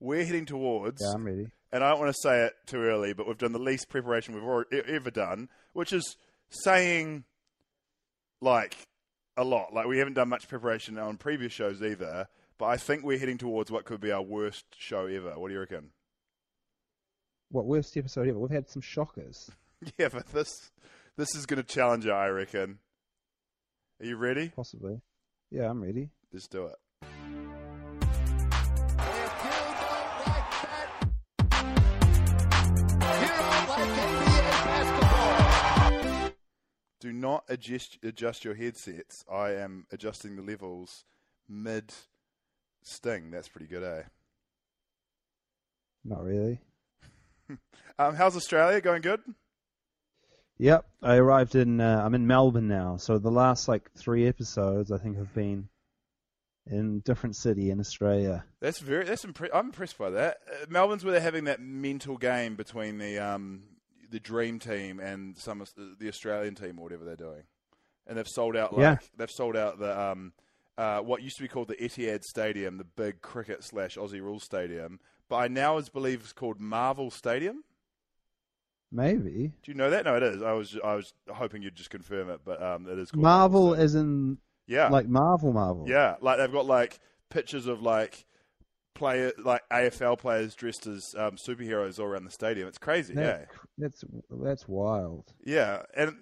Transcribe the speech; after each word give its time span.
We're 0.00 0.24
heading 0.24 0.46
towards, 0.46 1.00
Yeah, 1.02 1.12
I'm 1.14 1.24
ready. 1.24 1.48
and 1.72 1.82
I 1.82 1.90
don't 1.90 1.98
want 2.00 2.14
to 2.14 2.20
say 2.22 2.44
it 2.46 2.52
too 2.66 2.78
early, 2.82 3.12
but 3.12 3.26
we've 3.26 3.38
done 3.38 3.52
the 3.52 3.58
least 3.58 3.88
preparation 3.88 4.34
we've 4.34 4.82
ever 4.88 5.10
done, 5.10 5.48
which 5.72 5.92
is 5.92 6.16
saying 6.50 7.24
like 8.40 8.76
a 9.36 9.44
lot. 9.44 9.72
Like 9.74 9.86
we 9.86 9.98
haven't 9.98 10.14
done 10.14 10.28
much 10.28 10.48
preparation 10.48 10.98
on 10.98 11.16
previous 11.16 11.52
shows 11.52 11.82
either, 11.82 12.28
but 12.58 12.66
I 12.66 12.76
think 12.76 13.02
we're 13.04 13.18
heading 13.18 13.38
towards 13.38 13.70
what 13.70 13.84
could 13.84 14.00
be 14.00 14.12
our 14.12 14.22
worst 14.22 14.64
show 14.76 15.06
ever. 15.06 15.32
What 15.38 15.48
do 15.48 15.54
you 15.54 15.60
reckon? 15.60 15.90
What 17.50 17.66
worst 17.66 17.96
episode 17.96 18.28
ever? 18.28 18.38
We've 18.38 18.50
had 18.50 18.68
some 18.68 18.82
shockers. 18.82 19.50
Yeah, 19.96 20.08
but 20.12 20.26
this 20.32 20.48
this 21.16 21.36
is 21.36 21.46
going 21.46 21.62
to 21.62 21.68
challenge 21.68 22.04
you, 22.04 22.10
I 22.10 22.26
reckon. 22.30 22.80
Are 24.00 24.06
you 24.06 24.16
ready? 24.16 24.48
Possibly. 24.48 25.00
Yeah, 25.52 25.70
I'm 25.70 25.80
ready. 25.80 26.10
Let's 26.32 26.48
do 26.48 26.66
it. 26.66 26.74
Do 37.00 37.12
not 37.12 37.44
adjust 37.48 37.98
adjust 38.02 38.44
your 38.44 38.54
headsets. 38.54 39.24
I 39.30 39.50
am 39.50 39.86
adjusting 39.92 40.36
the 40.36 40.42
levels 40.42 41.04
mid 41.48 41.94
sting. 42.82 43.30
That's 43.30 43.48
pretty 43.48 43.66
good, 43.66 43.84
eh? 43.84 44.02
Not 46.04 46.24
really. 46.24 46.60
Um, 48.00 48.14
how's 48.14 48.36
Australia 48.36 48.80
going? 48.80 49.02
Good. 49.02 49.20
Yep, 50.58 50.86
I 51.02 51.16
arrived 51.16 51.56
in. 51.56 51.80
Uh, 51.80 52.00
I'm 52.04 52.14
in 52.14 52.28
Melbourne 52.28 52.68
now. 52.68 52.96
So 52.96 53.18
the 53.18 53.30
last 53.30 53.66
like 53.66 53.90
three 53.96 54.28
episodes, 54.28 54.92
I 54.92 54.98
think, 54.98 55.16
have 55.16 55.34
been 55.34 55.68
in 56.70 57.00
different 57.00 57.34
city 57.34 57.70
in 57.70 57.80
Australia. 57.80 58.44
That's 58.60 58.78
very. 58.78 59.04
That's 59.04 59.24
impre- 59.24 59.50
I'm 59.52 59.66
impressed 59.66 59.98
by 59.98 60.10
that. 60.10 60.38
Uh, 60.48 60.66
Melbourne's 60.68 61.04
where 61.04 61.12
they're 61.12 61.20
having 61.20 61.44
that 61.44 61.60
mental 61.60 62.16
game 62.16 62.54
between 62.54 62.98
the 62.98 63.18
um, 63.18 63.62
the 64.10 64.20
Dream 64.20 64.58
Team 64.58 65.00
and 65.00 65.36
some 65.36 65.60
of 65.60 65.70
the 65.76 66.08
Australian 66.08 66.54
team 66.54 66.78
or 66.78 66.82
whatever 66.84 67.04
they're 67.04 67.16
doing, 67.16 67.42
and 68.06 68.16
they've 68.18 68.28
sold 68.28 68.56
out. 68.56 68.72
Like, 68.72 68.80
Yeah. 68.80 68.96
They've 69.16 69.30
sold 69.30 69.56
out 69.56 69.78
the 69.78 69.98
um, 70.00 70.32
uh, 70.76 71.00
what 71.00 71.22
used 71.22 71.36
to 71.36 71.42
be 71.42 71.48
called 71.48 71.68
the 71.68 71.76
Etihad 71.76 72.22
Stadium, 72.22 72.78
the 72.78 72.84
big 72.84 73.20
cricket 73.20 73.64
slash 73.64 73.96
Aussie 73.96 74.20
rules 74.20 74.44
stadium, 74.44 75.00
but 75.28 75.36
I 75.36 75.48
now 75.48 75.76
is 75.78 75.88
believe 75.88 76.20
it's 76.20 76.32
called 76.32 76.60
Marvel 76.60 77.10
Stadium. 77.10 77.64
Maybe 78.90 79.52
Do 79.62 79.70
you 79.70 79.74
know 79.74 79.90
that? 79.90 80.04
No, 80.06 80.16
it 80.16 80.22
is. 80.22 80.40
I 80.42 80.52
was 80.52 80.78
I 80.82 80.94
was 80.94 81.12
hoping 81.28 81.62
you'd 81.62 81.74
just 81.74 81.90
confirm 81.90 82.30
it, 82.30 82.40
but 82.44 82.62
um, 82.62 82.88
it 82.88 82.98
is 82.98 83.10
called 83.10 83.22
Marvel 83.22 83.70
Stadium. 83.72 83.84
as 83.84 83.94
in 83.94 84.38
yeah, 84.66 84.88
like 84.88 85.08
Marvel, 85.08 85.52
Marvel. 85.52 85.84
Yeah, 85.88 86.16
like 86.22 86.38
they've 86.38 86.52
got 86.52 86.64
like 86.66 86.98
pictures 87.28 87.66
of 87.66 87.82
like 87.82 88.24
player 88.98 89.32
like 89.42 89.62
AFL 89.70 90.18
players 90.18 90.54
dressed 90.54 90.86
as 90.86 91.14
um, 91.16 91.36
superheroes 91.36 91.98
all 91.98 92.06
around 92.06 92.24
the 92.24 92.30
stadium. 92.30 92.68
It's 92.68 92.78
crazy, 92.78 93.14
yeah, 93.14 93.44
that's 93.78 94.04
that's 94.30 94.68
wild. 94.68 95.32
yeah. 95.44 95.82
And 95.96 96.16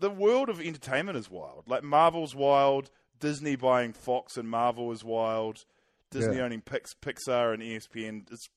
the 0.00 0.10
world 0.10 0.48
of 0.48 0.60
entertainment 0.60 1.16
is 1.16 1.30
wild. 1.30 1.64
Like 1.68 1.84
Marvel's 1.84 2.34
wild. 2.34 2.90
Disney 3.20 3.54
buying 3.54 3.92
Fox 3.92 4.36
and 4.36 4.48
Marvel 4.50 4.90
is 4.90 5.04
wild. 5.04 5.64
Disney 6.10 6.38
Yeah. 6.38 6.42
owning 6.42 6.60
Pix, 6.60 6.92
Pixar 7.00 7.54
and 7.54 7.62
ESPN. 7.62 8.26
It's 8.32 8.48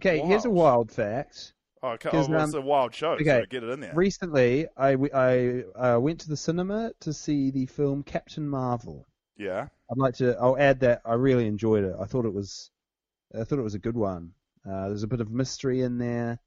Okay, 0.00 0.20
here's 0.20 0.44
a 0.44 0.50
Wild. 0.50 0.88
wild 0.88 0.90
fact. 0.92 1.54
oh, 1.82 1.88
okay, 1.94 2.10
oh 2.12 2.28
well, 2.28 2.44
it's 2.44 2.54
um, 2.54 2.62
a 2.62 2.64
wild 2.64 2.94
show. 2.94 3.14
okay, 3.14 3.24
so 3.24 3.44
get 3.50 3.64
it 3.64 3.70
in 3.70 3.80
there. 3.80 3.92
Recently, 3.94 4.68
I 4.76 4.94
uh, 4.94 5.98
went 6.00 6.20
to 6.20 6.28
the 6.28 6.36
cinema 6.36 6.92
to 7.00 7.12
see 7.12 7.50
the 7.50 7.66
film 7.66 8.04
Captain 8.04 8.48
Marvel. 8.48 9.04
yeah, 9.36 9.66
I'd 9.90 9.98
like 9.98 10.14
to. 10.18 10.36
I'll 10.40 10.56
add 10.56 10.78
that 10.80 11.02
I 11.04 11.14
really 11.14 11.48
enjoyed 11.48 11.82
it. 11.82 11.94
I 12.00 12.04
thought 12.04 12.26
it 12.26 12.32
was, 12.32 12.70
I 13.38 13.44
thought 13.44 13.58
it 13.58 13.62
was 13.62 13.74
a 13.74 13.78
good 13.78 13.96
one. 13.96 14.32
Uh, 14.68 14.88
there's 14.88 15.02
a 15.02 15.08
bit 15.08 15.20
of 15.20 15.30
mystery 15.30 15.82
in 15.82 15.98
there, 15.98 16.38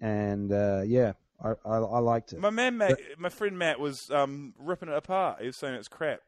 and 0.00 0.52
uh, 0.52 0.82
yeah, 0.84 1.12
I, 1.42 1.50
I, 1.64 1.76
I 1.78 1.98
liked 1.98 2.32
it. 2.32 2.40
my 2.40 2.50
man 2.50 2.78
Matt, 2.78 3.00
my 3.18 3.28
friend 3.28 3.58
Matt 3.58 3.80
was 3.80 4.10
um, 4.10 4.54
ripping 4.58 4.88
it 4.88 4.94
apart. 4.94 5.40
He 5.40 5.46
was 5.46 5.56
saying 5.56 5.74
it's 5.74 5.88
crap. 5.88 6.20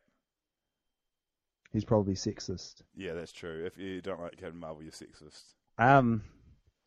He's 1.72 1.84
probably 1.84 2.14
sexist. 2.14 2.82
Yeah, 2.94 3.14
that's 3.14 3.32
true. 3.32 3.64
If 3.64 3.78
you 3.78 4.02
don't 4.02 4.20
like 4.20 4.36
Captain 4.36 4.58
Marvel, 4.58 4.82
you're 4.82 4.92
sexist. 4.92 5.54
Um, 5.78 6.22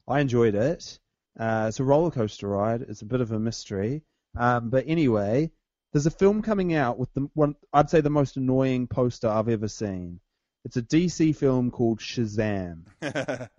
I 0.08 0.20
enjoyed 0.20 0.54
it. 0.54 1.00
Uh, 1.40 1.66
it's 1.68 1.80
a 1.80 1.84
roller 1.84 2.12
coaster 2.12 2.48
ride. 2.48 2.84
It's 2.84 3.02
a 3.02 3.06
bit 3.06 3.22
of 3.22 3.32
a 3.32 3.40
mystery. 3.40 4.04
Um, 4.38 4.70
but 4.70 4.86
anyway, 4.88 5.52
there's 5.92 6.06
a 6.06 6.12
film 6.12 6.42
coming 6.42 6.76
out 6.76 7.00
with 7.00 7.14
the 7.14 7.28
one 7.34 7.56
I'd 7.74 7.90
say 7.90 8.02
the 8.02 8.10
most 8.10 8.38
annoying 8.38 8.88
poster 8.88 9.28
I've 9.28 9.50
ever 9.50 9.68
seen. 9.68 10.20
It's 10.66 10.78
a 10.78 10.82
DC 10.82 11.36
film 11.36 11.72
called 11.72 12.00
Shazam, 12.00 12.86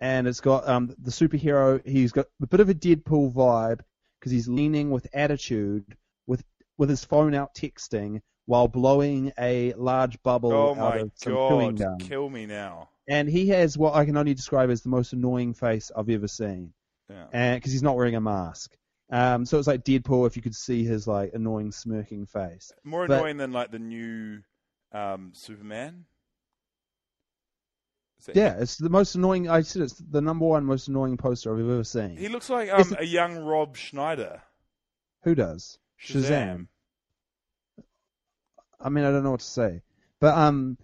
and 0.00 0.28
it's 0.28 0.40
got 0.40 0.68
um 0.68 0.94
the 1.02 1.10
superhero. 1.10 1.84
He's 1.86 2.12
got 2.12 2.26
a 2.42 2.46
bit 2.46 2.60
of 2.60 2.68
a 2.68 2.74
Deadpool 2.74 3.32
vibe 3.32 3.80
because 4.20 4.30
he's 4.32 4.46
leaning 4.48 4.90
with 4.90 5.06
attitude, 5.14 5.96
with 6.26 6.44
with 6.78 6.88
his 6.90 7.04
phone 7.04 7.34
out 7.34 7.54
texting 7.54 8.20
while 8.46 8.68
blowing 8.68 9.32
a 9.38 9.72
large 9.74 10.20
bubble 10.22 10.52
Oh 10.52 10.70
out 10.72 10.76
my 10.76 10.96
of 10.98 11.12
some 11.14 11.32
chewing 11.34 11.74
god, 11.76 11.98
gum 12.00 12.08
kill 12.08 12.28
me 12.28 12.46
now. 12.46 12.88
and 13.08 13.28
he 13.28 13.48
has 13.48 13.78
what 13.78 13.94
I 13.94 14.04
can 14.04 14.16
only 14.16 14.34
describe 14.34 14.70
as 14.70 14.82
the 14.82 14.88
most 14.88 15.12
annoying 15.12 15.54
face 15.54 15.90
I've 15.96 16.08
ever 16.10 16.26
seen, 16.28 16.72
Yeah. 17.08 17.54
because 17.54 17.72
he's 17.72 17.82
not 17.82 17.96
wearing 17.96 18.16
a 18.16 18.20
mask. 18.20 18.76
Um, 19.12 19.44
so 19.46 19.58
it's 19.58 19.66
like 19.66 19.84
Deadpool 19.84 20.26
if 20.26 20.36
you 20.36 20.42
could 20.42 20.54
see 20.54 20.84
his 20.84 21.06
like 21.06 21.32
annoying 21.34 21.72
smirking 21.72 22.26
face. 22.26 22.70
More 22.84 23.06
but- 23.06 23.18
annoying 23.18 23.36
than 23.38 23.52
like 23.52 23.70
the 23.70 23.78
new 23.78 24.40
um, 24.92 25.30
Superman. 25.32 26.04
Yeah, 28.34 28.56
it's 28.58 28.76
the 28.76 28.90
most 28.90 29.14
annoying. 29.14 29.48
I 29.48 29.62
said 29.62 29.82
it's 29.82 29.94
the 29.94 30.20
number 30.20 30.44
one 30.44 30.64
most 30.64 30.88
annoying 30.88 31.16
poster 31.16 31.52
I've 31.52 31.60
ever 31.60 31.84
seen. 31.84 32.16
He 32.16 32.28
looks 32.28 32.50
like 32.50 32.70
um, 32.70 32.96
a 32.98 33.04
young 33.04 33.38
Rob 33.38 33.76
Schneider. 33.76 34.42
Who 35.22 35.34
does? 35.34 35.78
Shazam. 36.02 36.66
I 38.80 38.88
mean, 38.88 39.04
I 39.04 39.10
don't 39.10 39.22
know 39.22 39.32
what 39.32 39.40
to 39.40 39.46
say, 39.46 39.82
but 40.20 40.36
um, 40.36 40.78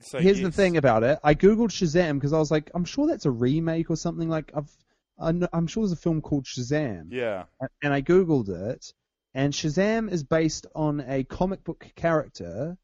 So 0.00 0.18
here's 0.18 0.40
the 0.40 0.52
thing 0.52 0.76
about 0.76 1.02
it. 1.02 1.18
I 1.24 1.34
googled 1.34 1.70
Shazam 1.70 2.14
because 2.14 2.32
I 2.32 2.38
was 2.38 2.50
like, 2.50 2.70
I'm 2.74 2.84
sure 2.84 3.06
that's 3.06 3.26
a 3.26 3.30
remake 3.30 3.90
or 3.90 3.96
something. 3.96 4.28
Like 4.28 4.52
I've, 4.54 4.70
I'm 5.18 5.66
sure 5.66 5.82
there's 5.82 5.92
a 5.92 5.96
film 5.96 6.20
called 6.20 6.44
Shazam. 6.44 7.08
Yeah. 7.10 7.44
and 7.82 7.92
I 7.92 8.02
googled 8.02 8.48
it, 8.48 8.92
and 9.34 9.52
Shazam 9.52 10.10
is 10.10 10.22
based 10.22 10.66
on 10.74 11.04
a 11.06 11.24
comic 11.24 11.64
book 11.64 11.86
character 11.96 12.76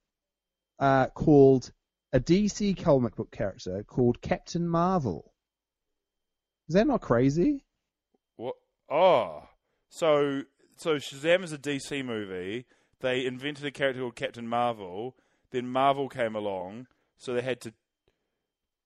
uh, 0.78 1.06
called 1.08 1.72
a 2.12 2.20
DC 2.20 2.82
comic 2.82 3.16
book 3.16 3.30
character 3.30 3.84
called 3.84 4.20
Captain 4.22 4.66
Marvel. 4.66 5.32
Is 6.68 6.74
that 6.74 6.86
not 6.86 7.00
crazy? 7.00 7.64
What? 8.36 8.54
Oh, 8.90 9.44
so 9.88 10.42
so 10.76 10.96
Shazam 10.96 11.42
is 11.44 11.52
a 11.52 11.58
DC 11.58 12.04
movie. 12.04 12.66
They 13.00 13.24
invented 13.24 13.64
a 13.64 13.70
character 13.70 14.00
called 14.00 14.16
Captain 14.16 14.48
Marvel. 14.48 15.16
Then 15.50 15.68
Marvel 15.68 16.08
came 16.08 16.34
along, 16.34 16.86
so 17.16 17.32
they 17.32 17.42
had 17.42 17.60
to 17.62 17.72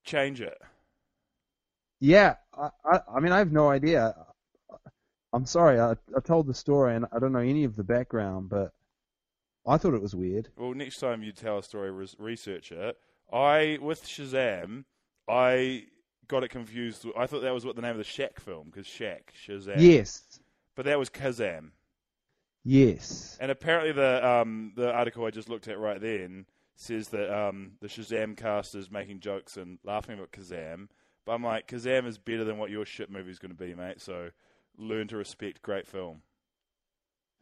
change 0.04 0.40
it. 0.40 0.58
Yeah, 2.00 2.36
I, 2.56 2.70
I, 2.84 3.00
I 3.16 3.20
mean, 3.20 3.32
I 3.32 3.38
have 3.38 3.52
no 3.52 3.70
idea. 3.70 4.14
I'm 5.32 5.46
sorry, 5.46 5.80
I, 5.80 5.92
I 5.92 6.20
told 6.22 6.46
the 6.46 6.54
story 6.54 6.94
and 6.94 7.06
I 7.12 7.18
don't 7.18 7.32
know 7.32 7.38
any 7.38 7.64
of 7.64 7.76
the 7.76 7.84
background, 7.84 8.50
but 8.50 8.72
I 9.66 9.78
thought 9.78 9.94
it 9.94 10.02
was 10.02 10.14
weird. 10.14 10.48
Well, 10.56 10.74
next 10.74 10.98
time 10.98 11.22
you 11.22 11.32
tell 11.32 11.58
a 11.58 11.62
story, 11.62 11.90
res- 11.90 12.16
research 12.18 12.72
it. 12.72 12.96
I 13.32 13.78
with 13.80 14.04
Shazam, 14.04 14.84
I 15.28 15.84
got 16.28 16.44
it 16.44 16.48
confused. 16.48 17.06
I 17.16 17.26
thought 17.26 17.42
that 17.42 17.54
was 17.54 17.64
what 17.64 17.76
the 17.76 17.82
name 17.82 17.92
of 17.92 17.98
the 17.98 18.04
Shaq 18.04 18.38
film 18.40 18.70
because 18.70 18.86
Shaq 18.86 19.20
Shazam. 19.46 19.76
Yes, 19.78 20.40
but 20.74 20.84
that 20.86 20.98
was 20.98 21.10
Kazam. 21.10 21.70
yes. 22.64 23.36
And 23.40 23.50
apparently, 23.50 23.92
the 23.92 24.26
um, 24.26 24.72
the 24.76 24.92
article 24.92 25.24
I 25.24 25.30
just 25.30 25.48
looked 25.48 25.68
at 25.68 25.78
right 25.78 26.00
then 26.00 26.46
says 26.74 27.08
that 27.08 27.30
um, 27.32 27.72
the 27.80 27.88
Shazam 27.88 28.36
cast 28.36 28.74
is 28.74 28.90
making 28.90 29.20
jokes 29.20 29.56
and 29.56 29.78
laughing 29.84 30.14
about 30.14 30.32
Kazam. 30.32 30.88
But 31.24 31.32
I'm 31.32 31.44
like, 31.44 31.68
Kazam 31.68 32.06
is 32.06 32.18
better 32.18 32.44
than 32.44 32.58
what 32.58 32.70
your 32.70 32.84
shit 32.84 33.10
movie 33.10 33.30
is 33.30 33.38
going 33.38 33.54
to 33.54 33.56
be, 33.56 33.74
mate. 33.74 34.00
So 34.00 34.30
learn 34.76 35.06
to 35.08 35.16
respect 35.16 35.62
great 35.62 35.86
film. 35.86 36.22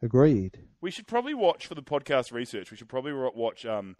Agreed. 0.03 0.59
We 0.81 0.91
should 0.91 1.07
probably 1.07 1.33
watch 1.33 1.67
for 1.67 1.75
the 1.75 1.83
podcast 1.83 2.31
research. 2.31 2.71
We 2.71 2.77
should 2.77 2.89
probably 2.89 3.13
watch 3.13 3.65
um, 3.65 3.95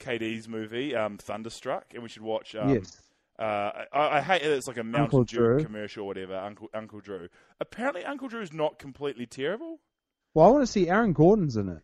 KD's 0.00 0.48
movie 0.48 0.94
um, 0.94 1.18
Thunderstruck, 1.18 1.86
and 1.94 2.02
we 2.02 2.08
should 2.08 2.22
watch. 2.22 2.54
Um, 2.54 2.70
yes. 2.70 3.00
Uh, 3.38 3.70
I, 3.92 4.18
I 4.18 4.20
hate 4.22 4.42
it. 4.42 4.50
it's 4.50 4.66
like 4.66 4.78
a 4.78 4.84
Mountain 4.84 5.24
Dew 5.24 5.58
commercial 5.62 6.04
or 6.04 6.06
whatever. 6.06 6.36
Uncle 6.36 6.68
Uncle 6.72 7.00
Drew. 7.00 7.28
Apparently, 7.60 8.04
Uncle 8.04 8.28
Drew's 8.28 8.52
not 8.52 8.78
completely 8.78 9.26
terrible. 9.26 9.80
Well, 10.34 10.46
I 10.46 10.50
want 10.50 10.62
to 10.62 10.70
see 10.70 10.88
Aaron 10.88 11.12
Gordon's 11.12 11.56
in 11.56 11.68
it. 11.68 11.82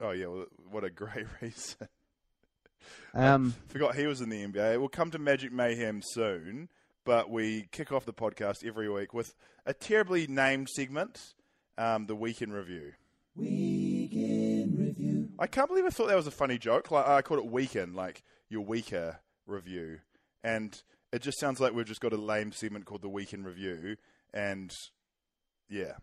Oh 0.00 0.10
yeah, 0.12 0.26
well, 0.26 0.46
what 0.70 0.84
a 0.84 0.90
great 0.90 1.26
reason. 1.40 1.88
Um, 3.12 3.54
Forgot 3.66 3.96
he 3.96 4.06
was 4.06 4.20
in 4.20 4.28
the 4.30 4.46
NBA. 4.46 4.78
We'll 4.78 4.88
come 4.88 5.10
to 5.10 5.18
Magic 5.18 5.52
Mayhem 5.52 6.00
soon, 6.02 6.68
but 7.04 7.28
we 7.28 7.68
kick 7.72 7.90
off 7.92 8.04
the 8.06 8.12
podcast 8.14 8.64
every 8.64 8.88
week 8.88 9.12
with 9.12 9.34
a 9.66 9.74
terribly 9.74 10.26
named 10.26 10.68
segment, 10.70 11.34
um, 11.76 12.06
the 12.06 12.14
Weekend 12.14 12.52
Review. 12.54 12.92
Weekend 13.34 13.56
Review. 13.58 13.87
I 15.38 15.46
can't 15.46 15.68
believe 15.68 15.84
I 15.84 15.90
thought 15.90 16.08
that 16.08 16.16
was 16.16 16.26
a 16.26 16.32
funny 16.32 16.58
joke. 16.58 16.90
Like 16.90 17.06
I 17.06 17.22
called 17.22 17.40
it 17.40 17.50
Weekend, 17.50 17.94
like 17.94 18.22
your 18.48 18.64
weaker 18.64 19.20
review, 19.46 20.00
and 20.42 20.80
it 21.12 21.22
just 21.22 21.38
sounds 21.38 21.60
like 21.60 21.72
we've 21.72 21.86
just 21.86 22.00
got 22.00 22.12
a 22.12 22.16
lame 22.16 22.52
segment 22.52 22.84
called 22.86 23.02
the 23.02 23.08
Weekend 23.08 23.46
Review, 23.46 23.96
and 24.34 24.72
yeah. 25.68 25.94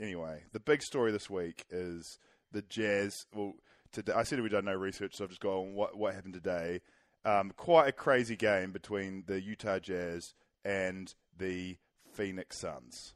Anyway, 0.00 0.42
the 0.52 0.60
big 0.60 0.82
story 0.82 1.12
this 1.12 1.30
week 1.30 1.64
is 1.70 2.18
the 2.50 2.62
Jazz. 2.62 3.26
Well, 3.32 3.54
today 3.92 4.12
I 4.12 4.24
said 4.24 4.40
we've 4.40 4.50
done 4.50 4.64
no 4.64 4.74
research, 4.74 5.14
so 5.14 5.24
I've 5.24 5.30
just 5.30 5.40
gone 5.40 5.74
what 5.74 5.96
what 5.96 6.14
happened 6.14 6.34
today. 6.34 6.80
Um, 7.24 7.52
quite 7.56 7.88
a 7.88 7.92
crazy 7.92 8.36
game 8.36 8.72
between 8.72 9.24
the 9.26 9.40
Utah 9.40 9.78
Jazz 9.78 10.34
and 10.64 11.14
the 11.36 11.76
Phoenix 12.12 12.58
Suns. 12.58 13.14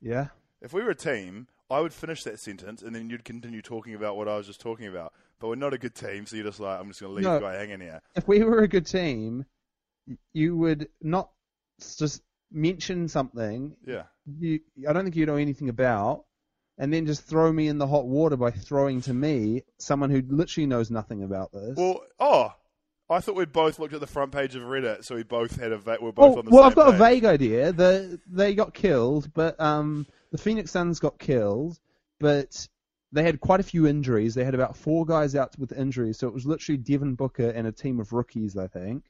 yeah. 0.00 0.28
If 0.62 0.74
we 0.74 0.82
were 0.82 0.90
a 0.90 0.94
team, 0.94 1.46
I 1.70 1.80
would 1.80 1.92
finish 1.92 2.24
that 2.24 2.38
sentence 2.40 2.82
and 2.82 2.94
then 2.94 3.08
you'd 3.10 3.24
continue 3.24 3.62
talking 3.62 3.94
about 3.94 4.16
what 4.16 4.28
I 4.28 4.36
was 4.36 4.46
just 4.46 4.60
talking 4.60 4.86
about. 4.86 5.12
But 5.38 5.48
we're 5.48 5.54
not 5.54 5.72
a 5.72 5.78
good 5.78 5.94
team, 5.94 6.26
so 6.26 6.36
you're 6.36 6.44
just 6.44 6.60
like, 6.60 6.78
I'm 6.78 6.88
just 6.88 7.00
going 7.00 7.10
to 7.12 7.14
leave 7.16 7.24
No. 7.24 7.34
the 7.34 7.40
guy 7.40 7.54
hanging 7.56 7.80
here. 7.80 8.02
If 8.14 8.26
we 8.28 8.42
were 8.42 8.58
a 8.60 8.68
good 8.68 8.86
team, 8.86 9.46
you 10.32 10.56
would 10.56 10.88
not 11.00 11.30
just 11.98 12.22
mention 12.52 13.08
something 13.08 13.76
Yeah. 13.86 14.02
you 14.38 14.60
I 14.88 14.92
don't 14.92 15.04
think 15.04 15.16
you 15.16 15.24
know 15.26 15.36
anything 15.36 15.68
about, 15.68 16.24
and 16.78 16.92
then 16.92 17.06
just 17.06 17.22
throw 17.24 17.52
me 17.52 17.68
in 17.68 17.78
the 17.78 17.86
hot 17.86 18.06
water 18.06 18.36
by 18.36 18.50
throwing 18.50 19.00
to 19.02 19.14
me 19.14 19.62
someone 19.78 20.10
who 20.10 20.22
literally 20.28 20.66
knows 20.66 20.90
nothing 20.90 21.22
about 21.22 21.52
this. 21.52 21.76
Well, 21.76 22.00
oh, 22.18 22.52
I 23.08 23.20
thought 23.20 23.34
we'd 23.36 23.52
both 23.52 23.78
looked 23.78 23.94
at 23.94 24.00
the 24.00 24.06
front 24.06 24.32
page 24.32 24.54
of 24.56 24.62
Reddit, 24.62 25.04
so 25.04 25.14
we 25.14 25.22
both 25.22 25.56
had 25.60 25.72
a 25.72 25.78
va- 25.78 25.98
we're 26.00 26.12
both 26.12 26.36
Oh, 26.36 26.38
on 26.38 26.44
the 26.44 26.50
same 26.50 26.56
well, 26.56 26.64
I've 26.64 26.74
got 26.74 26.86
page. 26.86 26.94
a 26.94 26.98
vague 26.98 27.24
idea. 27.24 27.72
The 27.72 28.20
they 28.26 28.54
got 28.54 28.74
killed, 28.74 29.32
but 29.34 29.58
um, 29.60 30.06
the 30.30 30.38
Phoenix 30.38 30.70
Suns 30.70 31.00
got 31.00 31.18
killed, 31.18 31.78
but 32.18 32.68
they 33.12 33.22
had 33.22 33.40
quite 33.40 33.60
a 33.60 33.64
few 33.64 33.86
injuries. 33.86 34.34
They 34.34 34.44
had 34.44 34.54
about 34.54 34.76
four 34.76 35.04
guys 35.04 35.34
out 35.34 35.58
with 35.58 35.72
injuries, 35.72 36.18
so 36.18 36.28
it 36.28 36.34
was 36.34 36.46
literally 36.46 36.78
Devin 36.78 37.14
Booker 37.14 37.50
and 37.50 37.66
a 37.66 37.72
team 37.72 38.00
of 38.00 38.12
rookies, 38.12 38.56
I 38.56 38.66
think. 38.66 39.04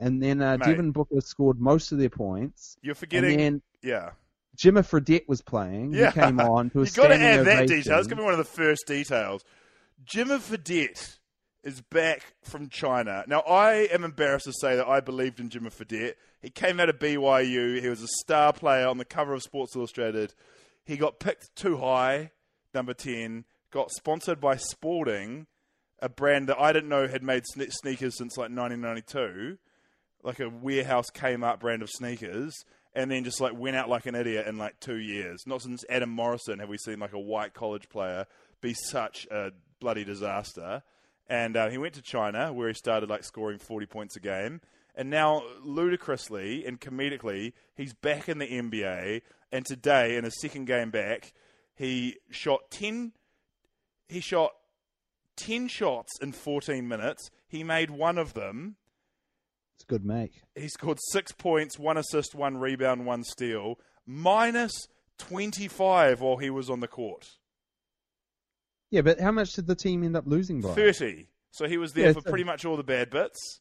And 0.00 0.22
then 0.22 0.42
uh, 0.42 0.56
Mate. 0.58 0.66
Devin 0.66 0.90
Booker 0.90 1.20
scored 1.20 1.60
most 1.60 1.92
of 1.92 1.98
their 1.98 2.10
points. 2.10 2.76
You're 2.82 2.94
forgetting. 2.94 3.32
And 3.32 3.40
then 3.40 3.62
yeah. 3.82 4.10
Jimmer 4.56 4.82
Fredette 4.82 5.28
was 5.28 5.42
playing. 5.42 5.94
Yeah. 5.94 6.10
He 6.10 6.20
came 6.20 6.40
on 6.40 6.70
to 6.70 6.80
a 6.82 6.84
you 6.84 6.90
got 6.90 7.08
to 7.08 7.14
add 7.14 7.46
that 7.46 7.68
detail. 7.68 7.96
That's 7.96 8.08
going 8.08 8.16
to 8.16 8.22
be 8.22 8.24
one 8.24 8.34
of 8.34 8.38
the 8.38 8.44
first 8.44 8.86
details. 8.86 9.44
Jimmer 10.04 10.38
Fredette 10.38 11.18
is 11.62 11.80
back 11.80 12.34
from 12.42 12.68
China. 12.68 13.24
Now, 13.28 13.40
I 13.40 13.88
am 13.92 14.04
embarrassed 14.04 14.46
to 14.46 14.52
say 14.60 14.76
that 14.76 14.88
I 14.88 15.00
believed 15.00 15.38
in 15.38 15.48
Jimmer 15.48 15.72
Fredette. 15.72 16.14
He 16.40 16.50
came 16.50 16.80
out 16.80 16.88
of 16.88 16.98
BYU. 16.98 17.80
He 17.80 17.88
was 17.88 18.02
a 18.02 18.08
star 18.08 18.52
player 18.52 18.88
on 18.88 18.98
the 18.98 19.04
cover 19.04 19.34
of 19.34 19.42
Sports 19.42 19.76
Illustrated. 19.76 20.34
He 20.84 20.96
got 20.96 21.20
picked 21.20 21.54
too 21.54 21.78
high, 21.78 22.32
number 22.74 22.94
10, 22.94 23.44
got 23.70 23.90
sponsored 23.90 24.40
by 24.40 24.56
Spalding, 24.56 25.46
a 26.00 26.08
brand 26.08 26.48
that 26.48 26.58
I 26.58 26.72
didn't 26.72 26.88
know 26.88 27.06
had 27.06 27.22
made 27.22 27.44
sne- 27.54 27.72
sneakers 27.72 28.16
since 28.16 28.36
like 28.36 28.50
1992 28.50 29.58
like 30.22 30.40
a 30.40 30.48
warehouse 30.48 31.10
Kmart 31.10 31.60
brand 31.60 31.82
of 31.82 31.90
sneakers, 31.90 32.64
and 32.94 33.10
then 33.10 33.24
just 33.24 33.40
like 33.40 33.58
went 33.58 33.76
out 33.76 33.88
like 33.88 34.06
an 34.06 34.14
idiot 34.14 34.46
in 34.46 34.58
like 34.58 34.78
two 34.80 34.98
years. 34.98 35.44
Not 35.46 35.62
since 35.62 35.84
Adam 35.88 36.10
Morrison 36.10 36.58
have 36.58 36.68
we 36.68 36.78
seen 36.78 36.98
like 37.00 37.12
a 37.12 37.20
white 37.20 37.54
college 37.54 37.88
player 37.88 38.26
be 38.60 38.74
such 38.74 39.26
a 39.30 39.52
bloody 39.80 40.04
disaster. 40.04 40.82
And 41.28 41.56
uh, 41.56 41.70
he 41.70 41.78
went 41.78 41.94
to 41.94 42.02
China 42.02 42.52
where 42.52 42.68
he 42.68 42.74
started 42.74 43.08
like 43.08 43.24
scoring 43.24 43.58
40 43.58 43.86
points 43.86 44.16
a 44.16 44.20
game. 44.20 44.60
And 44.94 45.08
now, 45.08 45.42
ludicrously 45.62 46.66
and 46.66 46.80
comedically, 46.80 47.52
he's 47.74 47.94
back 47.94 48.28
in 48.28 48.38
the 48.38 48.46
NBA. 48.46 49.22
And 49.50 49.64
today, 49.64 50.16
in 50.16 50.24
his 50.24 50.38
second 50.40 50.66
game 50.66 50.90
back, 50.90 51.32
he 51.74 52.18
shot 52.30 52.70
10. 52.70 53.12
He 54.08 54.20
shot 54.20 54.52
10 55.36 55.68
shots 55.68 56.10
in 56.20 56.32
14 56.32 56.86
minutes. 56.86 57.30
He 57.48 57.64
made 57.64 57.90
one 57.90 58.18
of 58.18 58.34
them 58.34 58.76
It's 59.76 59.84
a 59.84 59.86
good 59.86 60.04
make. 60.04 60.42
he 60.54 60.68
scored 60.68 60.98
six 61.10 61.32
points, 61.32 61.78
one 61.78 61.96
assist, 61.96 62.34
one 62.34 62.58
rebound, 62.58 63.06
one 63.06 63.24
steal, 63.24 63.78
minus 64.06 64.72
25 65.18 66.20
while 66.20 66.36
he 66.36 66.50
was 66.50 66.68
on 66.68 66.80
the 66.80 66.88
court. 66.88 67.30
Yeah, 68.90 69.00
but 69.00 69.20
how 69.20 69.32
much 69.32 69.52
did 69.52 69.66
the 69.66 69.74
team 69.74 70.02
end 70.04 70.16
up 70.16 70.26
losing 70.26 70.60
by? 70.60 70.74
30. 70.74 71.28
So 71.50 71.66
he 71.66 71.78
was 71.78 71.92
there 71.94 72.06
Yeah, 72.08 72.12
for 72.12 72.20
so- 72.20 72.28
pretty 72.30 72.44
much 72.44 72.64
all 72.66 72.76
the 72.76 72.82
bad 72.82 73.08
bits. 73.08 73.60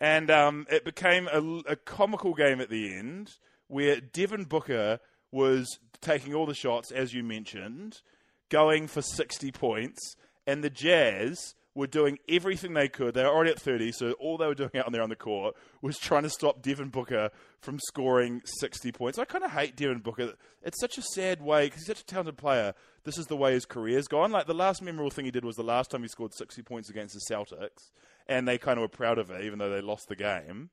And 0.00 0.30
um, 0.30 0.66
it 0.70 0.84
became 0.84 1.28
a, 1.32 1.40
a 1.66 1.76
comical 1.76 2.34
game 2.34 2.60
at 2.60 2.70
the 2.70 2.94
end 2.94 3.34
where 3.68 4.00
Devin 4.00 4.44
Booker 4.44 5.00
was 5.32 5.78
taking 6.00 6.34
all 6.34 6.46
the 6.46 6.54
shots, 6.54 6.90
as 6.90 7.14
you 7.14 7.22
mentioned, 7.22 8.00
going 8.48 8.86
for 8.86 9.02
60 9.02 9.50
points, 9.52 10.16
and 10.46 10.62
the 10.62 10.70
Jazz 10.70 11.54
were 11.74 11.86
doing 11.86 12.18
everything 12.28 12.72
they 12.72 12.88
could. 12.88 13.14
They 13.14 13.22
were 13.22 13.28
already 13.28 13.50
at 13.50 13.60
30, 13.60 13.92
so 13.92 14.12
all 14.12 14.38
they 14.38 14.46
were 14.46 14.54
doing 14.54 14.70
out 14.74 14.90
there 14.90 15.02
on 15.02 15.10
the 15.10 15.16
court 15.16 15.54
was 15.82 15.98
trying 15.98 16.22
to 16.22 16.30
stop 16.30 16.62
Devin 16.62 16.88
Booker 16.88 17.30
from 17.60 17.78
scoring 17.86 18.40
60 18.60 18.92
points. 18.92 19.18
I 19.18 19.26
kind 19.26 19.44
of 19.44 19.50
hate 19.50 19.76
Devin 19.76 19.98
Booker. 19.98 20.32
It's 20.62 20.80
such 20.80 20.96
a 20.96 21.02
sad 21.02 21.42
way 21.42 21.66
because 21.66 21.80
he's 21.82 21.88
such 21.88 22.00
a 22.00 22.06
talented 22.06 22.38
player. 22.38 22.72
This 23.04 23.18
is 23.18 23.26
the 23.26 23.36
way 23.36 23.52
his 23.52 23.66
career's 23.66 24.08
gone. 24.08 24.32
Like 24.32 24.46
the 24.46 24.54
last 24.54 24.80
memorable 24.80 25.10
thing 25.10 25.26
he 25.26 25.30
did 25.30 25.44
was 25.44 25.56
the 25.56 25.62
last 25.62 25.90
time 25.90 26.02
he 26.02 26.08
scored 26.08 26.32
60 26.34 26.62
points 26.62 26.88
against 26.88 27.14
the 27.14 27.34
Celtics, 27.34 27.90
and 28.28 28.46
they 28.46 28.58
kind 28.58 28.78
of 28.78 28.82
were 28.82 28.88
proud 28.88 29.18
of 29.18 29.30
it, 29.30 29.44
even 29.44 29.58
though 29.58 29.70
they 29.70 29.80
lost 29.80 30.08
the 30.08 30.16
game. 30.16 30.70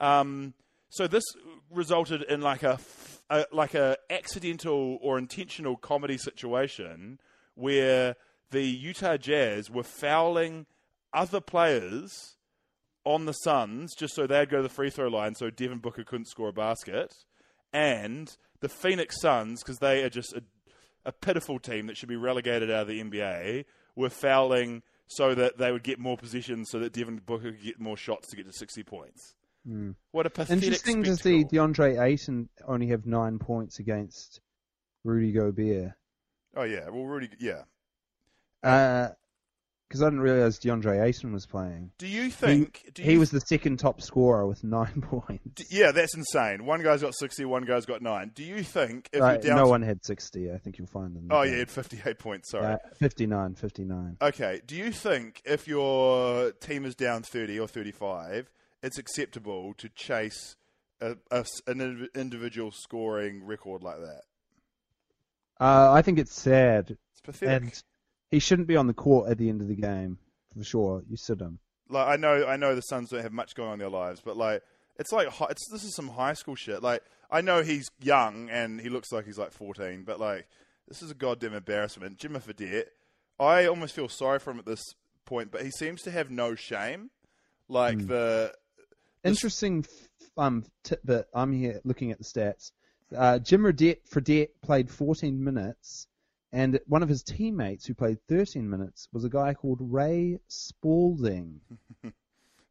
Um, 0.00 0.54
so 0.88 1.06
this 1.06 1.24
resulted 1.70 2.22
in 2.22 2.40
like 2.40 2.62
a, 2.62 2.78
a 3.30 3.46
like 3.52 3.74
a 3.74 3.96
accidental 4.10 4.98
or 5.02 5.18
intentional 5.18 5.76
comedy 5.76 6.18
situation 6.18 7.18
where 7.54 8.16
the 8.50 8.62
Utah 8.62 9.16
Jazz 9.16 9.70
were 9.70 9.82
fouling 9.82 10.66
other 11.12 11.40
players 11.40 12.36
on 13.04 13.26
the 13.26 13.32
Suns 13.32 13.94
just 13.94 14.14
so 14.14 14.26
they'd 14.26 14.48
go 14.48 14.58
to 14.58 14.62
the 14.62 14.68
free 14.68 14.90
throw 14.90 15.08
line 15.08 15.34
so 15.34 15.50
Devin 15.50 15.78
Booker 15.78 16.04
couldn't 16.04 16.26
score 16.26 16.48
a 16.48 16.52
basket, 16.52 17.12
and 17.72 18.36
the 18.60 18.68
Phoenix 18.68 19.20
Suns 19.20 19.62
because 19.62 19.78
they 19.78 20.02
are 20.02 20.10
just 20.10 20.32
a, 20.32 20.42
a 21.04 21.12
pitiful 21.12 21.58
team 21.58 21.86
that 21.86 21.96
should 21.96 22.08
be 22.08 22.16
relegated 22.16 22.70
out 22.70 22.82
of 22.82 22.88
the 22.88 23.02
NBA 23.02 23.64
were 23.96 24.10
fouling 24.10 24.82
so 25.06 25.34
that 25.34 25.58
they 25.58 25.70
would 25.70 25.82
get 25.82 25.98
more 25.98 26.16
positions 26.16 26.70
so 26.70 26.78
that 26.78 26.92
Devin 26.92 27.20
Booker 27.24 27.52
could 27.52 27.62
get 27.62 27.80
more 27.80 27.96
shots 27.96 28.28
to 28.28 28.36
get 28.36 28.46
to 28.46 28.52
60 28.52 28.82
points. 28.84 29.34
Hmm. 29.66 29.92
What 30.12 30.26
a 30.26 30.30
pathetic 30.30 30.62
Interesting 30.62 31.02
to 31.04 31.16
see 31.16 31.40
spectacle. 31.40 31.68
DeAndre 31.68 32.02
Ayton 32.02 32.48
only 32.66 32.88
have 32.88 33.06
nine 33.06 33.38
points 33.38 33.78
against 33.78 34.40
Rudy 35.04 35.32
Gobert. 35.32 35.92
Oh 36.56 36.62
yeah, 36.62 36.88
well 36.90 37.04
Rudy, 37.04 37.30
yeah. 37.38 37.62
Uh, 38.62 39.08
Because 39.94 40.02
I 40.02 40.06
didn't 40.06 40.22
realize 40.22 40.58
DeAndre 40.58 41.04
Ayton 41.04 41.32
was 41.32 41.46
playing. 41.46 41.92
Do 41.98 42.08
you 42.08 42.28
think 42.28 42.90
do 42.94 43.02
he 43.04 43.16
was 43.16 43.30
the 43.30 43.38
second 43.38 43.76
top 43.78 44.02
scorer 44.02 44.44
with 44.44 44.64
nine 44.64 45.00
points. 45.08 45.70
Yeah, 45.70 45.92
that's 45.92 46.16
insane. 46.16 46.66
One 46.66 46.82
guy's 46.82 47.02
got 47.02 47.14
60, 47.14 47.44
one 47.44 47.64
guy's 47.64 47.86
got 47.86 48.02
9. 48.02 48.32
Do 48.34 48.42
you 48.42 48.64
think 48.64 49.08
if 49.12 49.20
you're 49.20 49.38
down 49.38 49.56
no 49.56 49.68
one 49.68 49.82
had 49.82 50.04
60. 50.04 50.50
I 50.50 50.58
think 50.58 50.78
you'll 50.78 50.88
find 50.88 51.14
them. 51.14 51.28
Oh, 51.30 51.42
yeah, 51.42 51.52
he 51.52 51.58
had 51.60 51.70
58 51.70 52.18
points, 52.18 52.50
sorry. 52.50 52.72
Uh, 52.72 52.78
59, 52.96 53.54
59. 53.54 54.16
Okay, 54.20 54.62
do 54.66 54.74
you 54.74 54.90
think 54.90 55.40
if 55.44 55.68
your 55.68 56.50
team 56.50 56.84
is 56.84 56.96
down 56.96 57.22
30 57.22 57.60
or 57.60 57.68
35, 57.68 58.50
it's 58.82 58.98
acceptable 58.98 59.74
to 59.74 59.88
chase 59.90 60.56
a, 61.00 61.18
a 61.30 61.44
an 61.68 62.08
individual 62.16 62.72
scoring 62.72 63.46
record 63.46 63.84
like 63.84 64.00
that? 64.00 64.22
Uh, 65.60 65.92
I 65.92 66.02
think 66.02 66.18
it's 66.18 66.34
sad, 66.34 66.96
It's 67.12 67.20
pathetic. 67.22 67.62
and 67.62 67.82
he 68.34 68.40
shouldn't 68.40 68.68
be 68.68 68.76
on 68.76 68.86
the 68.86 68.94
court 68.94 69.30
at 69.30 69.38
the 69.38 69.48
end 69.48 69.60
of 69.60 69.68
the 69.68 69.74
game 69.76 70.18
for 70.56 70.64
sure. 70.64 71.02
You 71.08 71.16
sit 71.16 71.40
him. 71.40 71.58
like 71.88 72.06
I 72.08 72.16
know 72.16 72.46
I 72.46 72.56
know 72.56 72.74
the 72.74 72.82
Suns 72.82 73.10
don't 73.10 73.22
have 73.22 73.32
much 73.32 73.54
going 73.54 73.68
on 73.68 73.74
in 73.74 73.78
their 73.80 73.88
lives, 73.88 74.20
but 74.24 74.36
like 74.36 74.62
it's 74.98 75.12
like 75.12 75.28
it's 75.50 75.68
this 75.70 75.84
is 75.84 75.94
some 75.94 76.08
high 76.08 76.34
school 76.34 76.54
shit. 76.54 76.82
Like 76.82 77.02
I 77.30 77.40
know 77.40 77.62
he's 77.62 77.88
young 78.00 78.48
and 78.50 78.80
he 78.80 78.88
looks 78.88 79.10
like 79.12 79.24
he's 79.24 79.38
like 79.38 79.52
14, 79.52 80.04
but 80.04 80.20
like 80.20 80.46
this 80.88 81.02
is 81.02 81.10
a 81.10 81.14
goddamn 81.14 81.54
embarrassment. 81.54 82.18
Jimmer 82.18 82.42
Fredette, 82.42 82.86
I 83.40 83.66
almost 83.66 83.94
feel 83.94 84.08
sorry 84.08 84.38
for 84.38 84.50
him 84.50 84.58
at 84.58 84.66
this 84.66 84.82
point, 85.24 85.50
but 85.50 85.62
he 85.62 85.70
seems 85.70 86.02
to 86.02 86.10
have 86.10 86.30
no 86.30 86.54
shame. 86.54 87.10
Like 87.68 88.06
the 88.06 88.52
Interesting 89.24 89.86
f- 89.88 90.30
um, 90.36 90.64
tidbit. 90.82 91.28
I'm 91.32 91.52
here 91.52 91.80
looking 91.84 92.10
at 92.10 92.18
the 92.18 92.24
stats. 92.24 92.72
Uh, 93.16 93.38
Jim 93.38 93.62
Fredette 93.62 94.48
played 94.62 94.90
14 94.90 95.42
minutes, 95.42 96.08
and 96.54 96.78
one 96.86 97.02
of 97.02 97.08
his 97.08 97.22
teammates 97.22 97.84
who 97.84 97.94
played 97.94 98.18
13 98.28 98.70
minutes 98.70 99.08
was 99.12 99.24
a 99.24 99.28
guy 99.28 99.54
called 99.54 99.78
Ray 99.80 100.38
Spalding. 100.48 101.60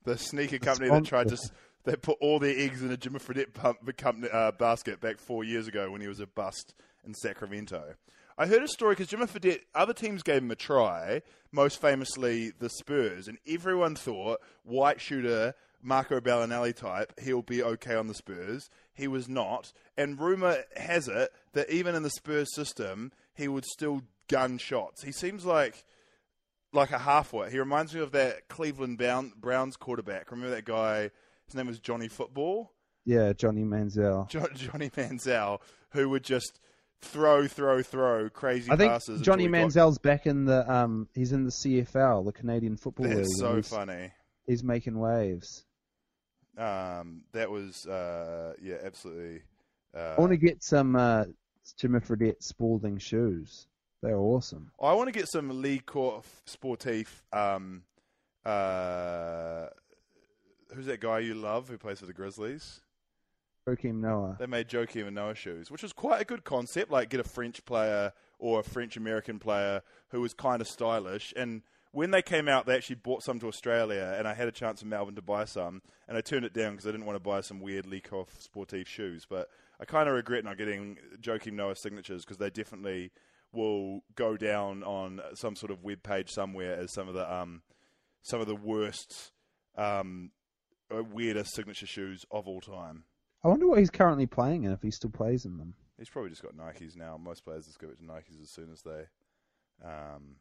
The 0.06 0.18
sneaker 0.18 0.60
company 0.60 0.90
that 0.90 1.06
tried 1.06 1.30
to 1.30 1.38
they 1.86 1.96
put 1.96 2.18
all 2.20 2.38
their 2.38 2.58
eggs 2.58 2.82
in 2.82 2.92
a 2.92 2.98
Jimmer 2.98 3.22
Fredette 3.22 3.54
pump, 3.54 3.96
company, 3.96 4.30
uh, 4.32 4.52
basket 4.52 5.00
back 5.00 5.18
four 5.18 5.46
years 5.46 5.66
ago 5.66 5.92
when 5.92 6.02
he 6.02 6.08
was 6.08 6.20
a 6.20 6.28
bust 6.28 6.74
in 7.06 7.14
Sacramento. 7.14 7.96
I 8.38 8.48
heard 8.48 8.64
a 8.64 8.68
story 8.68 8.96
because 8.96 9.08
Jimmer 9.08 9.30
Fredette, 9.30 9.62
other 9.76 9.94
teams 9.94 10.24
gave 10.24 10.42
him 10.42 10.52
a 10.52 10.56
try, 10.56 11.22
most 11.54 11.80
famously 11.80 12.52
the 12.58 12.70
Spurs, 12.70 13.30
and 13.30 13.38
everyone 13.48 13.96
thought 13.96 14.40
white 14.64 15.00
shooter 15.00 15.54
Marco 15.82 16.20
Belinelli 16.20 16.74
type, 16.74 17.14
he'll 17.22 17.42
be 17.42 17.62
okay 17.62 17.96
on 17.96 18.08
the 18.08 18.14
Spurs. 18.14 18.70
He 18.94 19.08
was 19.08 19.28
not, 19.28 19.74
and 19.98 20.20
rumor 20.20 20.64
has 20.78 21.08
it 21.08 21.32
that 21.52 21.70
even 21.70 21.94
in 21.94 22.04
the 22.04 22.10
Spurs 22.10 22.54
system, 22.56 23.12
he 23.36 23.48
would 23.48 23.66
still 23.66 24.02
gun 24.28 24.58
shots. 24.58 25.04
He 25.04 25.12
seems 25.12 25.46
like 25.46 25.84
like 26.72 26.92
a 26.92 26.98
halfwit. 27.00 27.52
He 27.52 27.60
reminds 27.60 27.94
me 27.94 28.02
of 28.02 28.12
that 28.14 28.48
Cleveland 28.48 28.98
Brown- 28.98 29.34
Browns 29.38 29.76
quarterback. 29.76 30.32
Remember 30.32 30.56
that 30.56 30.66
guy? 30.66 31.12
His 31.46 31.56
name 31.56 31.68
was 31.68 31.80
Johnny 31.80 32.08
Football. 32.08 32.72
Yeah, 33.06 33.34
Johnny 33.34 33.64
Manziel. 33.64 34.28
Jo- 34.30 34.48
Johnny 34.56 34.90
Manziel, 34.90 35.60
who 35.92 36.10
would 36.10 36.24
just 36.24 36.60
throw, 37.02 37.48
throw, 37.48 37.84
throw 37.84 38.30
crazy 38.30 38.72
I 38.72 38.78
think 38.78 38.92
passes. 38.92 39.22
Johnny 39.22 39.44
he 39.44 39.50
got- 39.50 39.58
Manziel's 39.58 39.98
back 40.00 40.26
in 40.26 40.46
the 40.46 40.72
um 40.72 41.08
he's 41.14 41.32
in 41.32 41.44
the 41.44 41.52
CFL, 41.52 42.26
the 42.26 42.32
Canadian 42.32 42.78
Football 42.78 43.08
League. 43.08 43.18
That's 43.18 43.30
and 43.30 43.38
so 43.38 43.56
he's, 43.58 43.68
funny. 43.68 44.12
He's 44.48 44.64
making 44.64 44.98
waves. 44.98 45.66
Um, 46.58 47.24
that 47.34 47.50
was 47.50 47.86
uh, 47.88 48.54
yeah, 48.62 48.76
absolutely. 48.84 49.42
Uh, 49.96 50.16
I 50.18 50.20
want 50.20 50.32
to 50.32 50.38
get 50.38 50.64
some 50.64 50.96
uh, 50.96 51.26
Jimmer 51.72 52.06
Fredette 52.06 52.44
Spalding 52.44 52.98
shoes. 52.98 53.68
They're 54.02 54.18
awesome. 54.18 54.72
I 54.82 54.94
want 54.94 55.08
to 55.08 55.18
get 55.18 55.30
some 55.30 55.62
Le 55.62 55.80
Coq 55.80 56.26
Sportif. 56.46 57.08
Um, 57.32 57.84
uh, 58.46 59.68
who's 60.74 60.88
that 60.88 61.00
guy 61.00 61.20
you 61.20 61.36
love 61.36 61.70
who 61.70 61.78
plays 61.78 62.00
for 62.00 62.06
the 62.06 62.14
Grizzlies? 62.14 62.82
Joakim 63.66 64.02
Noah. 64.02 64.36
They 64.38 64.46
made 64.46 64.68
Joakim 64.68 65.08
and 65.08 65.16
Noah 65.16 65.36
shoes, 65.36 65.72
which 65.72 65.84
was 65.84 65.94
quite 65.94 66.22
a 66.22 66.26
good 66.26 66.44
concept. 66.44 66.92
Like 66.92 67.10
get 67.10 67.22
a 67.22 67.24
French 67.24 67.64
player 67.64 68.12
or 68.40 68.60
a 68.60 68.64
French 68.64 68.98
American 68.98 69.40
player 69.40 69.82
who 70.10 70.20
was 70.20 70.34
kind 70.34 70.62
of 70.62 70.68
stylish. 70.68 71.34
And 71.38 71.62
when 71.94 72.12
they 72.12 72.22
came 72.22 72.50
out, 72.50 72.66
they 72.66 72.76
actually 72.76 72.98
bought 72.98 73.24
some 73.24 73.40
to 73.40 73.48
Australia, 73.48 74.16
and 74.18 74.28
I 74.28 74.34
had 74.34 74.48
a 74.48 74.52
chance 74.52 74.82
in 74.82 74.90
Melbourne 74.90 75.16
to 75.16 75.22
buy 75.22 75.46
some, 75.46 75.82
and 76.08 76.18
I 76.18 76.22
turned 76.22 76.44
it 76.44 76.54
down 76.54 76.72
because 76.72 76.88
I 76.88 76.92
didn't 76.92 77.06
want 77.06 77.16
to 77.16 77.24
buy 77.24 77.42
some 77.42 77.62
weird 77.62 77.86
Le 77.86 78.02
Coq 78.02 78.30
Sportif 78.34 78.88
shoes. 78.88 79.26
But 79.30 79.50
I 79.84 79.86
kind 79.86 80.08
of 80.08 80.16
regret 80.16 80.46
not 80.46 80.58
getting 80.58 80.98
Joakim 81.22 81.56
Noah 81.56 81.76
signatures 81.76 82.24
because 82.24 82.38
they 82.38 82.50
definitely 82.50 83.12
will 83.52 84.00
go 84.16 84.38
down 84.38 84.82
on 84.82 85.20
some 85.36 85.58
sort 85.58 85.74
of 85.74 85.84
web 85.84 86.02
page 86.04 86.30
somewhere 86.30 86.78
as 86.80 86.94
some 86.94 87.10
of 87.10 87.16
the 87.16 87.32
um, 87.32 87.64
some 88.22 88.40
of 88.40 88.48
the 88.48 88.56
worst, 88.56 89.34
um, 89.78 90.32
uh, 90.90 91.04
weirdest 91.04 91.54
signature 91.54 91.86
shoes 91.86 92.26
of 92.32 92.48
all 92.48 92.62
time. 92.62 93.04
I 93.44 93.50
wonder 93.50 93.68
what 93.68 93.80
he's 93.80 93.90
currently 93.90 94.26
playing 94.26 94.64
in 94.64 94.72
if 94.72 94.82
he 94.82 94.90
still 94.90 95.10
plays 95.10 95.44
in 95.44 95.58
them. 95.58 95.74
He's 95.98 96.08
probably 96.08 96.30
just 96.30 96.44
got 96.44 96.56
Nikes 96.56 96.96
now. 96.96 97.18
Most 97.18 97.44
players 97.44 97.66
just 97.66 97.80
go 97.80 97.90
to 97.90 98.02
Nikes 98.02 98.42
as 98.42 98.52
soon 98.52 98.72
as 98.72 98.84
they. 98.84 99.08
Um, 99.86 100.38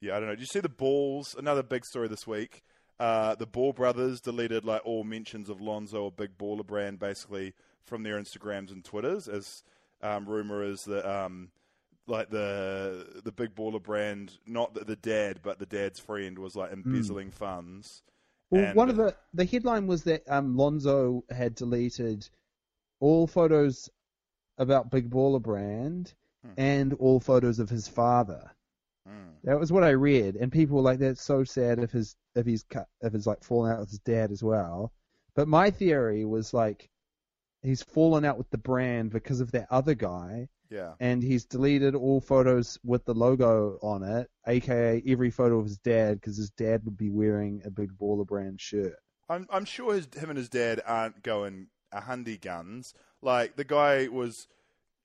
yeah, 0.00 0.16
I 0.16 0.20
don't 0.20 0.28
know. 0.28 0.36
Did 0.36 0.42
you 0.42 0.46
see 0.46 0.60
the 0.60 0.68
Balls? 0.68 1.34
Another 1.36 1.64
big 1.64 1.84
story 1.84 2.06
this 2.06 2.28
week. 2.28 2.62
Uh, 3.00 3.34
the 3.34 3.46
Ball 3.46 3.72
brothers 3.72 4.20
deleted 4.20 4.64
like 4.64 4.82
all 4.84 5.02
mentions 5.02 5.48
of 5.48 5.60
Lonzo 5.60 6.04
or 6.04 6.12
Big 6.12 6.38
Baller 6.38 6.64
Brand 6.64 7.00
basically 7.00 7.54
from 7.84 8.02
their 8.02 8.18
Instagrams 8.20 8.70
and 8.72 8.84
Twitters, 8.84 9.28
as 9.28 9.62
um, 10.02 10.26
rumor 10.28 10.62
is 10.64 10.84
that 10.84 11.04
um, 11.08 11.50
like 12.06 12.30
the 12.30 13.20
the 13.24 13.32
Big 13.32 13.54
Baller 13.54 13.82
Brand, 13.82 14.38
not 14.46 14.74
the, 14.74 14.84
the 14.84 14.96
dad, 14.96 15.40
but 15.42 15.58
the 15.58 15.66
dad's 15.66 16.00
friend, 16.00 16.38
was 16.38 16.56
like 16.56 16.72
embezzling 16.72 17.30
funds. 17.30 18.02
Well, 18.50 18.64
And- 18.64 18.76
one 18.76 18.90
of 18.90 18.96
the 18.96 19.14
the 19.34 19.44
headline 19.44 19.86
was 19.86 20.04
that 20.04 20.22
um, 20.28 20.56
Lonzo 20.56 21.24
had 21.30 21.54
deleted 21.54 22.28
all 23.00 23.26
photos 23.26 23.88
about 24.58 24.90
Big 24.90 25.10
Baller 25.10 25.42
Brand 25.42 26.14
Hmm. 26.44 26.50
and 26.56 26.92
all 26.94 27.20
photos 27.20 27.60
of 27.60 27.70
his 27.70 27.86
father. 27.86 28.50
Mm. 29.08 29.34
That 29.44 29.60
was 29.60 29.70
what 29.70 29.84
I 29.84 29.90
read, 29.90 30.34
and 30.34 30.50
people 30.50 30.74
were 30.76 30.82
like, 30.82 30.98
"That's 30.98 31.22
so 31.22 31.44
sad 31.44 31.78
if 31.78 31.92
his 31.92 32.16
if 32.34 32.44
he's 32.46 32.64
cut 32.64 32.88
if 33.00 33.12
he's 33.12 33.28
like 33.28 33.44
fallen 33.44 33.70
out 33.72 33.78
with 33.78 33.90
his 33.90 34.00
dad 34.00 34.32
as 34.32 34.42
well." 34.42 34.92
But 35.36 35.46
my 35.46 35.70
theory 35.70 36.24
was 36.24 36.52
like, 36.52 36.90
he's 37.62 37.82
fallen 37.82 38.24
out 38.24 38.38
with 38.38 38.50
the 38.50 38.58
brand 38.58 39.10
because 39.10 39.40
of 39.40 39.52
that 39.52 39.66
other 39.70 39.94
guy, 39.94 40.48
Yeah. 40.70 40.94
and 41.00 41.22
he's 41.22 41.44
deleted 41.44 41.94
all 41.94 42.20
photos 42.20 42.78
with 42.84 43.04
the 43.04 43.14
logo 43.14 43.78
on 43.82 44.02
it, 44.02 44.30
aka 44.46 45.02
every 45.06 45.30
photo 45.30 45.58
of 45.58 45.64
his 45.64 45.78
dad, 45.78 46.20
because 46.20 46.36
his 46.36 46.50
dad 46.50 46.84
would 46.84 46.96
be 46.96 47.10
wearing 47.10 47.62
a 47.64 47.70
Big 47.70 47.96
Baller 47.96 48.26
Brand 48.26 48.60
shirt. 48.60 48.96
I'm 49.28 49.46
I'm 49.50 49.64
sure 49.64 49.94
his, 49.94 50.08
him 50.14 50.30
and 50.30 50.38
his 50.38 50.48
dad 50.48 50.82
aren't 50.86 51.22
going 51.22 51.68
a 51.92 52.00
hundy 52.00 52.40
guns. 52.40 52.94
Like 53.20 53.56
the 53.56 53.64
guy 53.64 54.08
was 54.08 54.48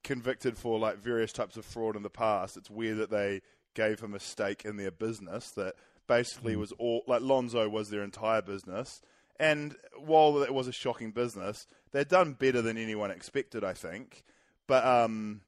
convicted 0.03 0.57
for 0.57 0.79
like 0.79 0.97
various 0.97 1.33
types 1.33 1.57
of 1.57 1.65
fraud 1.65 1.95
in 1.95 2.03
the 2.03 2.09
past. 2.09 2.57
It's 2.57 2.69
weird 2.69 2.97
that 2.97 3.11
they 3.11 3.41
gave 3.75 3.99
him 3.99 4.13
a 4.13 4.19
stake 4.19 4.65
in 4.65 4.77
their 4.77 4.91
business 4.91 5.51
that 5.51 5.75
basically 6.07 6.53
hmm. 6.53 6.61
was 6.61 6.71
all 6.73 7.03
like 7.07 7.21
Lonzo 7.21 7.69
was 7.69 7.89
their 7.89 8.03
entire 8.03 8.41
business. 8.41 9.01
And 9.39 9.75
while 9.97 10.41
it 10.41 10.53
was 10.53 10.67
a 10.67 10.71
shocking 10.71 11.11
business, 11.11 11.67
they've 11.91 12.07
done 12.07 12.33
better 12.33 12.61
than 12.61 12.77
anyone 12.77 13.11
expected, 13.11 13.63
I 13.63 13.73
think. 13.73 14.23
But 14.67 14.85
um, 14.85 15.41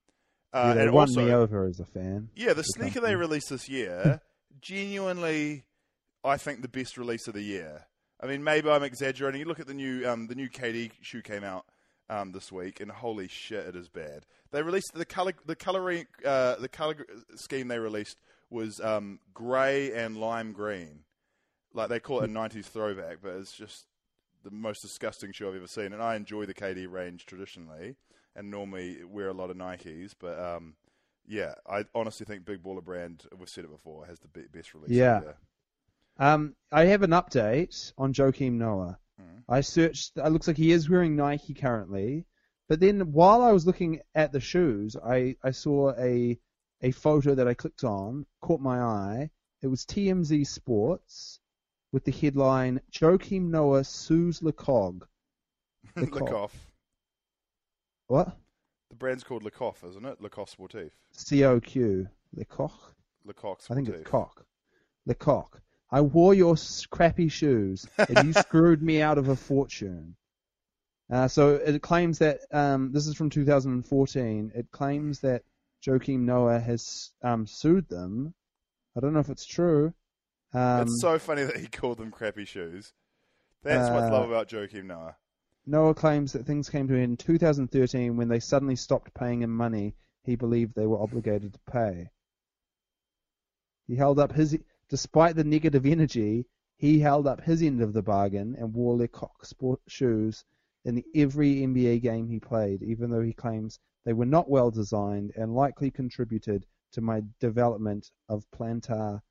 uh, 0.53 0.65
yeah, 0.67 0.73
they 0.73 0.83
and 0.83 0.93
won 0.93 1.09
also, 1.09 1.25
me 1.25 1.31
over 1.31 1.65
as 1.65 1.79
a 1.79 1.85
fan. 1.85 2.29
yeah, 2.35 2.53
the 2.53 2.63
sneaker 2.63 2.99
they 2.99 3.15
released 3.15 3.49
this 3.49 3.67
year, 3.67 4.21
genuinely, 4.61 5.65
I 6.23 6.37
think 6.37 6.61
the 6.61 6.67
best 6.67 6.97
release 6.97 7.27
of 7.27 7.33
the 7.33 7.41
year. 7.41 7.85
I 8.21 8.27
mean, 8.27 8.43
maybe 8.43 8.69
I'm 8.69 8.83
exaggerating. 8.83 9.39
You 9.39 9.47
look 9.47 9.59
at 9.59 9.67
the 9.67 9.73
new 9.73 10.07
um, 10.07 10.27
the 10.27 10.35
new 10.35 10.49
KD 10.49 10.91
shoe 11.01 11.21
came 11.21 11.43
out 11.43 11.65
um, 12.09 12.31
this 12.31 12.51
week, 12.51 12.79
and 12.79 12.91
holy 12.91 13.27
shit, 13.27 13.65
it 13.65 13.75
is 13.75 13.87
bad. 13.87 14.25
They 14.51 14.61
released 14.61 14.93
the 14.93 15.05
color 15.05 15.33
the 15.45 15.55
coloring 15.55 16.05
uh, 16.25 16.55
the 16.55 16.69
color 16.69 16.95
scheme 17.35 17.67
they 17.67 17.79
released 17.79 18.17
was 18.49 18.81
um, 18.81 19.19
grey 19.33 19.93
and 19.93 20.17
lime 20.17 20.51
green. 20.51 21.03
Like 21.79 21.89
they 21.89 21.99
call 22.01 22.21
it 22.21 22.29
a 22.29 22.33
'90s 22.33 22.65
throwback, 22.65 23.19
but 23.23 23.35
it's 23.35 23.53
just 23.53 23.85
the 24.43 24.51
most 24.51 24.81
disgusting 24.81 25.31
shoe 25.31 25.47
I've 25.47 25.55
ever 25.55 25.67
seen. 25.67 25.93
And 25.93 26.03
I 26.03 26.15
enjoy 26.15 26.45
the 26.45 26.53
KD 26.53 26.91
range 26.91 27.25
traditionally, 27.25 27.95
and 28.35 28.51
normally 28.51 28.97
wear 29.05 29.29
a 29.29 29.33
lot 29.33 29.49
of 29.49 29.55
Nikes, 29.55 30.13
but 30.19 30.37
um, 30.37 30.75
yeah, 31.25 31.53
I 31.69 31.85
honestly 31.95 32.25
think 32.25 32.43
Big 32.43 32.61
Baller 32.61 32.83
Brand, 32.83 33.23
we've 33.37 33.47
said 33.47 33.63
it 33.63 33.71
before, 33.71 34.05
has 34.07 34.19
the 34.19 34.27
best 34.27 34.73
release. 34.73 34.89
Yeah. 34.89 35.17
Of 35.17 35.21
the 35.21 35.27
year. 35.27 35.37
Um, 36.17 36.55
I 36.69 36.85
have 36.85 37.03
an 37.03 37.11
update 37.11 37.93
on 37.97 38.13
Joakim 38.13 38.53
Noah. 38.53 38.99
Hmm. 39.17 39.39
I 39.47 39.61
searched. 39.61 40.17
It 40.17 40.29
looks 40.29 40.47
like 40.47 40.57
he 40.57 40.71
is 40.71 40.89
wearing 40.89 41.15
Nike 41.15 41.53
currently. 41.53 42.25
But 42.67 42.81
then 42.81 43.13
while 43.13 43.41
I 43.41 43.53
was 43.53 43.65
looking 43.65 44.01
at 44.13 44.33
the 44.33 44.41
shoes, 44.41 44.97
I, 44.97 45.37
I 45.43 45.51
saw 45.51 45.93
a 45.97 46.37
a 46.81 46.91
photo 46.91 47.35
that 47.35 47.47
I 47.47 47.53
clicked 47.53 47.83
on, 47.83 48.25
caught 48.41 48.61
my 48.61 48.79
eye. 48.79 49.29
It 49.61 49.67
was 49.67 49.85
TMZ 49.85 50.47
Sports 50.47 51.38
with 51.91 52.03
the 52.03 52.11
headline 52.11 52.81
Joakim 52.91 53.49
Noah 53.49 53.83
sues. 53.83 54.39
Lecoq. 54.41 55.07
Lecoq. 55.95 56.51
What? 58.07 58.37
The 58.89 58.95
brand's 58.95 59.23
called 59.23 59.43
Lecoq, 59.43 59.83
isn't 59.87 60.05
it? 60.05 60.21
Lecoq 60.21 60.49
Sportif. 60.49 60.91
C 61.11 61.43
O 61.43 61.59
Q. 61.59 62.07
Lecoq? 62.35 62.71
Lecoq 63.25 63.61
I 63.69 63.75
think 63.75 63.89
it's 63.89 64.09
cock. 64.09 64.45
Lecoq. 65.07 65.61
I 65.91 66.01
wore 66.01 66.33
your 66.33 66.55
crappy 66.91 67.29
shoes, 67.29 67.87
and 67.97 68.27
you 68.27 68.33
screwed 68.41 68.81
me 68.81 69.01
out 69.01 69.17
of 69.17 69.29
a 69.29 69.35
fortune. 69.35 70.15
Uh, 71.11 71.27
so 71.27 71.55
it 71.55 71.81
claims 71.81 72.19
that 72.19 72.41
um, 72.51 72.91
this 72.91 73.07
is 73.07 73.15
from 73.15 73.29
2014. 73.31 74.51
It 74.53 74.67
claims 74.71 75.19
that 75.21 75.43
Joakim 75.83 76.19
Noah 76.19 76.59
has 76.59 77.11
um, 77.23 77.47
sued 77.47 77.89
them. 77.89 78.33
I 78.95 78.99
don't 78.99 79.13
know 79.13 79.19
if 79.19 79.29
it's 79.29 79.45
true. 79.45 79.93
Um, 80.53 80.81
it's 80.81 81.01
so 81.01 81.19
funny 81.19 81.43
that 81.43 81.57
he 81.57 81.67
called 81.67 81.97
them 81.97 82.11
crappy 82.11 82.45
shoes. 82.45 82.93
That's 83.63 83.89
what 83.89 84.03
I 84.03 84.07
Uh, 84.07 84.11
love 84.11 84.29
about 84.29 84.47
Joakim 84.49 84.85
Noah. 84.85 85.15
Noah 85.65 85.93
claims 85.93 86.33
that 86.33 86.45
things 86.45 86.69
came 86.69 86.87
to 86.87 86.95
an 86.95 87.01
end 87.01 87.11
in 87.11 87.17
2013 87.17 88.17
when 88.17 88.27
they 88.29 88.39
suddenly 88.39 88.75
stopped 88.75 89.13
paying 89.13 89.41
him 89.41 89.55
money 89.55 89.95
he 90.23 90.35
believed 90.35 90.73
they 90.73 90.87
were 90.87 91.01
obligated 91.01 91.53
to 91.53 91.59
pay. 91.71 92.09
He 93.87 93.95
held 93.95 94.19
up 94.19 94.31
his, 94.31 94.57
despite 94.87 95.35
the 95.35 95.43
negative 95.43 95.85
energy, 95.85 96.47
he 96.77 96.99
held 96.99 97.27
up 97.27 97.41
his 97.41 97.61
end 97.61 97.81
of 97.81 97.93
the 97.93 98.01
bargain 98.01 98.55
and 98.55 98.73
wore 98.73 98.95
Lecoq 98.95 99.45
sport 99.45 99.81
shoes 99.87 100.45
in 100.85 101.03
every 101.13 101.61
NBA 101.61 102.01
game 102.01 102.27
he 102.27 102.39
played, 102.39 102.81
even 102.81 103.09
though 103.11 103.21
he 103.21 103.33
claims 103.33 103.79
they 104.05 104.13
were 104.13 104.25
not 104.25 104.49
well 104.49 104.71
designed 104.71 105.31
and 105.35 105.53
likely 105.53 105.91
contributed 105.91 106.65
to 106.93 107.01
my 107.01 107.21
development 107.39 108.11
of 108.27 108.49
plantar 108.51 109.21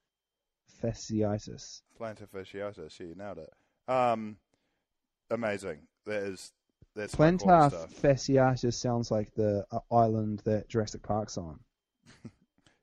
fasciitis. 0.82 1.82
Plantar 1.98 2.28
fasciitis. 2.28 2.98
Yeah, 3.00 3.06
you 3.06 3.14
nailed 3.14 3.38
it. 3.38 3.52
Um, 3.92 4.36
amazing. 5.30 5.80
That 6.06 6.22
is 6.22 6.52
that's 6.94 7.14
Plantar 7.14 7.70
fasciitis 8.00 8.74
sounds 8.74 9.10
like 9.10 9.34
the 9.34 9.64
uh, 9.70 9.80
island 9.90 10.42
that 10.44 10.68
Jurassic 10.68 11.02
Park's 11.02 11.38
on. 11.38 11.60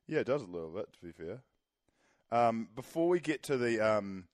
Yeah, 0.08 0.20
it 0.20 0.26
does 0.26 0.42
a 0.42 0.46
little 0.46 0.70
bit, 0.70 0.92
to 0.92 1.00
be 1.00 1.10
fair. 1.10 1.42
Um, 2.30 2.68
before 2.74 3.08
we 3.08 3.20
get 3.20 3.42
to 3.44 3.56
the 3.56 3.80
um, 3.80 4.26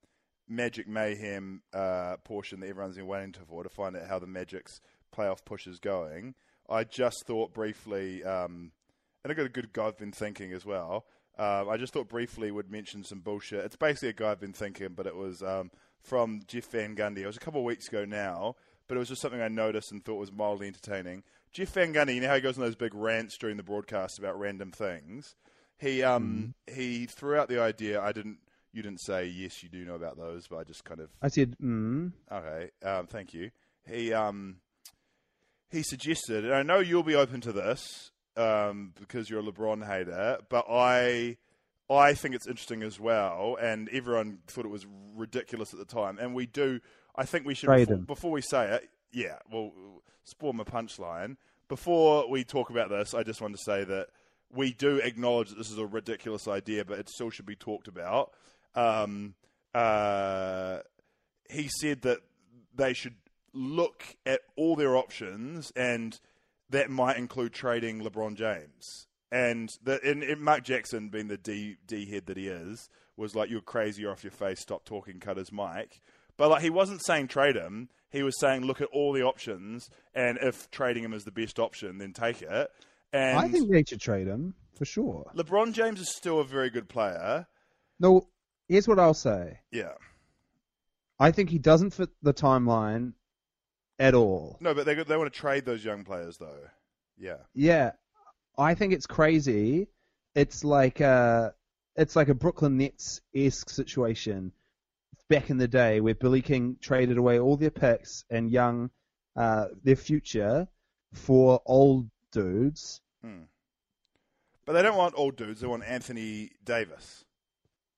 Magic 0.49 0.87
Mayhem 0.87 1.63
uh, 1.73 2.17
portion 2.25 2.61
that 2.61 2.69
everyone's 2.69 2.97
been 2.97 3.07
waiting 3.07 3.35
for 3.47 3.63
to 3.63 3.69
find 3.69 3.97
out 3.97 4.07
how 4.07 4.19
the 4.19 4.27
Magic's 4.27 4.81
playoff 5.17 5.45
push 5.45 5.67
is 5.67 5.79
going, 5.79 6.35
I 6.69 6.85
just 6.85 7.27
thought 7.27 7.55
briefly, 7.55 8.23
um, 8.25 8.73
and 9.25 9.31
I 9.31 9.35
got 9.35 9.47
a 9.47 9.51
good 9.51 9.73
guy 9.73 9.87
I've 9.87 9.99
been 9.99 10.13
thinking 10.13 10.53
as 10.53 10.67
well. 10.67 11.07
Um, 11.43 11.69
I 11.69 11.77
just 11.77 11.93
thought 11.93 12.09
briefly 12.09 12.53
would 12.53 12.71
mention 12.71 13.03
some 13.03 13.19
bullshit. 13.19 13.65
It's 13.65 13.75
basically 13.75 14.11
a 14.11 14.13
guy 14.13 14.31
I've 14.31 14.39
been 14.39 14.53
thinking, 14.53 14.91
but 14.95 15.09
it 15.09 15.17
was 15.17 15.43
um, 15.43 15.73
from 16.01 16.43
Jeff 16.47 16.67
Van 16.67 16.95
Gundy. 16.95 17.19
It 17.19 17.27
was 17.27 17.37
a 17.37 17.41
couple 17.41 17.59
of 17.59 17.65
weeks 17.65 17.89
ago 17.89 18.05
now, 18.05 18.55
but 18.87 18.95
it 18.95 19.01
was 19.01 19.09
just 19.09 19.23
something 19.23 19.41
I 19.41 19.49
noticed 19.49 19.91
and 19.91 20.05
thought 20.05 20.21
was 20.21 20.31
mildly 20.31 20.69
entertaining. 20.69 21.25
Jeff 21.53 21.71
Van 21.71 21.93
Gundy, 21.93 22.15
you 22.15 22.21
know 22.21 22.29
how 22.29 22.37
he 22.37 22.41
goes 22.41 22.57
on 22.57 22.63
those 22.63 22.77
big 22.77 22.95
rants 22.95 23.37
during 23.39 23.57
the 23.57 23.65
broadcast 23.65 24.21
about 24.21 24.39
random 24.39 24.71
things. 24.71 25.35
He 25.79 26.05
um 26.05 26.55
he 26.73 27.07
threw 27.07 27.37
out 27.37 27.49
the 27.49 27.61
idea. 27.61 28.01
I 28.01 28.13
didn't. 28.13 28.39
You 28.73 28.83
didn't 28.83 29.01
say 29.01 29.27
yes. 29.27 29.65
You 29.65 29.69
do 29.69 29.85
know 29.85 29.97
about 29.97 30.17
those, 30.17 30.47
but 30.47 30.59
I 30.59 30.65
just 30.65 30.85
kind 30.85 31.01
of 31.01 31.11
I 31.21 31.27
said, 31.27 31.57
mm. 31.61 32.13
okay. 32.31 32.71
Um, 32.85 33.09
thank 33.09 33.35
you. 33.35 33.51
He 33.85 34.13
um 34.13 34.59
he 35.71 35.83
suggested, 35.83 36.45
and 36.45 36.55
I 36.55 36.63
know 36.63 36.79
you'll 36.79 37.03
be 37.03 37.17
open 37.17 37.41
to 37.41 37.53
this 37.53 38.12
um, 38.37 38.93
because 38.99 39.29
you're 39.29 39.41
a 39.41 39.43
LeBron 39.43 39.87
hater, 39.87 40.39
but 40.49 40.67
I 40.69 41.37
I 41.91 42.15
think 42.15 42.35
it's 42.35 42.47
interesting 42.47 42.83
as 42.83 42.99
well. 42.99 43.57
And 43.61 43.89
everyone 43.91 44.39
thought 44.47 44.65
it 44.65 44.71
was 44.71 44.87
ridiculous 45.15 45.73
at 45.73 45.79
the 45.79 45.85
time, 45.85 46.19
and 46.19 46.35
we 46.35 46.47
do. 46.47 46.81
I 47.15 47.25
think 47.25 47.47
we 47.47 47.55
should 47.55 47.69
before, 47.69 47.97
before 47.99 48.31
we 48.31 48.41
say 48.41 48.71
it. 48.75 48.89
Yeah, 49.13 49.39
well, 49.51 49.73
spoil 50.25 50.53
my 50.55 50.65
punchline. 50.65 51.37
Before 51.69 52.29
we 52.29 52.45
talk 52.45 52.71
about 52.71 52.89
this, 52.91 53.15
I 53.15 53.23
just 53.23 53.41
want 53.41 53.55
to 53.55 53.63
say 53.63 53.85
that 53.85 54.09
we 54.51 54.73
do 54.73 54.97
acknowledge 54.97 55.51
that 55.51 55.59
this 55.59 55.71
is 55.71 55.79
a 55.79 55.87
ridiculous 55.87 56.47
idea, 56.49 56.85
but 56.85 56.99
it 56.99 57.09
still 57.09 57.31
should 57.31 57.47
be 57.47 57.57
talked 57.57 57.89
about. 57.89 58.33
Um, 58.75 59.35
uh, 59.75 60.79
he 61.51 61.69
said 61.69 62.03
that 62.03 62.19
they 62.75 62.93
should 62.93 63.17
look 63.53 64.05
at 64.25 64.41
all 64.57 64.77
their 64.77 64.97
options, 64.97 65.73
and 65.77 66.19
that 66.73 66.91
might 66.91 67.17
include 67.17 67.53
trading 67.53 68.03
LeBron 68.03 68.35
James. 68.35 69.07
And, 69.31 69.71
the, 69.83 69.99
and, 70.05 70.23
and 70.23 70.43
Mark 70.43 70.63
Jackson, 70.63 71.09
being 71.09 71.29
the 71.29 71.39
D, 71.39 71.77
D 71.87 72.05
head 72.11 72.27
that 72.27 72.37
he 72.37 72.49
is, 72.49 72.91
was 73.17 73.35
like, 73.35 73.49
"You're 73.49 73.63
crazy, 73.63 74.03
you're 74.03 74.13
off 74.13 74.25
your 74.25 74.31
face. 74.31 74.61
Stop 74.61 74.85
talking." 74.85 75.21
Cut 75.21 75.39
his 75.39 75.51
mic. 75.51 76.03
But 76.37 76.51
like, 76.51 76.63
he 76.63 76.71
wasn't 76.71 77.05
saying 77.05 77.29
trade 77.29 77.57
him. 77.57 77.89
He 78.11 78.23
was 78.23 78.39
saying 78.39 78.63
look 78.67 78.83
at 78.83 78.89
all 78.93 79.13
the 79.13 79.23
options, 79.23 79.89
and 80.15 80.39
if 80.43 80.71
trading 80.71 81.03
him 81.03 81.15
is 81.15 81.25
the 81.25 81.31
best 81.31 81.59
option, 81.59 81.97
then 81.97 82.13
take 82.13 82.43
it. 82.43 82.71
And 83.13 83.39
I 83.39 83.49
think 83.49 83.71
they 83.71 83.85
should 83.87 84.01
trade 84.01 84.27
him 84.27 84.55
for 84.77 84.85
sure. 84.85 85.31
LeBron 85.35 85.73
James 85.73 86.01
is 86.01 86.15
still 86.15 86.41
a 86.41 86.45
very 86.45 86.69
good 86.69 86.89
player. 86.89 87.47
No, 88.01 88.29
here's 88.69 88.89
what 88.89 88.99
I'll 88.99 89.15
say. 89.15 89.61
Yeah. 89.71 89.93
I 91.19 91.31
think 91.31 91.51
he 91.51 91.59
doesn't 91.59 91.91
fit 91.91 92.11
the 92.23 92.35
timeline 92.35 93.13
at 93.99 94.15
all. 94.15 94.57
No, 94.61 94.75
but 94.75 94.87
they 94.87 94.95
they 94.95 95.17
want 95.17 95.33
to 95.33 95.39
trade 95.39 95.65
those 95.65 95.85
young 95.85 96.05
players 96.05 96.39
though. 96.39 96.69
Yeah. 97.19 97.39
Yeah, 97.55 97.93
I 98.59 98.75
think 98.75 98.93
it's 98.93 99.07
crazy. 99.07 99.89
It's 100.35 100.65
like 100.65 101.01
a, 101.01 101.55
it's 101.97 102.17
like 102.17 102.29
a 102.29 102.35
Brooklyn 102.35 102.79
Nets 102.79 103.21
esque 103.35 103.71
situation 103.71 104.53
back 105.29 105.51
in 105.51 105.59
the 105.59 105.69
day 105.69 106.01
where 106.01 106.15
Billy 106.15 106.43
King 106.43 106.77
traded 106.81 107.19
away 107.19 107.39
all 107.39 107.57
their 107.57 107.71
picks 107.71 108.25
and 108.31 108.51
young, 108.51 108.91
uh, 109.37 109.67
their 109.83 109.97
future 109.97 110.69
for 111.13 111.61
old 111.67 112.09
dudes. 112.33 113.01
Hmm. 113.23 113.43
But 114.65 114.75
they 114.75 114.83
don't 114.83 114.97
want 114.97 115.15
old 115.17 115.37
dudes. 115.37 115.61
They 115.61 115.67
want 115.67 115.85
Anthony 115.85 116.53
Davis. 116.65 117.25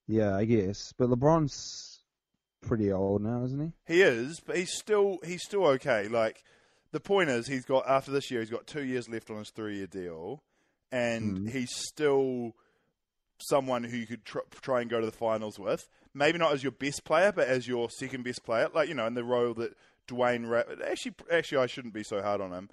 Yeah, 0.06 0.36
I 0.36 0.44
guess. 0.44 0.92
But 0.96 1.08
LeBron's 1.08 1.93
pretty 2.66 2.90
old 2.92 3.22
now, 3.22 3.44
isn't 3.44 3.60
he? 3.86 3.94
He 3.94 4.02
is, 4.02 4.40
but 4.44 4.56
he's 4.56 4.72
still 4.76 5.18
he's 5.24 5.42
still 5.42 5.64
okay. 5.66 6.08
Like 6.08 6.42
the 6.92 7.00
point 7.00 7.30
is, 7.30 7.46
he's 7.46 7.64
got 7.64 7.88
after 7.88 8.10
this 8.10 8.30
year, 8.30 8.40
he's 8.40 8.50
got 8.50 8.66
two 8.66 8.84
years 8.84 9.08
left 9.08 9.30
on 9.30 9.38
his 9.38 9.50
three-year 9.50 9.86
deal, 9.86 10.42
and 10.92 11.38
Mm. 11.38 11.50
he's 11.50 11.74
still 11.74 12.54
someone 13.38 13.84
who 13.84 13.96
you 13.96 14.06
could 14.06 14.24
tr- 14.24 14.38
try 14.60 14.80
and 14.80 14.90
go 14.90 15.00
to 15.00 15.06
the 15.06 15.12
finals 15.12 15.58
with. 15.58 15.88
Maybe 16.14 16.38
not 16.38 16.52
as 16.52 16.62
your 16.62 16.72
best 16.72 17.04
player, 17.04 17.32
but 17.32 17.48
as 17.48 17.66
your 17.66 17.90
second 17.90 18.22
best 18.24 18.44
player, 18.44 18.68
like 18.72 18.88
you 18.88 18.94
know, 18.94 19.06
in 19.06 19.14
the 19.14 19.24
role 19.24 19.54
that 19.54 19.76
Dwayne. 20.08 20.48
Ra- 20.48 20.62
actually, 20.88 21.14
actually, 21.32 21.58
I 21.58 21.66
shouldn't 21.66 21.94
be 21.94 22.04
so 22.04 22.22
hard 22.22 22.40
on 22.40 22.52
him. 22.52 22.70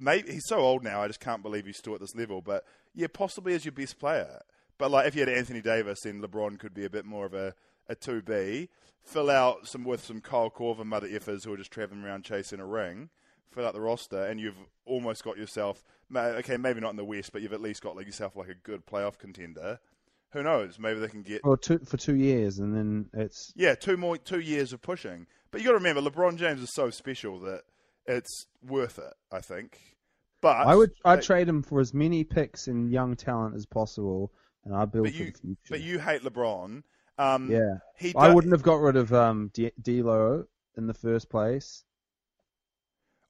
Maybe 0.00 0.32
he's 0.32 0.46
so 0.46 0.58
old 0.58 0.82
now. 0.84 1.02
I 1.02 1.08
just 1.08 1.20
can't 1.20 1.42
believe 1.42 1.66
he's 1.66 1.76
still 1.78 1.94
at 1.94 2.00
this 2.00 2.14
level. 2.14 2.40
But 2.40 2.64
yeah, 2.94 3.08
possibly 3.12 3.54
as 3.54 3.64
your 3.64 3.72
best 3.72 3.98
player. 3.98 4.40
But 4.78 4.90
like, 4.92 5.06
if 5.08 5.14
you 5.16 5.20
had 5.20 5.28
Anthony 5.28 5.60
Davis, 5.60 6.00
then 6.04 6.22
LeBron 6.22 6.58
could 6.58 6.72
be 6.72 6.84
a 6.84 6.90
bit 6.90 7.04
more 7.04 7.26
of 7.26 7.34
a 7.34 7.54
a 7.88 7.94
two 7.94 8.22
B. 8.22 8.68
Fill 9.08 9.30
out 9.30 9.66
some 9.66 9.84
with 9.84 10.04
some 10.04 10.20
Kyle 10.20 10.50
Korver 10.50 10.84
mother 10.84 11.08
effers 11.08 11.44
who 11.44 11.52
are 11.54 11.56
just 11.56 11.70
traveling 11.70 12.02
around 12.04 12.24
chasing 12.24 12.60
a 12.60 12.66
ring. 12.66 13.08
Fill 13.50 13.66
out 13.66 13.72
the 13.72 13.80
roster, 13.80 14.26
and 14.26 14.38
you've 14.38 14.58
almost 14.84 15.24
got 15.24 15.38
yourself. 15.38 15.82
Okay, 16.14 16.58
maybe 16.58 16.80
not 16.80 16.90
in 16.90 16.96
the 16.96 17.04
West, 17.06 17.32
but 17.32 17.40
you've 17.40 17.54
at 17.54 17.62
least 17.62 17.82
got 17.82 17.96
like 17.96 18.04
yourself 18.04 18.36
like 18.36 18.48
a 18.48 18.54
good 18.54 18.84
playoff 18.84 19.16
contender. 19.16 19.80
Who 20.32 20.42
knows? 20.42 20.78
Maybe 20.78 21.00
they 21.00 21.08
can 21.08 21.22
get 21.22 21.40
For 21.40 21.56
two 21.56 21.78
for 21.78 21.96
two 21.96 22.16
years, 22.16 22.58
and 22.58 22.76
then 22.76 23.08
it's 23.14 23.50
yeah, 23.56 23.74
two 23.74 23.96
more 23.96 24.18
two 24.18 24.40
years 24.40 24.74
of 24.74 24.82
pushing. 24.82 25.26
But 25.50 25.62
you 25.62 25.66
got 25.68 25.72
to 25.72 25.78
remember, 25.78 26.02
LeBron 26.02 26.36
James 26.36 26.60
is 26.60 26.74
so 26.74 26.90
special 26.90 27.40
that 27.40 27.62
it's 28.06 28.46
worth 28.62 28.98
it. 28.98 29.14
I 29.32 29.40
think. 29.40 29.78
But 30.42 30.66
I 30.66 30.74
would 30.76 30.90
I'd 31.06 31.20
they- 31.20 31.22
trade 31.26 31.48
him 31.48 31.62
for 31.62 31.80
as 31.80 31.94
many 31.94 32.24
picks 32.24 32.66
and 32.68 32.92
young 32.92 33.16
talent 33.16 33.54
as 33.56 33.64
possible, 33.64 34.32
and 34.66 34.74
I 34.76 34.84
build 34.84 35.06
But 35.06 35.14
you, 35.14 35.24
the 35.32 35.38
future. 35.38 35.56
but 35.70 35.80
you 35.80 35.98
hate 35.98 36.20
LeBron. 36.22 36.82
Um, 37.18 37.50
yeah, 37.50 37.78
he. 37.96 38.14
I 38.16 38.32
wouldn't 38.32 38.52
have 38.52 38.62
got 38.62 38.80
rid 38.80 38.96
of 38.96 39.12
um 39.12 39.50
D- 39.52 39.72
D'Lo 39.80 40.46
in 40.76 40.86
the 40.86 40.94
first 40.94 41.28
place. 41.28 41.84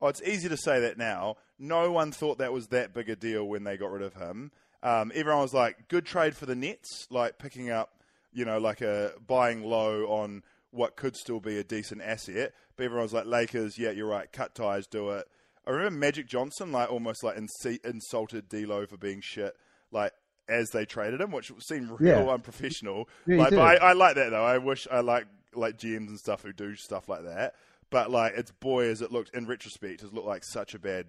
Oh, 0.01 0.09
it's 0.09 0.23
easy 0.23 0.49
to 0.49 0.57
say 0.57 0.81
that 0.81 0.97
now. 0.99 1.37
No 1.59 1.91
one 1.91 2.13
thought 2.13 2.39
that 2.39 2.53
was 2.53 2.69
that 2.69 2.95
big 2.95 3.09
a 3.09 3.17
deal 3.17 3.45
when 3.45 3.65
they 3.65 3.77
got 3.77 3.91
rid 3.91 4.03
of 4.03 4.15
him. 4.15 4.53
Um, 4.83 5.11
everyone 5.15 5.43
was 5.43 5.55
like, 5.55 5.89
"Good 5.89 6.07
trade 6.07 6.37
for 6.37 6.47
the 6.47 6.55
Nets," 6.55 7.09
like 7.11 7.39
picking 7.39 7.71
up, 7.71 8.01
you 8.33 8.45
know, 8.45 8.59
like 8.59 8.81
a 8.81 9.15
buying 9.27 9.65
low 9.65 10.05
on 10.07 10.45
what 10.71 10.97
could 10.97 11.17
still 11.17 11.41
be 11.41 11.59
a 11.59 11.65
decent 11.65 12.03
asset. 12.03 12.53
But 12.77 12.85
everyone 12.85 13.05
was 13.05 13.13
like, 13.13 13.27
"Lakers, 13.27 13.79
yeah, 13.79 13.91
you're 13.91 14.07
right. 14.07 14.31
Cut 14.31 14.55
ties, 14.55 14.87
do 14.87 15.11
it." 15.11 15.27
I 15.67 15.71
remember 15.71 15.99
Magic 15.99 16.29
Johnson, 16.29 16.71
like 16.71 16.91
almost 16.91 17.25
like 17.25 17.37
inse- 17.37 17.85
insulted 17.85 18.49
D'Lo 18.49 18.87
for 18.87 18.97
being 18.97 19.21
shit, 19.21 19.57
like 19.91 20.13
as 20.49 20.71
they 20.71 20.85
traded 20.85 21.21
him, 21.21 21.31
which 21.31 21.53
seemed 21.61 21.91
real 22.01 22.25
Yeah. 22.27 22.33
unprofessional. 22.33 23.09
Yeah, 23.27 23.39
like, 23.39 23.51
but 23.51 23.59
I. 23.59 23.75
I 23.77 23.93
like 23.93 24.15
that 24.17 24.31
though. 24.31 24.45
I 24.45 24.59
wish 24.59 24.87
I 24.91 25.01
like 25.01 25.27
like 25.55 25.79
GMs 25.79 26.09
and 26.09 26.19
stuff 26.19 26.43
who 26.43 26.53
do 26.53 26.75
stuff 26.77 27.09
like 27.09 27.25
that. 27.25 27.55
But 27.91 28.11
like, 28.11 28.35
it's 28.37 28.51
boy 28.53 28.89
as 28.89 29.01
it 29.03 29.11
looked 29.13 29.35
in 29.35 29.47
retrospect, 29.47 30.03
has 30.03 30.13
looked 30.13 30.27
like 30.27 30.45
such 30.45 30.75
a 30.75 30.79
bad 30.79 31.07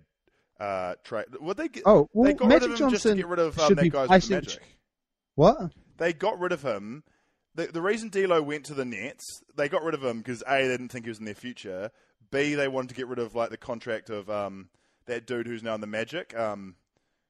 uh, 0.60 0.96
trade. 1.04 1.26
Would 1.40 1.58
they 1.58 1.68
get? 1.68 1.84
Oh, 1.86 2.10
well, 2.14 2.26
they 2.26 2.34
got 2.34 2.48
Magic 2.48 2.70
rid 2.70 2.74
of 2.74 2.80
him 2.82 2.90
just 2.90 3.04
to 3.04 3.10
Johnson 3.10 3.18
get 3.18 3.28
rid 3.28 3.40
of 3.40 3.60
um, 3.60 3.76
that 3.76 3.96
I 3.96 4.16
with 4.16 4.30
Magic. 4.30 4.62
What? 5.36 5.72
They 5.98 6.14
got 6.14 6.40
rid 6.40 6.52
of 6.52 6.64
him. 6.64 7.04
The, 7.56 7.68
the 7.68 7.82
reason 7.82 8.10
D'Lo 8.10 8.42
went 8.42 8.66
to 8.66 8.74
the 8.74 8.86
Nets, 8.86 9.42
they 9.56 9.68
got 9.68 9.84
rid 9.84 9.94
of 9.94 10.04
him 10.04 10.20
because 10.20 10.44
a 10.48 10.62
they 10.64 10.68
didn't 10.68 10.90
think 10.90 11.06
he 11.06 11.10
was 11.10 11.20
in 11.20 11.26
their 11.26 11.34
future. 11.34 11.92
B 12.32 12.54
they 12.54 12.68
wanted 12.68 12.90
to 12.90 12.96
get 12.96 13.08
rid 13.08 13.20
of 13.20 13.36
like 13.36 13.50
the 13.50 13.58
contract 13.58 14.10
of 14.10 14.30
um, 14.30 14.70
that 15.08 15.26
dude 15.26 15.48
who's 15.48 15.64
now 15.64 15.76
in 15.76 15.82
the 15.82 15.88
Magic. 15.88 16.38
Um, 16.38 16.76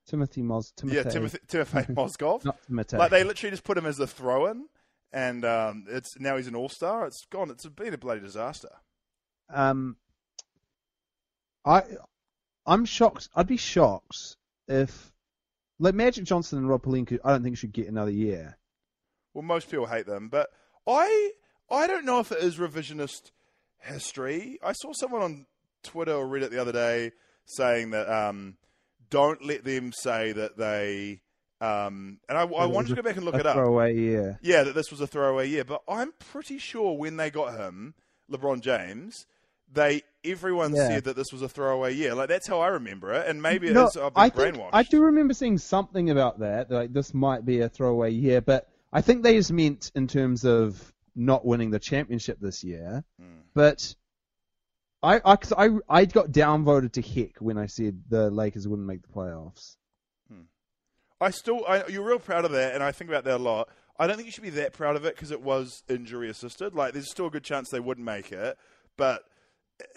Timothy 0.10 0.42
Mos. 0.42 0.72
Timothy. 0.72 0.98
yeah, 0.98 1.04
Timothy, 1.04 1.38
Timothy 1.48 1.94
Mozgov. 1.94 2.44
Not 2.46 2.58
Timothy. 2.68 2.98
Like 2.98 3.12
they 3.12 3.24
literally 3.24 3.52
just 3.52 3.64
put 3.64 3.78
him 3.78 3.86
as 3.86 4.00
a 4.00 4.08
throw-in, 4.08 4.66
and 5.14 5.46
um, 5.46 5.86
it's 5.88 6.20
now 6.20 6.36
he's 6.38 6.48
an 6.48 6.56
all-star. 6.56 7.06
It's 7.06 7.26
gone. 7.30 7.50
It's 7.52 7.66
been 7.68 7.94
a 7.94 7.98
bloody 7.98 8.22
disaster. 8.22 8.70
um, 9.54 9.98
I, 11.66 11.84
I'm 12.66 12.86
shocked. 12.86 13.30
I'd 13.36 13.48
be 13.48 13.58
shocked 13.58 14.38
if, 14.68 15.12
like 15.78 15.94
Magic 15.94 16.24
Johnson 16.24 16.58
and 16.58 16.70
Rob 16.70 16.84
Pelinka, 16.84 17.20
I 17.24 17.32
don't 17.32 17.44
think 17.44 17.58
should 17.58 17.74
get 17.74 17.88
another 17.88 18.12
year. 18.12 18.58
Well, 19.34 19.44
most 19.44 19.70
people 19.70 19.86
hate 19.86 20.06
them, 20.08 20.30
but 20.30 20.50
I 20.88 21.32
I 21.70 21.86
don't 21.86 22.06
know 22.06 22.20
if 22.20 22.32
it 22.32 22.40
is 22.40 22.58
revisionist 22.58 23.32
history. 23.80 24.58
I 24.64 24.74
saw 24.74 24.94
someone 24.94 25.22
on 25.22 25.46
Twitter 25.84 26.14
or 26.14 26.26
Reddit 26.28 26.50
the 26.50 26.62
other 26.62 26.72
day 26.72 27.12
saying 27.46 27.92
that 27.92 28.10
um, 28.10 28.56
don't 29.10 29.44
let 29.46 29.64
them 29.64 29.92
say 29.94 30.32
that 30.34 30.58
they. 30.58 31.22
Um, 31.62 32.20
and 32.30 32.38
I, 32.38 32.44
I 32.44 32.66
wanted 32.68 32.90
to 32.90 32.96
go 32.96 33.02
back 33.02 33.18
and 33.18 33.26
look 33.26 33.36
it 33.36 33.46
up. 33.46 33.56
Throwaway 33.56 33.96
year. 33.96 34.40
Yeah, 34.42 34.64
that 34.64 34.76
this 34.76 34.92
was 34.92 35.02
a 35.02 35.08
throwaway 35.08 35.50
year, 35.50 35.66
but 35.66 35.82
I'm 35.90 36.14
pretty 36.18 36.58
sure 36.58 36.98
when 36.98 37.18
they 37.18 37.30
got 37.30 37.54
him, 37.58 37.96
LeBron 38.32 38.62
James, 38.62 39.26
they 39.72 40.04
everyone 40.24 40.74
Yeah. 40.74 40.88
said 40.88 41.04
that 41.04 41.16
this 41.18 41.34
was 41.34 41.42
a 41.42 41.50
throwaway 41.50 41.94
year. 41.94 42.16
Like 42.16 42.30
that's 42.30 42.48
how 42.48 42.62
I 42.62 42.68
remember 42.70 43.12
it, 43.14 43.28
and 43.28 43.42
maybe 43.42 43.72
No, 43.72 43.88
is. 43.88 43.98
I've 43.98 44.14
been 44.14 44.24
I 44.24 44.30
think 44.30 44.56
brainwashed. 44.56 44.70
I 44.72 44.84
do 44.84 45.02
remember 45.02 45.34
seeing 45.34 45.58
something 45.58 46.10
about 46.10 46.40
that. 46.40 46.72
Like 46.72 46.94
this 46.94 47.14
might 47.14 47.46
be 47.46 47.60
a 47.60 47.68
throwaway 47.70 48.12
year, 48.12 48.40
but 48.40 48.70
I 48.94 49.02
think 49.02 49.24
they 49.24 49.36
just 49.36 49.52
meant 49.52 49.92
in 49.96 50.08
terms 50.08 50.46
of 50.46 50.94
not 51.16 51.46
winning 51.46 51.72
the 51.72 51.80
championship 51.80 52.40
this 52.40 52.64
year. 52.64 53.04
Hmm. 53.20 53.26
But 53.54 53.96
I, 55.02 55.22
I, 55.24 55.36
cause 55.38 55.54
I, 55.58 55.70
I 55.88 56.06
got 56.06 56.32
downvoted 56.32 56.92
to 56.94 57.02
heck 57.02 57.38
when 57.40 57.58
I 57.58 57.68
said 57.68 58.04
the 58.10 58.30
Lakers 58.30 58.68
wouldn't 58.68 58.88
make 58.88 59.02
the 59.02 59.08
playoffs. 59.08 59.78
Hmm. 60.32 60.42
I 61.22 61.30
still, 61.32 61.66
I, 61.68 61.88
you're 61.88 62.04
real 62.04 62.20
proud 62.20 62.46
of 62.46 62.52
that, 62.52 62.76
and 62.76 62.84
I 62.84 62.92
think 62.92 63.10
about 63.10 63.24
that 63.24 63.38
a 63.38 63.44
lot. 63.44 63.70
I 63.98 64.08
don't 64.08 64.16
think 64.16 64.28
you 64.28 64.32
should 64.32 64.44
be 64.44 64.50
that 64.52 64.74
proud 64.74 64.96
of 64.96 65.06
it 65.06 65.16
because 65.16 65.32
it 65.32 65.42
was 65.42 65.84
injury 65.90 66.30
assisted. 66.30 66.74
Like, 66.74 66.94
there's 66.94 67.12
still 67.12 67.28
a 67.28 67.32
good 67.32 67.44
chance 67.44 67.70
they 67.70 67.80
wouldn't 67.80 68.06
make 68.06 68.32
it, 68.32 68.58
but 68.98 69.24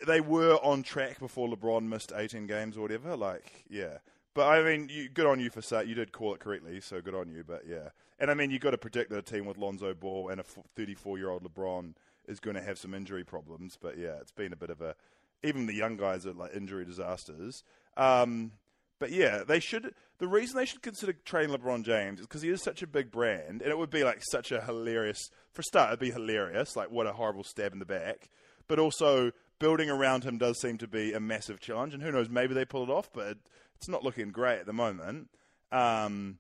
they 0.06 0.20
were 0.20 0.54
on 0.56 0.82
track 0.82 1.18
before 1.18 1.48
LeBron 1.48 1.84
missed 1.88 2.12
18 2.14 2.46
games 2.46 2.76
or 2.76 2.82
whatever. 2.82 3.16
Like, 3.16 3.64
yeah. 3.68 3.98
But 4.34 4.48
I 4.48 4.62
mean, 4.62 4.88
you, 4.90 5.08
good 5.08 5.26
on 5.26 5.40
you 5.40 5.50
for 5.50 5.62
saying 5.62 5.88
you 5.88 5.94
did 5.94 6.12
call 6.12 6.34
it 6.34 6.40
correctly, 6.40 6.80
so 6.80 7.00
good 7.00 7.14
on 7.14 7.28
you. 7.28 7.44
But 7.46 7.62
yeah, 7.68 7.90
and 8.18 8.30
I 8.30 8.34
mean, 8.34 8.50
you 8.50 8.58
got 8.58 8.70
to 8.70 8.78
predict 8.78 9.10
that 9.10 9.18
a 9.18 9.22
team 9.22 9.44
with 9.44 9.58
Lonzo 9.58 9.92
Ball 9.94 10.30
and 10.30 10.40
a 10.40 10.44
34 10.44 11.18
year 11.18 11.28
old 11.28 11.44
LeBron 11.44 11.94
is 12.28 12.40
going 12.40 12.56
to 12.56 12.62
have 12.62 12.78
some 12.78 12.94
injury 12.94 13.24
problems. 13.24 13.76
But 13.80 13.98
yeah, 13.98 14.16
it's 14.20 14.32
been 14.32 14.52
a 14.52 14.56
bit 14.56 14.70
of 14.70 14.80
a 14.80 14.94
even 15.42 15.66
the 15.66 15.74
young 15.74 15.96
guys 15.96 16.26
are 16.26 16.32
like 16.32 16.54
injury 16.54 16.84
disasters. 16.84 17.64
Um, 17.96 18.52
but 18.98 19.10
yeah, 19.10 19.42
they 19.44 19.58
should. 19.58 19.94
The 20.18 20.28
reason 20.28 20.56
they 20.56 20.64
should 20.64 20.82
consider 20.82 21.12
trading 21.12 21.54
LeBron 21.56 21.84
James 21.84 22.20
is 22.20 22.26
because 22.26 22.42
he 22.42 22.50
is 22.50 22.62
such 22.62 22.82
a 22.82 22.86
big 22.86 23.10
brand, 23.10 23.60
and 23.60 23.70
it 23.70 23.76
would 23.76 23.90
be 23.90 24.04
like 24.04 24.22
such 24.30 24.52
a 24.52 24.60
hilarious. 24.60 25.28
For 25.50 25.60
a 25.60 25.64
start, 25.64 25.88
it'd 25.88 25.98
be 25.98 26.12
hilarious. 26.12 26.76
Like 26.76 26.90
what 26.90 27.06
a 27.06 27.12
horrible 27.12 27.44
stab 27.44 27.72
in 27.72 27.80
the 27.80 27.84
back. 27.84 28.28
But 28.68 28.78
also, 28.78 29.32
building 29.58 29.90
around 29.90 30.22
him 30.22 30.38
does 30.38 30.60
seem 30.60 30.78
to 30.78 30.86
be 30.86 31.12
a 31.12 31.20
massive 31.20 31.58
challenge, 31.58 31.94
and 31.94 32.02
who 32.02 32.12
knows, 32.12 32.28
maybe 32.28 32.54
they 32.54 32.64
pull 32.64 32.84
it 32.84 32.90
off. 32.90 33.12
But 33.12 33.38
it's 33.76 33.88
not 33.88 34.04
looking 34.04 34.28
great 34.28 34.60
at 34.60 34.66
the 34.66 34.72
moment. 34.72 35.28
Um, 35.72 36.38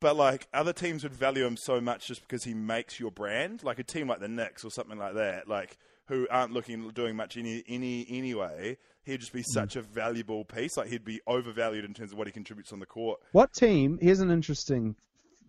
but 0.00 0.16
like 0.16 0.46
other 0.54 0.72
teams 0.72 1.02
would 1.02 1.14
value 1.14 1.44
him 1.46 1.56
so 1.56 1.80
much 1.80 2.06
just 2.06 2.20
because 2.22 2.44
he 2.44 2.54
makes 2.54 2.98
your 3.00 3.10
brand, 3.10 3.62
like 3.62 3.78
a 3.78 3.84
team 3.84 4.08
like 4.08 4.20
the 4.20 4.28
Knicks 4.28 4.64
or 4.64 4.70
something 4.70 4.98
like 4.98 5.14
that, 5.14 5.48
like 5.48 5.76
who 6.06 6.26
aren't 6.30 6.52
looking 6.52 6.88
doing 6.90 7.16
much 7.16 7.36
any 7.36 7.62
any 7.68 8.06
anyway. 8.08 8.76
He'd 9.04 9.20
just 9.20 9.32
be 9.32 9.42
such 9.42 9.76
a 9.76 9.82
valuable 9.82 10.44
piece. 10.44 10.76
Like 10.76 10.88
he'd 10.88 11.04
be 11.04 11.20
overvalued 11.26 11.84
in 11.84 11.94
terms 11.94 12.12
of 12.12 12.18
what 12.18 12.26
he 12.26 12.32
contributes 12.32 12.72
on 12.72 12.78
the 12.80 12.86
court. 12.86 13.20
What 13.32 13.52
team? 13.54 13.98
Here's 14.00 14.20
an 14.20 14.30
interesting 14.30 14.96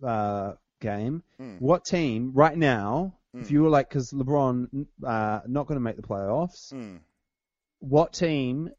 uh, 0.02 0.52
game. 0.80 1.22
Hmm. 1.38 1.56
What 1.58 1.84
team 1.84 2.32
right 2.34 2.56
now? 2.56 3.14
If 3.32 3.52
you 3.52 3.62
were 3.62 3.68
like, 3.68 3.88
because 3.88 4.10
LeBron 4.12 4.86
uh, 5.06 5.40
not 5.46 5.68
going 5.68 5.76
to 5.76 5.80
make 5.80 5.94
the 5.94 6.02
playoffs, 6.02 6.70
Hmm. 6.72 6.96
what 7.78 8.12
team, 8.12 8.70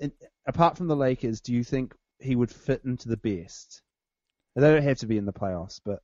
in, 0.00 0.10
apart 0.46 0.76
from 0.76 0.88
the 0.88 0.96
Lakers, 0.96 1.40
do 1.40 1.52
you 1.52 1.62
think 1.62 1.94
he 2.18 2.34
would 2.34 2.50
fit 2.50 2.82
into 2.84 3.08
the 3.08 3.16
best? 3.16 3.82
They 4.60 4.72
don't 4.72 4.82
have 4.82 4.98
to 4.98 5.06
be 5.06 5.16
in 5.18 5.24
the 5.24 5.32
playoffs, 5.32 5.80
but 5.84 6.02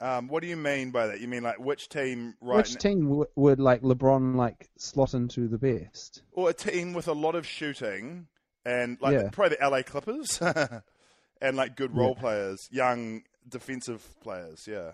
Um, 0.00 0.28
what 0.28 0.42
do 0.42 0.48
you 0.48 0.56
mean 0.56 0.90
by 0.92 1.08
that? 1.08 1.20
You 1.20 1.28
mean 1.28 1.42
like 1.42 1.58
which 1.58 1.88
team 1.88 2.34
right 2.40 2.58
which 2.58 2.76
team 2.76 3.08
w- 3.08 3.26
would 3.34 3.58
like 3.58 3.82
LeBron 3.82 4.36
like 4.36 4.70
slot 4.78 5.14
into 5.14 5.48
the 5.48 5.58
best? 5.58 6.22
or 6.32 6.50
a 6.50 6.54
team 6.54 6.92
with 6.94 7.08
a 7.08 7.12
lot 7.12 7.34
of 7.34 7.46
shooting 7.46 8.28
and 8.64 8.96
like 9.00 9.14
Yeah. 9.14 9.30
probably 9.30 9.56
the 9.56 9.68
LA 9.68 9.82
Clippers 9.82 10.40
and 11.40 11.56
like 11.56 11.74
good 11.76 11.96
role 11.96 12.14
players, 12.14 12.68
young 12.70 13.22
defensive 13.48 14.06
players. 14.20 14.66
Yeah. 14.68 14.92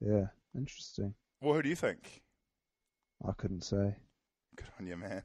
Yeah, 0.00 0.28
interesting. 0.54 1.14
Well, 1.40 1.54
who 1.54 1.62
do 1.62 1.68
you 1.68 1.76
think? 1.76 2.22
I 3.26 3.32
couldn't 3.32 3.64
say. 3.64 3.96
Good 4.56 4.68
on 4.78 4.86
you, 4.86 4.96
man. 4.96 5.22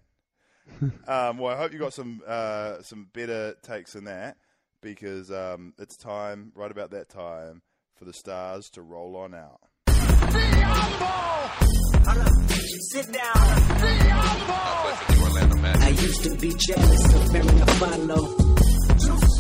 um, 1.08 1.38
well, 1.38 1.54
I 1.54 1.58
hope 1.58 1.72
you 1.74 1.80
got 1.80 1.94
some 1.94 2.22
uh, 2.26 2.82
some 2.82 3.10
better 3.13 3.54
takes 3.62 3.94
than 3.94 4.06
that 4.06 4.38
because 4.84 5.32
um, 5.32 5.74
it's 5.80 5.98
time, 5.98 6.52
right 6.54 6.69
about 6.69 6.91
that 6.91 7.10
time, 7.10 7.62
for 7.96 8.06
the 8.06 8.13
stars 8.13 8.69
to 8.72 8.82
roll 8.82 9.15
on 9.15 9.34
out. 9.34 9.62
Sit 12.91 13.12
down. 13.12 13.24
I 15.82 15.89
used 15.89 16.24
to 16.24 16.36
be 16.38 16.54
jealous 16.58 17.13
of 17.15 17.34
Mary 17.34 17.48
Follow. 17.48 18.36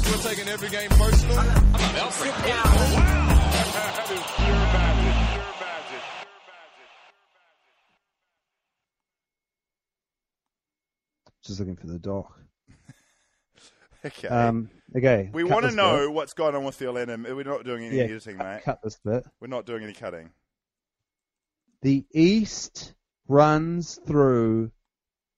We're 0.05 0.29
taking 0.29 0.47
every 0.49 0.69
game 0.69 0.89
personal. 0.89 1.39
I'm 1.39 1.71
not 1.71 1.95
Alfred. 1.95 2.33
Sit 2.33 2.45
down. 2.45 2.63
That 3.73 4.11
is 4.11 4.19
pure 4.37 4.55
magic. 4.55 5.13
Pure 5.29 5.53
magic. 5.59 6.03
Just 11.43 11.59
looking 11.59 11.75
for 11.75 11.87
the 11.87 11.99
doc. 11.99 12.39
Okay. 14.05 14.27
Um, 14.27 14.69
okay. 14.95 15.29
we 15.33 15.43
want 15.45 15.65
to 15.65 15.71
know 15.71 16.07
bit. 16.07 16.11
what's 16.13 16.33
going 16.33 16.55
on 16.55 16.63
with 16.65 16.77
the 16.77 16.87
Orlando. 16.87 17.15
We're 17.35 17.43
not 17.43 17.63
doing 17.63 17.85
any 17.85 17.97
Yeah, 17.97 18.03
editing, 18.03 18.37
cut, 18.37 18.45
mate. 18.45 18.61
cut 18.63 18.79
this 18.83 18.97
bit. 19.03 19.23
We're 19.39 19.47
not 19.47 19.65
doing 19.65 19.83
any 19.83 19.93
cutting. 19.93 20.29
The 21.81 22.05
East 22.13 22.93
runs 23.27 23.99
through 24.05 24.71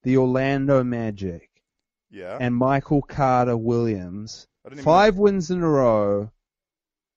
the 0.03 0.17
Orlando 0.17 0.83
Magic 0.83 1.49
Yeah. 2.09 2.37
and 2.41 2.55
Michael 2.55 3.01
Carter 3.03 3.57
Williams. 3.57 4.47
Five 4.77 5.17
wins 5.17 5.51
in 5.51 5.61
a 5.61 5.69
row. 5.69 6.31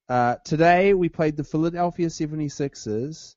Uh, 0.07 0.35
today 0.45 0.93
we 0.93 1.09
played 1.09 1.35
the 1.35 1.43
Philadelphia 1.43 2.07
76ers. 2.07 3.35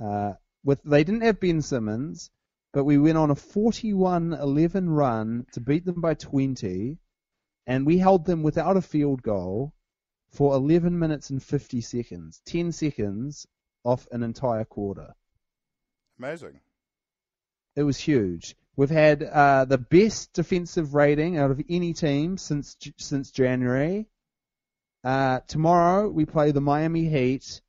Uh, 0.00 0.32
with 0.64 0.80
they 0.84 1.02
didn't 1.04 1.22
have 1.22 1.40
Ben 1.40 1.62
Simmons, 1.62 2.30
but 2.72 2.84
we 2.84 2.96
went 2.98 3.18
on 3.18 3.30
a 3.30 3.34
41-11 3.36 4.86
run 4.88 5.46
to 5.52 5.60
beat 5.60 5.84
them 5.84 6.00
by 6.00 6.14
20, 6.14 6.98
and 7.66 7.86
we 7.86 7.98
held 7.98 8.24
them 8.26 8.42
without 8.42 8.76
a 8.76 8.82
field 8.82 9.22
goal 9.22 9.72
for 10.30 10.54
11 10.54 10.98
minutes 10.98 11.30
and 11.30 11.42
50 11.42 11.80
seconds, 11.80 12.40
10 12.46 12.72
seconds 12.72 13.46
off 13.84 14.06
an 14.10 14.22
entire 14.22 14.64
quarter. 14.64 15.14
Amazing. 16.18 16.60
It 17.76 17.82
was 17.82 17.98
huge. 17.98 18.56
We've 18.76 18.90
had 18.90 19.22
uh, 19.22 19.66
the 19.66 19.78
best 19.78 20.32
defensive 20.32 20.94
rating 20.94 21.38
out 21.38 21.50
of 21.50 21.62
any 21.68 21.92
team 21.92 22.36
since 22.36 22.76
since 22.98 23.30
January. 23.30 24.06
Uh, 25.04 25.40
tomorrow 25.46 26.08
we 26.08 26.24
play 26.24 26.50
the 26.50 26.60
Miami 26.60 27.08
Heat 27.08 27.60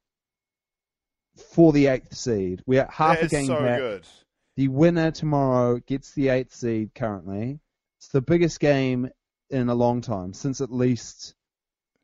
for 1.54 1.72
the 1.74 1.88
eighth 1.88 2.16
seed. 2.16 2.64
We're 2.66 2.82
at 2.82 2.92
half 2.92 3.20
that 3.20 3.26
a 3.28 3.30
game 3.30 3.48
so 3.48 3.60
back. 3.60 3.80
good. 3.80 4.08
The 4.56 4.70
winner 4.70 5.12
tomorrow 5.12 5.80
gets 5.80 6.14
the 6.14 6.30
eighth 6.30 6.54
seed 6.54 6.96
currently. 6.96 7.60
It's 8.00 8.08
the 8.08 8.22
biggest 8.22 8.60
game 8.60 9.10
in 9.50 9.70
a 9.70 9.76
long 9.76 10.02
time, 10.02 10.34
since 10.34 10.62
at 10.62 10.72
least 10.72 11.36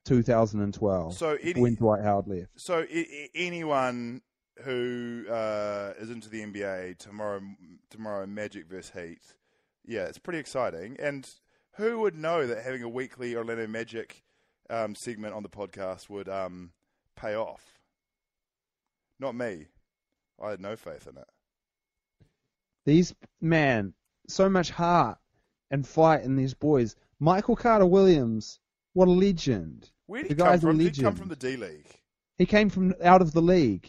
2012, 0.05 1.13
So 1.15 1.37
any- 1.41 1.61
when 1.61 1.75
Dwight 1.75 2.01
Howard 2.03 2.27
left. 2.27 2.59
So 2.59 2.85
I- 2.89 3.29
anyone 3.35 4.21
who 4.63 5.25
uh, 5.29 5.93
is 5.99 6.09
into 6.09 6.29
the 6.29 6.41
NBA 6.41 6.95
tomorrow, 6.97 7.41
tomorrow 7.89 8.25
Magic 8.25 8.67
versus 8.67 8.91
Heat, 8.91 9.35
yeah, 9.85 10.05
it's 10.05 10.19
pretty 10.19 10.39
exciting. 10.39 10.97
And 10.99 11.29
who 11.73 11.99
would 11.99 12.15
know 12.15 12.45
that 12.47 12.63
having 12.63 12.83
a 12.83 12.89
weekly 12.89 13.35
Orlando 13.35 13.67
Magic 13.67 14.23
um, 14.69 14.95
segment 14.95 15.33
on 15.33 15.43
the 15.43 15.49
podcast 15.49 16.09
would 16.09 16.29
um, 16.29 16.71
pay 17.15 17.35
off? 17.35 17.79
Not 19.19 19.35
me. 19.35 19.67
I 20.41 20.49
had 20.51 20.59
no 20.59 20.75
faith 20.75 21.07
in 21.07 21.17
it. 21.17 21.27
These 22.85 23.13
man, 23.39 23.93
so 24.27 24.49
much 24.49 24.71
heart 24.71 25.19
and 25.69 25.87
fight 25.87 26.23
in 26.23 26.35
these 26.35 26.53
boys. 26.55 26.95
Michael 27.21 27.55
Carter 27.55 27.85
Williams, 27.85 28.59
what 28.93 29.07
a 29.07 29.11
legend. 29.11 29.91
Where 30.07 30.23
did 30.23 30.31
The 30.31 30.33
he 30.33 30.37
come 30.39 30.47
guy's 30.47 30.63
a 30.63 30.67
from? 30.67 30.77
Did 30.79 30.95
he 30.95 31.03
come 31.03 31.15
from 31.15 31.27
the 31.29 31.35
D 31.35 31.55
League? 31.55 31.87
He 32.39 32.47
came 32.47 32.69
from 32.71 32.95
out 33.03 33.21
of 33.21 33.31
the 33.31 33.43
league. 33.43 33.87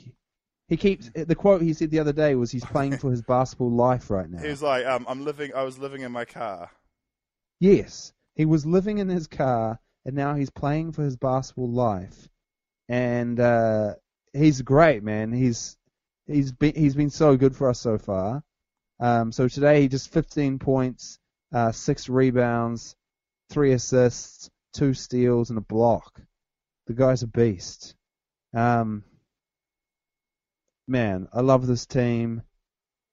He 0.69 0.77
keeps 0.77 1.11
the 1.15 1.35
quote 1.35 1.63
he 1.63 1.73
said 1.73 1.91
the 1.91 1.99
other 1.99 2.13
day 2.13 2.35
was 2.35 2.51
he's 2.51 2.65
playing 2.65 2.99
for 2.99 3.11
his 3.11 3.23
basketball 3.23 3.71
life 3.73 4.11
right 4.11 4.29
now. 4.29 4.39
He 4.43 4.49
was 4.49 4.63
like, 4.63 4.85
um, 4.85 5.07
"I'm 5.09 5.25
living. 5.25 5.55
I 5.55 5.63
was 5.63 5.79
living 5.79 6.03
in 6.03 6.13
my 6.13 6.27
car." 6.27 6.71
Yes, 7.59 8.13
he 8.35 8.45
was 8.45 8.67
living 8.67 8.99
in 8.99 9.09
his 9.09 9.27
car, 9.27 9.81
and 10.05 10.15
now 10.15 10.35
he's 10.35 10.51
playing 10.51 10.93
for 10.93 11.03
his 11.03 11.17
basketball 11.17 11.71
life, 11.73 12.29
and 12.91 13.41
uh, 13.41 13.95
he's 14.35 14.61
great, 14.61 15.03
man. 15.03 15.33
He's 15.33 15.79
he's 16.27 16.53
been 16.53 16.75
he's 16.75 16.95
been 16.95 17.11
so 17.11 17.39
good 17.39 17.57
for 17.57 17.71
us 17.71 17.81
so 17.81 17.97
far. 17.97 18.43
Um, 19.01 19.33
so 19.33 19.49
today 19.49 19.81
he 19.81 19.89
just 19.89 20.13
15 20.13 20.59
points, 20.59 21.19
uh, 21.53 21.73
six 21.73 22.09
rebounds, 22.11 22.95
three 23.53 23.73
assists, 23.73 24.51
two 24.73 24.95
steals, 24.95 25.51
and 25.51 25.59
a 25.59 25.63
block. 25.63 26.21
The 26.87 26.95
guy's 26.95 27.23
a 27.23 27.27
beast. 27.27 27.95
Um, 28.55 29.05
man, 30.89 31.29
I 31.33 31.41
love 31.43 31.67
this 31.67 31.87
team. 31.87 32.43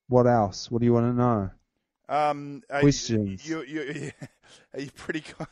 What 0.08 0.26
else? 0.26 0.72
What 0.72 0.80
do 0.80 0.86
you 0.86 0.94
want 0.94 1.12
to 1.12 1.22
know? 1.22 1.50
Um, 2.08 2.64
are 2.70 2.80
Questions. 2.80 3.48
You, 3.48 3.62
you, 3.64 3.82
you, 3.82 4.12
are 4.74 4.80
you 4.80 4.92
pretty? 4.92 5.24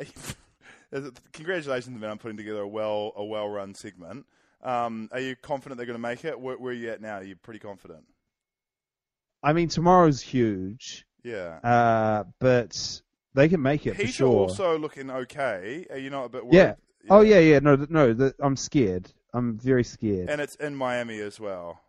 Are 0.00 0.04
you, 0.04 1.12
congratulations, 1.32 2.00
man! 2.00 2.10
on 2.10 2.18
putting 2.18 2.36
together 2.36 2.62
a 2.62 2.68
well 2.68 3.12
a 3.14 3.24
well 3.24 3.48
run 3.48 3.74
segment. 3.74 4.26
Um, 4.62 5.08
are 5.12 5.20
you 5.20 5.36
confident 5.36 5.76
they're 5.76 5.86
going 5.86 5.98
to 5.98 6.02
make 6.02 6.24
it? 6.24 6.38
Where, 6.38 6.56
where 6.56 6.72
are 6.72 6.74
you 6.74 6.90
at 6.90 7.00
now? 7.00 7.16
Are 7.16 7.22
you 7.22 7.36
pretty 7.36 7.60
confident? 7.60 8.04
I 9.42 9.52
mean, 9.52 9.68
tomorrow's 9.68 10.20
huge. 10.20 11.06
Yeah. 11.22 11.58
Uh, 11.62 12.24
but 12.40 13.02
they 13.34 13.48
can 13.48 13.62
make 13.62 13.86
it 13.86 13.96
for 13.96 14.02
He's 14.02 14.14
sure. 14.14 14.28
also 14.28 14.78
looking 14.78 15.10
okay. 15.10 15.86
Are 15.90 15.98
you 15.98 16.10
not 16.10 16.24
a 16.24 16.28
bit 16.28 16.46
worried? 16.46 16.54
yeah. 16.56 16.74
Oh 17.08 17.22
yeah, 17.22 17.38
yeah. 17.38 17.58
No, 17.60 17.76
no. 17.88 18.12
th 18.14 18.34
I'm 18.40 18.56
scared. 18.56 19.12
I'm 19.32 19.58
very 19.58 19.84
scared. 19.84 20.28
And 20.28 20.40
it's 20.40 20.56
in 20.56 20.74
Miami 20.76 21.20
as 21.20 21.38
well. 21.40 21.80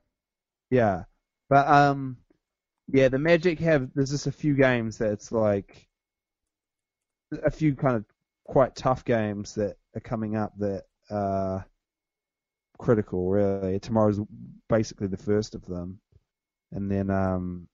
yeah. 0.69 1.03
But 1.49 1.67
um, 1.67 2.17
Yeah, 2.87 3.09
the 3.09 3.19
Magic 3.19 3.59
have. 3.59 3.89
There's 3.95 4.11
just 4.11 4.27
a 4.27 4.31
few 4.31 4.55
games 4.55 4.97
that's 4.97 5.31
like 5.31 5.87
a 7.43 7.51
few 7.51 7.75
kind 7.75 7.95
of 7.95 8.05
quite 8.45 8.75
tough 8.75 9.03
games 9.05 9.55
that 9.55 9.77
are 9.95 10.01
coming 10.01 10.35
up 10.35 10.53
that 10.59 10.83
are 11.09 11.65
critical. 12.77 13.29
Really, 13.29 13.79
tomorrow's 13.79 14.19
basically 14.69 15.07
the 15.07 15.17
first 15.17 15.55
of 15.55 15.65
them, 15.65 15.99
and 16.71 16.89
then 16.91 17.09
um, 17.09 17.67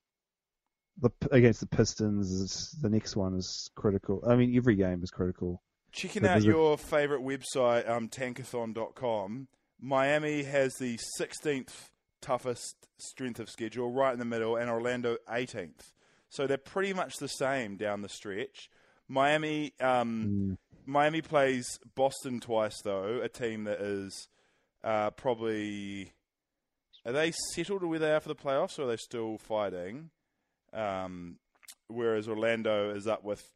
the 0.99 1.09
against 1.31 1.59
the 1.59 1.67
Pistons 1.67 2.31
is 2.31 2.75
the 2.81 2.89
next 2.89 3.15
one 3.15 3.35
is 3.35 3.69
critical. 3.75 4.23
I 4.27 4.35
mean, 4.35 4.55
every 4.55 4.75
game 4.75 5.03
is 5.03 5.11
critical. 5.11 5.61
Checking 5.91 6.25
out 6.25 6.33
there's 6.33 6.45
a- 6.45 6.49
your 6.49 6.77
favorite 6.77 7.21
website, 7.21 7.87
um, 7.89 8.09
tankathon.com, 8.09 9.47
Miami 9.79 10.43
has 10.43 10.73
the 10.75 10.99
16th 11.19 11.89
toughest 12.21 12.87
strength 12.97 13.39
of 13.39 13.49
schedule, 13.49 13.91
right 13.91 14.11
in 14.13 14.19
the 14.19 14.25
middle, 14.25 14.55
and 14.55 14.69
Orlando 14.69 15.17
18th. 15.29 15.93
So 16.29 16.45
they're 16.47 16.57
pretty 16.57 16.93
much 16.93 17.17
the 17.17 17.27
same 17.27 17.77
down 17.77 18.01
the 18.01 18.09
stretch. 18.09 18.69
Miami, 19.07 19.73
um, 19.79 20.57
Miami 20.85 21.21
plays 21.21 21.65
Boston 21.95 22.39
twice 22.39 22.81
though, 22.83 23.21
a 23.21 23.29
team 23.29 23.63
that 23.65 23.79
is 23.79 24.27
uh, 24.83 25.11
probably 25.11 26.13
are 27.05 27.11
they 27.13 27.31
settled 27.53 27.83
where 27.83 27.99
they 27.99 28.11
are 28.13 28.19
for 28.19 28.27
the 28.29 28.35
playoffs, 28.35 28.77
or 28.77 28.83
are 28.83 28.87
they 28.87 28.97
still 28.97 29.37
fighting? 29.37 30.09
Um, 30.73 31.37
whereas 31.87 32.27
Orlando 32.27 32.93
is 32.93 33.07
up 33.07 33.23
with 33.23 33.49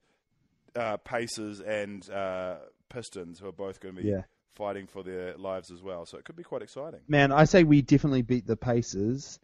uh, 0.76 0.98
Pacers 0.98 1.60
and 1.60 2.10
uh, 2.10 2.56
Pistons, 2.90 3.40
who 3.40 3.48
are 3.48 3.52
both 3.54 3.80
going 3.80 3.96
to 3.96 4.02
be 4.02 4.08
Yeah. 4.10 4.24
fighting 4.56 4.88
for 4.88 5.04
their 5.04 5.36
lives 5.38 5.72
as 5.72 5.82
well. 5.82 6.06
So 6.06 6.18
it 6.18 6.26
could 6.26 6.36
be 6.36 6.44
quite 6.44 6.62
exciting. 6.62 7.02
Man, 7.08 7.32
I 7.32 7.44
say 7.46 7.64
we 7.64 7.82
definitely 7.82 8.22
beat 8.22 8.48
the 8.48 8.56
Pacers, 8.58 9.40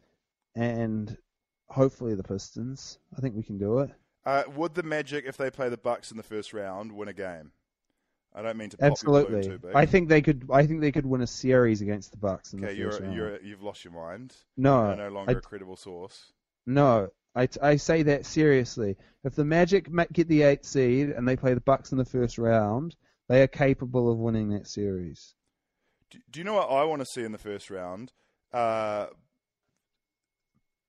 and 0.55 1.17
hopefully 1.69 2.15
the 2.15 2.23
Pistons. 2.23 2.97
I 3.17 3.21
think 3.21 3.35
we 3.35 3.43
can 3.43 3.57
do 3.57 3.79
it. 3.79 3.91
Uh, 4.25 4.43
would 4.55 4.73
the 4.75 4.83
Magic, 4.83 5.25
if 5.25 5.37
they 5.37 5.49
play 5.49 5.69
the 5.69 5.77
Bucks 5.77 6.11
in 6.11 6.17
the 6.17 6.23
first 6.23 6.53
round, 6.53 6.91
win 6.91 7.07
a 7.07 7.13
game? 7.13 7.51
I 8.35 8.41
don't 8.41 8.57
mean 8.57 8.69
to 8.69 8.77
pop 8.77 8.91
Absolutely. 8.91 9.39
balloon 9.41 9.51
too 9.51 9.57
big. 9.59 9.75
I 9.75 9.85
think 9.85 10.09
they 10.09 10.21
could. 10.21 10.47
I 10.51 10.67
think 10.67 10.81
they 10.81 10.91
could 10.91 11.05
win 11.05 11.21
a 11.21 11.27
series 11.27 11.81
against 11.81 12.11
the 12.11 12.17
Bucks 12.17 12.53
in 12.53 12.63
okay, 12.63 12.73
the 12.75 12.79
1st 12.79 12.79
you're, 12.79 12.99
round. 12.99 13.15
you're 13.15 13.41
you've 13.41 13.63
lost 13.63 13.83
your 13.83 13.93
mind. 13.93 14.35
no, 14.57 14.87
You're 14.87 14.95
no 14.97 15.09
longer 15.09 15.31
I- 15.31 15.37
a 15.37 15.41
credible 15.41 15.75
source. 15.77 16.33
No, 16.65 17.09
I, 17.37 17.47
I 17.61 17.75
say 17.75 18.01
that 18.03 18.25
seriously. 18.25 18.97
If 19.23 19.35
the 19.35 19.45
Magic 19.45 19.89
get 20.11 20.27
the 20.27 20.41
eighth 20.41 20.65
seed 20.65 21.09
and 21.09 21.27
they 21.27 21.35
play 21.35 21.53
the 21.53 21.61
Bucks 21.61 21.91
in 21.91 21.97
the 21.97 22.05
first 22.05 22.37
round, 22.37 22.95
they 23.29 23.41
are 23.41 23.47
capable 23.47 24.11
of 24.11 24.17
winning 24.17 24.49
that 24.49 24.67
series. 24.67 25.35
Do, 26.09 26.19
do 26.31 26.39
you 26.39 26.43
know 26.43 26.55
what 26.55 26.71
I 26.71 26.83
want 26.85 27.01
to 27.01 27.05
see 27.05 27.23
in 27.23 27.31
the 27.31 27.37
first 27.37 27.69
round? 27.69 28.11
Uh, 28.51 29.07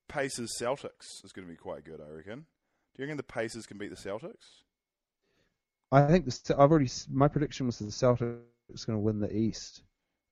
Pacers 0.09 0.57
Celtics 0.59 1.23
is 1.23 1.33
going 1.33 1.47
to 1.47 1.53
be 1.53 1.57
quite 1.57 1.85
good, 1.85 2.01
I 2.01 2.11
reckon. 2.11 2.47
Do 2.95 3.03
you 3.03 3.05
reckon 3.05 3.19
the 3.19 3.23
Pacers 3.25 3.67
can 3.67 3.77
beat 3.77 3.91
the 3.91 3.97
Celtics? 3.97 4.63
I 5.93 6.07
think 6.07 6.25
the, 6.25 6.55
I've 6.55 6.71
already 6.71 6.91
my 7.11 7.29
prediction 7.29 7.67
was 7.67 7.79
that 7.79 7.87
the 7.87 7.91
Celtics 7.91 8.87
going 8.87 8.97
to 8.97 9.03
win 9.03 9.21
the 9.21 9.35
East. 9.35 9.83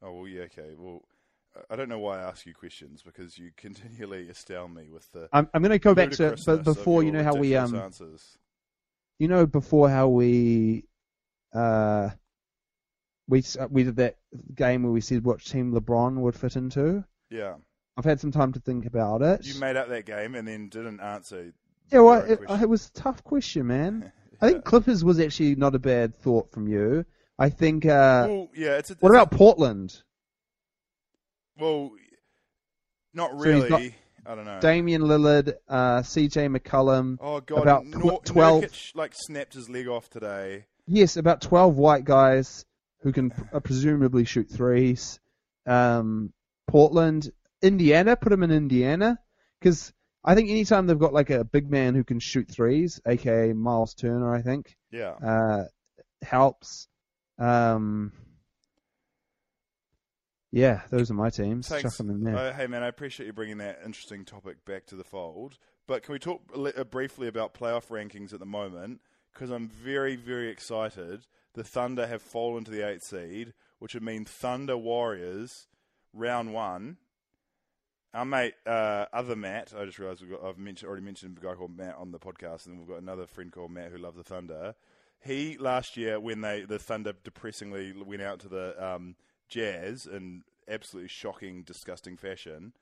Oh 0.02 0.12
well, 0.12 0.28
yeah, 0.28 0.42
okay. 0.42 0.74
Well, 0.76 1.02
I- 1.70 1.76
don't 1.76 1.88
know 1.88 1.98
why 1.98 2.18
I 2.18 2.22
ask 2.22 2.46
you 2.46 2.54
questions 2.54 3.02
because 3.02 3.38
you 3.38 3.50
continually 3.56 4.28
astound 4.28 4.74
me 4.74 4.88
with 4.90 5.10
the. 5.12 5.28
I'm, 5.32 5.48
I'm 5.54 5.62
going 5.62 5.72
to 5.72 5.78
go 5.78 5.94
back 5.94 6.10
to 6.12 6.36
but 6.46 6.64
before 6.64 7.02
you 7.02 7.12
know 7.12 7.22
how 7.22 7.34
we 7.34 7.56
um 7.56 7.74
answers. 7.74 8.38
you 9.18 9.28
know 9.28 9.46
before 9.46 9.88
how 9.88 10.08
we 10.08 10.84
uh 11.54 12.10
we 13.28 13.42
we 13.70 13.82
did 13.84 13.96
that 13.96 14.16
game 14.54 14.82
where 14.82 14.92
we 14.92 15.00
said 15.00 15.24
what 15.24 15.44
team 15.44 15.72
LeBron 15.72 16.16
would 16.16 16.34
fit 16.34 16.56
into. 16.56 17.04
Yeah, 17.30 17.54
I've 17.96 18.04
had 18.04 18.20
some 18.20 18.30
time 18.30 18.52
to 18.52 18.60
think 18.60 18.86
about 18.86 19.22
it. 19.22 19.46
you 19.46 19.58
made 19.60 19.76
up 19.76 19.88
that 19.88 20.06
game 20.06 20.34
and 20.34 20.46
then 20.46 20.68
didn't 20.68 21.00
answer. 21.00 21.52
yeah, 21.90 22.00
well, 22.00 22.22
it, 22.22 22.38
it 22.48 22.68
was 22.68 22.88
a 22.88 22.92
tough 22.92 23.24
question, 23.24 23.66
man. 23.66 24.12
I 24.40 24.50
think 24.50 24.64
Clippers 24.64 25.02
was 25.02 25.18
actually 25.18 25.54
not 25.54 25.74
a 25.74 25.78
bad 25.78 26.14
thought 26.14 26.52
from 26.52 26.68
you. 26.68 27.04
I 27.38 27.48
think. 27.48 27.84
Uh, 27.86 28.26
well, 28.28 28.50
yeah, 28.54 28.76
it's 28.78 28.90
a, 28.90 28.96
what 29.00 29.10
it's 29.10 29.18
a- 29.18 29.22
about 29.22 29.30
Portland? 29.30 30.02
Well, 31.58 31.90
not 33.14 33.38
really. 33.38 33.68
got 33.68 33.82
I 34.28 34.34
don't 34.34 34.44
know. 34.44 34.58
Damian 34.60 35.02
Lillard, 35.02 35.54
uh, 35.68 36.02
C.J. 36.02 36.48
McCollum. 36.48 37.16
oh 37.20 37.40
god, 37.40 37.62
about 37.62 37.84
tw- 37.84 37.96
Nor- 38.04 38.20
12 38.22 38.62
Nurkic, 38.64 38.96
like 38.96 39.12
snapped 39.14 39.54
his 39.54 39.68
leg 39.68 39.86
off 39.88 40.10
today. 40.10 40.64
Yes, 40.88 41.16
about 41.16 41.40
twelve 41.40 41.76
white 41.76 42.04
guys 42.04 42.64
who 43.02 43.12
can 43.12 43.32
uh, 43.52 43.60
presumably 43.60 44.24
shoot 44.24 44.50
threes. 44.50 45.20
Um, 45.66 46.32
Portland, 46.66 47.30
Indiana, 47.62 48.16
put 48.16 48.30
them 48.30 48.42
in 48.42 48.50
Indiana 48.50 49.18
because 49.60 49.92
I 50.24 50.34
think 50.34 50.50
anytime 50.50 50.86
they've 50.86 50.98
got 50.98 51.12
like 51.12 51.30
a 51.30 51.44
big 51.44 51.70
man 51.70 51.94
who 51.94 52.02
can 52.04 52.18
shoot 52.18 52.48
threes, 52.50 53.00
aka 53.06 53.52
Miles 53.52 53.94
Turner, 53.94 54.34
I 54.34 54.42
think 54.42 54.76
Yeah. 54.90 55.10
uh, 55.12 55.64
helps. 56.22 56.88
Um, 57.38 58.12
yeah, 60.56 60.80
those 60.90 61.10
are 61.10 61.14
my 61.14 61.28
teams. 61.28 61.68
Thanks. 61.68 61.82
Chuck 61.82 61.96
them 61.98 62.10
in 62.10 62.24
there. 62.24 62.34
Uh, 62.34 62.52
hey, 62.52 62.66
man, 62.66 62.82
I 62.82 62.88
appreciate 62.88 63.26
you 63.26 63.32
bringing 63.34 63.58
that 63.58 63.80
interesting 63.84 64.24
topic 64.24 64.64
back 64.64 64.86
to 64.86 64.96
the 64.96 65.04
fold. 65.04 65.58
But 65.86 66.02
can 66.02 66.14
we 66.14 66.18
talk 66.18 66.40
uh, 66.54 66.84
briefly 66.84 67.28
about 67.28 67.52
playoff 67.52 67.88
rankings 67.88 68.32
at 68.32 68.40
the 68.40 68.46
moment? 68.46 69.02
Because 69.32 69.50
I'm 69.50 69.68
very, 69.68 70.16
very 70.16 70.48
excited. 70.48 71.26
The 71.52 71.62
Thunder 71.62 72.06
have 72.06 72.22
fallen 72.22 72.64
to 72.64 72.70
the 72.70 72.88
eighth 72.88 73.04
seed, 73.04 73.52
which 73.80 73.92
would 73.92 74.02
mean 74.02 74.24
Thunder 74.24 74.78
Warriors 74.78 75.68
round 76.14 76.54
one. 76.54 76.96
Our 78.14 78.24
mate, 78.24 78.54
uh, 78.64 79.04
other 79.12 79.36
Matt, 79.36 79.74
I 79.78 79.84
just 79.84 79.98
realised 79.98 80.24
I've 80.42 80.56
mentioned, 80.56 80.88
already 80.88 81.04
mentioned 81.04 81.36
a 81.36 81.44
guy 81.44 81.52
called 81.52 81.76
Matt 81.76 81.96
on 81.98 82.12
the 82.12 82.18
podcast, 82.18 82.66
and 82.66 82.78
we've 82.78 82.88
got 82.88 83.02
another 83.02 83.26
friend 83.26 83.52
called 83.52 83.72
Matt 83.72 83.92
who 83.92 83.98
loves 83.98 84.16
the 84.16 84.24
Thunder. 84.24 84.74
He 85.20 85.58
last 85.58 85.98
year, 85.98 86.18
when 86.18 86.40
they 86.40 86.62
the 86.62 86.78
Thunder 86.78 87.12
depressingly 87.24 87.92
went 87.92 88.22
out 88.22 88.40
to 88.40 88.48
the 88.48 88.74
um, 88.82 89.16
Jazz 89.48 90.06
in 90.06 90.42
absolutely 90.68 91.08
shocking, 91.08 91.62
disgusting 91.62 92.16
fashion, 92.16 92.72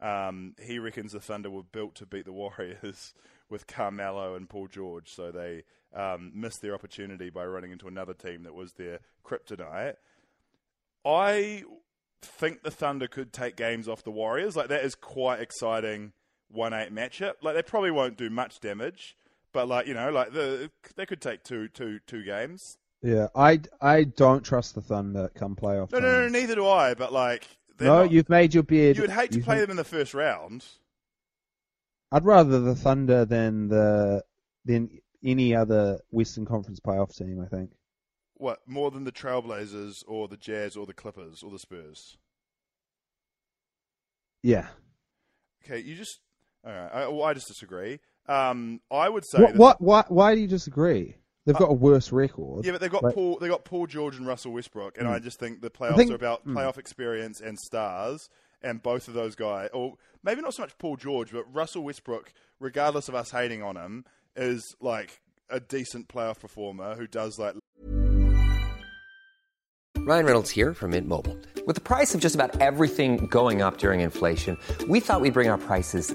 um, 0.00 0.54
he 0.60 0.78
reckons 0.78 1.12
the 1.12 1.20
Thunder 1.20 1.50
were 1.50 1.62
built 1.62 1.94
to 1.96 2.06
beat 2.06 2.24
the 2.24 2.32
Warriors 2.32 3.14
with 3.48 3.66
Carmelo 3.66 4.34
and 4.34 4.48
Paul 4.48 4.68
George, 4.68 5.08
so 5.08 5.30
they 5.30 5.64
um, 5.94 6.32
missed 6.34 6.62
their 6.62 6.74
opportunity 6.74 7.30
by 7.30 7.44
running 7.44 7.70
into 7.70 7.88
another 7.88 8.14
team 8.14 8.42
that 8.42 8.54
was 8.54 8.72
their 8.72 9.00
kryptonite. 9.24 9.94
I 11.04 11.64
think 12.22 12.62
the 12.62 12.70
Thunder 12.70 13.06
could 13.06 13.32
take 13.32 13.56
games 13.56 13.88
off 13.88 14.02
the 14.02 14.10
Warriors. 14.10 14.56
Like 14.56 14.68
that 14.68 14.84
is 14.84 14.94
quite 14.94 15.40
exciting 15.40 16.12
one 16.48 16.72
eight 16.72 16.92
matchup. 16.94 17.34
Like 17.42 17.54
they 17.54 17.62
probably 17.62 17.90
won't 17.90 18.16
do 18.16 18.30
much 18.30 18.60
damage, 18.60 19.16
but 19.52 19.68
like 19.68 19.86
you 19.86 19.94
know, 19.94 20.10
like 20.10 20.32
the 20.32 20.70
they 20.96 21.06
could 21.06 21.20
take 21.20 21.44
two 21.44 21.68
two 21.68 22.00
two 22.06 22.24
games. 22.24 22.78
Yeah, 23.04 23.28
I, 23.36 23.60
I 23.80 24.04
don't 24.04 24.42
trust 24.44 24.74
the 24.74 24.80
Thunder 24.80 25.30
come 25.34 25.54
playoff. 25.54 25.92
No, 25.92 25.98
no, 26.00 26.22
no, 26.22 26.28
neither 26.28 26.54
do 26.56 26.66
I. 26.66 26.94
But 26.94 27.12
like, 27.12 27.46
No, 27.80 28.02
not- 28.02 28.10
you've 28.10 28.28
made 28.28 28.54
your 28.54 28.62
beard. 28.64 28.96
you 28.96 29.02
would 29.02 29.10
hate 29.10 29.30
to 29.32 29.40
play 29.40 29.56
made- 29.56 29.62
them 29.62 29.70
in 29.72 29.76
the 29.76 29.84
first 29.84 30.14
round. 30.14 30.64
I'd 32.10 32.24
rather 32.24 32.60
the 32.60 32.74
Thunder 32.74 33.24
than 33.24 33.68
the 33.68 34.24
than 34.64 34.88
any 35.24 35.54
other 35.54 36.00
Western 36.10 36.44
Conference 36.46 36.80
playoff 36.80 37.16
team. 37.16 37.40
I 37.40 37.46
think. 37.48 37.70
What 38.34 38.60
more 38.66 38.90
than 38.90 39.04
the 39.04 39.12
Trailblazers 39.12 40.02
or 40.06 40.26
the 40.28 40.36
Jazz 40.36 40.76
or 40.76 40.86
the 40.86 40.92
Clippers 40.94 41.42
or 41.42 41.50
the 41.50 41.58
Spurs? 41.58 42.16
Yeah. 44.42 44.68
Okay, 45.64 45.80
you 45.80 45.94
just 45.96 46.20
all 46.64 46.72
right. 46.72 46.90
I, 46.92 47.08
well, 47.08 47.24
I 47.24 47.34
just 47.34 47.48
disagree. 47.48 48.00
Um, 48.28 48.80
I 48.90 49.08
would 49.08 49.24
say 49.26 49.40
What, 49.40 49.52
that- 49.52 49.58
what? 49.58 49.80
Why? 49.80 50.04
Why 50.08 50.34
do 50.34 50.40
you 50.40 50.48
disagree? 50.48 51.16
They've 51.46 51.56
uh, 51.56 51.60
got 51.60 51.70
a 51.70 51.74
worse 51.74 52.10
record. 52.10 52.64
Yeah, 52.64 52.72
but 52.72 52.80
they've 52.80 52.90
got 52.90 53.02
Like- 53.02 53.14
Paul. 53.14 53.38
They 53.38 53.48
got 53.48 53.64
Paul 53.64 53.86
George 53.86 54.16
and 54.16 54.26
Russell 54.26 54.52
Westbrook, 54.52 54.98
and 54.98 55.06
I 55.06 55.18
hmm. 55.18 55.24
just 55.24 55.38
think 55.38 55.60
the 55.60 55.70
playoffs 55.70 55.96
think- 55.96 56.10
are 56.10 56.16
about 56.16 56.42
hmm. 56.42 56.56
playoff 56.56 56.78
experience 56.78 57.40
and 57.40 57.58
stars. 57.58 58.28
And 58.62 58.82
both 58.82 59.08
of 59.08 59.14
those 59.14 59.34
guys, 59.34 59.68
or 59.74 59.96
maybe 60.22 60.40
not 60.40 60.54
so 60.54 60.62
much 60.62 60.78
Paul 60.78 60.96
George, 60.96 61.32
but 61.32 61.44
Russell 61.54 61.84
Westbrook, 61.84 62.32
regardless 62.58 63.10
of 63.10 63.14
us 63.14 63.30
hating 63.30 63.62
on 63.62 63.76
him, 63.76 64.06
is 64.36 64.74
like 64.80 65.20
a 65.50 65.60
decent 65.60 66.08
playoff 66.08 66.40
performer 66.40 66.94
who 66.94 67.06
does 67.06 67.38
like 67.38 67.56
Ryan 70.06 70.26
Reynolds 70.26 70.50
here 70.50 70.74
from 70.74 70.90
Mint 70.90 71.08
Mobile. 71.08 71.36
With 71.66 71.76
the 71.76 71.82
price 71.82 72.14
of 72.14 72.20
just 72.20 72.34
about 72.34 72.60
everything 72.60 73.26
going 73.26 73.62
up 73.62 73.78
during 73.78 74.00
inflation, 74.00 74.58
we 74.86 75.00
thought 75.00 75.22
we'd 75.22 75.32
bring 75.32 75.48
our 75.48 75.56
prices 75.56 76.14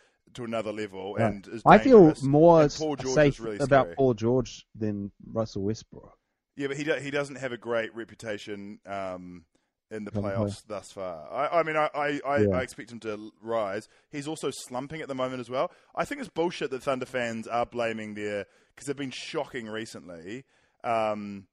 to 0.35 0.43
another 0.43 0.71
level 0.71 1.15
Right. 1.15 1.25
and 1.33 1.47
is 1.47 1.61
I 1.65 1.77
feel 1.77 2.13
more 2.23 2.69
safe 2.69 3.39
really 3.39 3.57
about. 3.59 3.95
Paul 3.95 4.13
George 4.13 4.65
than 4.75 5.11
Russell 5.25 5.63
Westbrook. 5.63 6.17
Yeah, 6.55 6.67
but 6.67 6.77
he 6.77 6.83
do, 6.83 6.93
he 6.95 7.11
doesn't 7.11 7.37
have 7.37 7.51
a 7.51 7.57
great 7.57 7.95
reputation 7.95 8.79
um, 8.85 9.45
in 9.89 10.03
the 10.05 10.11
playoffs 10.11 10.63
thus 10.67 10.91
far. 10.91 11.27
I, 11.31 11.59
I 11.59 11.63
mean, 11.63 11.75
I 11.77 11.89
I, 11.93 12.19
I, 12.25 12.37
Yeah. 12.39 12.49
I 12.57 12.61
expect 12.61 12.91
him 12.91 12.99
to 13.01 13.31
rise. 13.41 13.87
He's 14.11 14.27
also 14.27 14.49
slumping 14.51 15.01
at 15.01 15.07
the 15.07 15.15
moment 15.15 15.39
as 15.39 15.49
well. 15.49 15.71
I 15.95 16.05
think 16.05 16.19
it's 16.21 16.29
bullshit 16.29 16.71
that 16.71 16.83
Thunder 16.83 17.05
fans 17.05 17.47
are 17.47 17.65
blaming 17.65 18.13
their 18.13 18.45
because 18.75 18.87
they've 18.87 18.95
been 18.95 19.11
shocking 19.11 19.67
recently. 19.67 20.45
Um, 20.83 21.47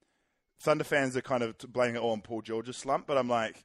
Thunder 0.60 0.84
fans 0.84 1.16
are 1.16 1.20
kind 1.22 1.42
of 1.42 1.56
blaming 1.58 1.96
it 1.96 2.00
all 2.00 2.12
on 2.12 2.20
Paul 2.20 2.42
George's 2.42 2.76
slump, 2.76 3.06
but 3.06 3.16
I'm 3.16 3.28
like, 3.28 3.64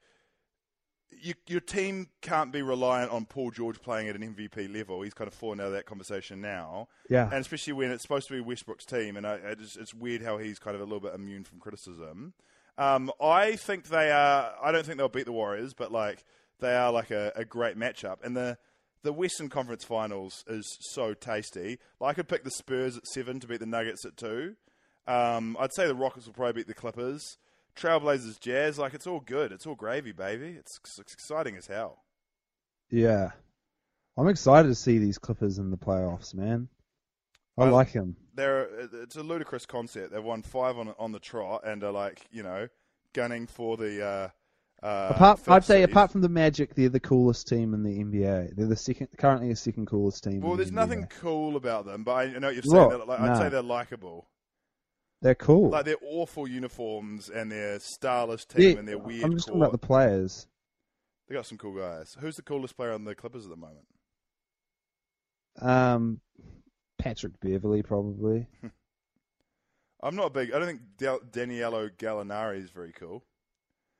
you, 1.21 1.33
your 1.47 1.59
team 1.59 2.07
can't 2.21 2.51
be 2.51 2.61
reliant 2.61 3.11
on 3.11 3.25
Paul 3.25 3.51
George 3.51 3.81
playing 3.81 4.09
at 4.09 4.15
an 4.15 4.35
MVP 4.35 4.73
level. 4.73 5.01
He's 5.01 5.13
kind 5.13 5.27
of 5.27 5.33
fallen 5.33 5.59
out 5.59 5.67
of 5.67 5.73
that 5.73 5.85
conversation 5.85 6.41
now. 6.41 6.87
Yeah. 7.09 7.25
And 7.25 7.35
especially 7.35 7.73
when 7.73 7.91
it's 7.91 8.03
supposed 8.03 8.27
to 8.27 8.33
be 8.33 8.41
Westbrook's 8.41 8.85
team, 8.85 9.17
and 9.17 9.25
I, 9.25 9.39
I 9.49 9.55
just, 9.55 9.77
it's 9.77 9.93
weird 9.93 10.21
how 10.21 10.37
he's 10.37 10.59
kind 10.59 10.75
of 10.75 10.81
a 10.81 10.85
little 10.85 10.99
bit 10.99 11.13
immune 11.13 11.43
from 11.43 11.59
criticism. 11.59 12.33
Um, 12.77 13.11
I 13.21 13.55
think 13.55 13.89
they 13.89 14.11
are. 14.11 14.53
I 14.61 14.71
don't 14.71 14.85
think 14.85 14.97
they'll 14.97 15.09
beat 15.09 15.25
the 15.25 15.31
Warriors, 15.31 15.73
but 15.73 15.91
like 15.91 16.23
they 16.59 16.73
are 16.75 16.91
like 16.91 17.11
a, 17.11 17.31
a 17.35 17.45
great 17.45 17.77
matchup. 17.77 18.17
And 18.23 18.35
the 18.35 18.57
the 19.03 19.13
Western 19.13 19.49
Conference 19.49 19.83
Finals 19.83 20.43
is 20.47 20.77
so 20.91 21.13
tasty. 21.13 21.77
Like, 21.99 22.11
I 22.11 22.13
could 22.13 22.27
pick 22.27 22.43
the 22.43 22.51
Spurs 22.51 22.97
at 22.97 23.05
seven 23.05 23.39
to 23.41 23.47
beat 23.47 23.59
the 23.59 23.65
Nuggets 23.65 24.05
at 24.05 24.17
two. 24.17 24.55
Um, 25.05 25.57
I'd 25.59 25.73
say 25.73 25.85
the 25.85 25.95
Rockets 25.95 26.25
will 26.25 26.33
probably 26.33 26.61
beat 26.61 26.67
the 26.67 26.73
Clippers. 26.73 27.37
Trailblazers, 27.75 28.39
Jazz, 28.39 28.77
like 28.77 28.93
it's 28.93 29.07
all 29.07 29.19
good. 29.19 29.51
It's 29.51 29.65
all 29.65 29.75
gravy, 29.75 30.11
baby. 30.11 30.55
It's, 30.59 30.79
it's 30.83 31.13
exciting 31.13 31.55
as 31.57 31.67
hell. 31.67 32.03
Yeah. 32.91 33.31
I'm 34.17 34.27
excited 34.27 34.67
to 34.67 34.75
see 34.75 34.99
these 34.99 35.17
Clippers 35.17 35.57
in 35.57 35.71
the 35.71 35.77
playoffs, 35.77 36.33
man. 36.35 36.67
I 37.57 37.65
I- 37.65 37.69
like 37.69 37.89
him. 37.89 38.15
They're 38.35 38.67
it's 39.03 39.15
a 39.15 39.21
ludicrous 39.21 39.67
concept. 39.67 40.11
They've 40.11 40.23
won 40.23 40.41
five 40.41 40.77
on 40.79 40.91
on 40.97 41.11
the 41.11 41.19
trot 41.19 41.61
and 41.63 41.83
are 41.83 41.91
like 41.91 42.25
you 42.31 42.41
know 42.41 42.67
gunning 43.13 43.45
for 43.45 43.77
the. 43.77 44.03
Uh, 44.03 44.29
uh, 44.83 45.13
apart, 45.15 45.39
I'd 45.47 45.63
say 45.63 45.81
seed. 45.81 45.91
apart 45.91 46.11
from 46.11 46.21
the 46.21 46.29
Magic, 46.29 46.73
they're 46.73 46.89
the 46.89 46.99
coolest 46.99 47.47
team 47.47 47.73
in 47.75 47.83
the 47.83 48.03
NBA. 48.03 48.55
They're 48.55 48.65
the 48.65 48.75
second, 48.75 49.09
currently 49.17 49.49
the 49.49 49.55
second 49.55 49.85
coolest 49.85 50.23
team. 50.23 50.41
Well, 50.41 50.55
there's 50.57 50.71
the 50.71 50.75
nothing 50.75 51.05
cool 51.21 51.55
about 51.55 51.85
them, 51.85 52.03
but 52.03 52.13
I 52.13 52.25
know 52.25 52.47
what 52.47 52.55
you're 52.55 52.63
saying. 52.63 52.89
that, 52.89 53.07
like, 53.07 53.19
I'd 53.19 53.37
say 53.37 53.49
they're 53.49 53.61
likable. 53.61 54.27
They're 55.23 55.35
cool. 55.35 55.69
Like 55.69 55.85
their 55.85 55.95
awful 56.03 56.47
uniforms 56.47 57.29
and 57.29 57.49
their 57.51 57.79
starless 57.79 58.45
team 58.45 58.71
Yeah, 58.73 58.79
and 58.79 58.87
their 58.87 58.97
weird. 58.97 59.23
I'm 59.23 59.33
just 59.33 59.47
talking 59.47 59.61
about 59.61 59.71
the 59.71 59.77
players. 59.77 60.47
They 61.27 61.35
got 61.35 61.45
some 61.45 61.57
cool 61.57 61.75
guys. 61.75 62.15
Who's 62.19 62.35
the 62.35 62.41
coolest 62.41 62.75
player 62.75 62.91
on 62.91 63.05
the 63.05 63.15
Clippers 63.15 63.45
at 63.45 63.49
the 63.49 63.55
moment? 63.55 63.85
Um, 65.61 66.19
Patrick 66.99 67.39
Beverley 67.39 67.81
probably. 67.83 68.47
I'm 70.03 70.15
not 70.17 70.27
a 70.27 70.29
big. 70.29 70.51
I 70.51 70.59
don't 70.59 70.67
think 70.67 70.81
Del- 70.97 71.21
Danilo 71.31 71.87
Gallinari 71.89 72.61
is 72.61 72.69
very 72.69 72.91
cool. 72.91 73.23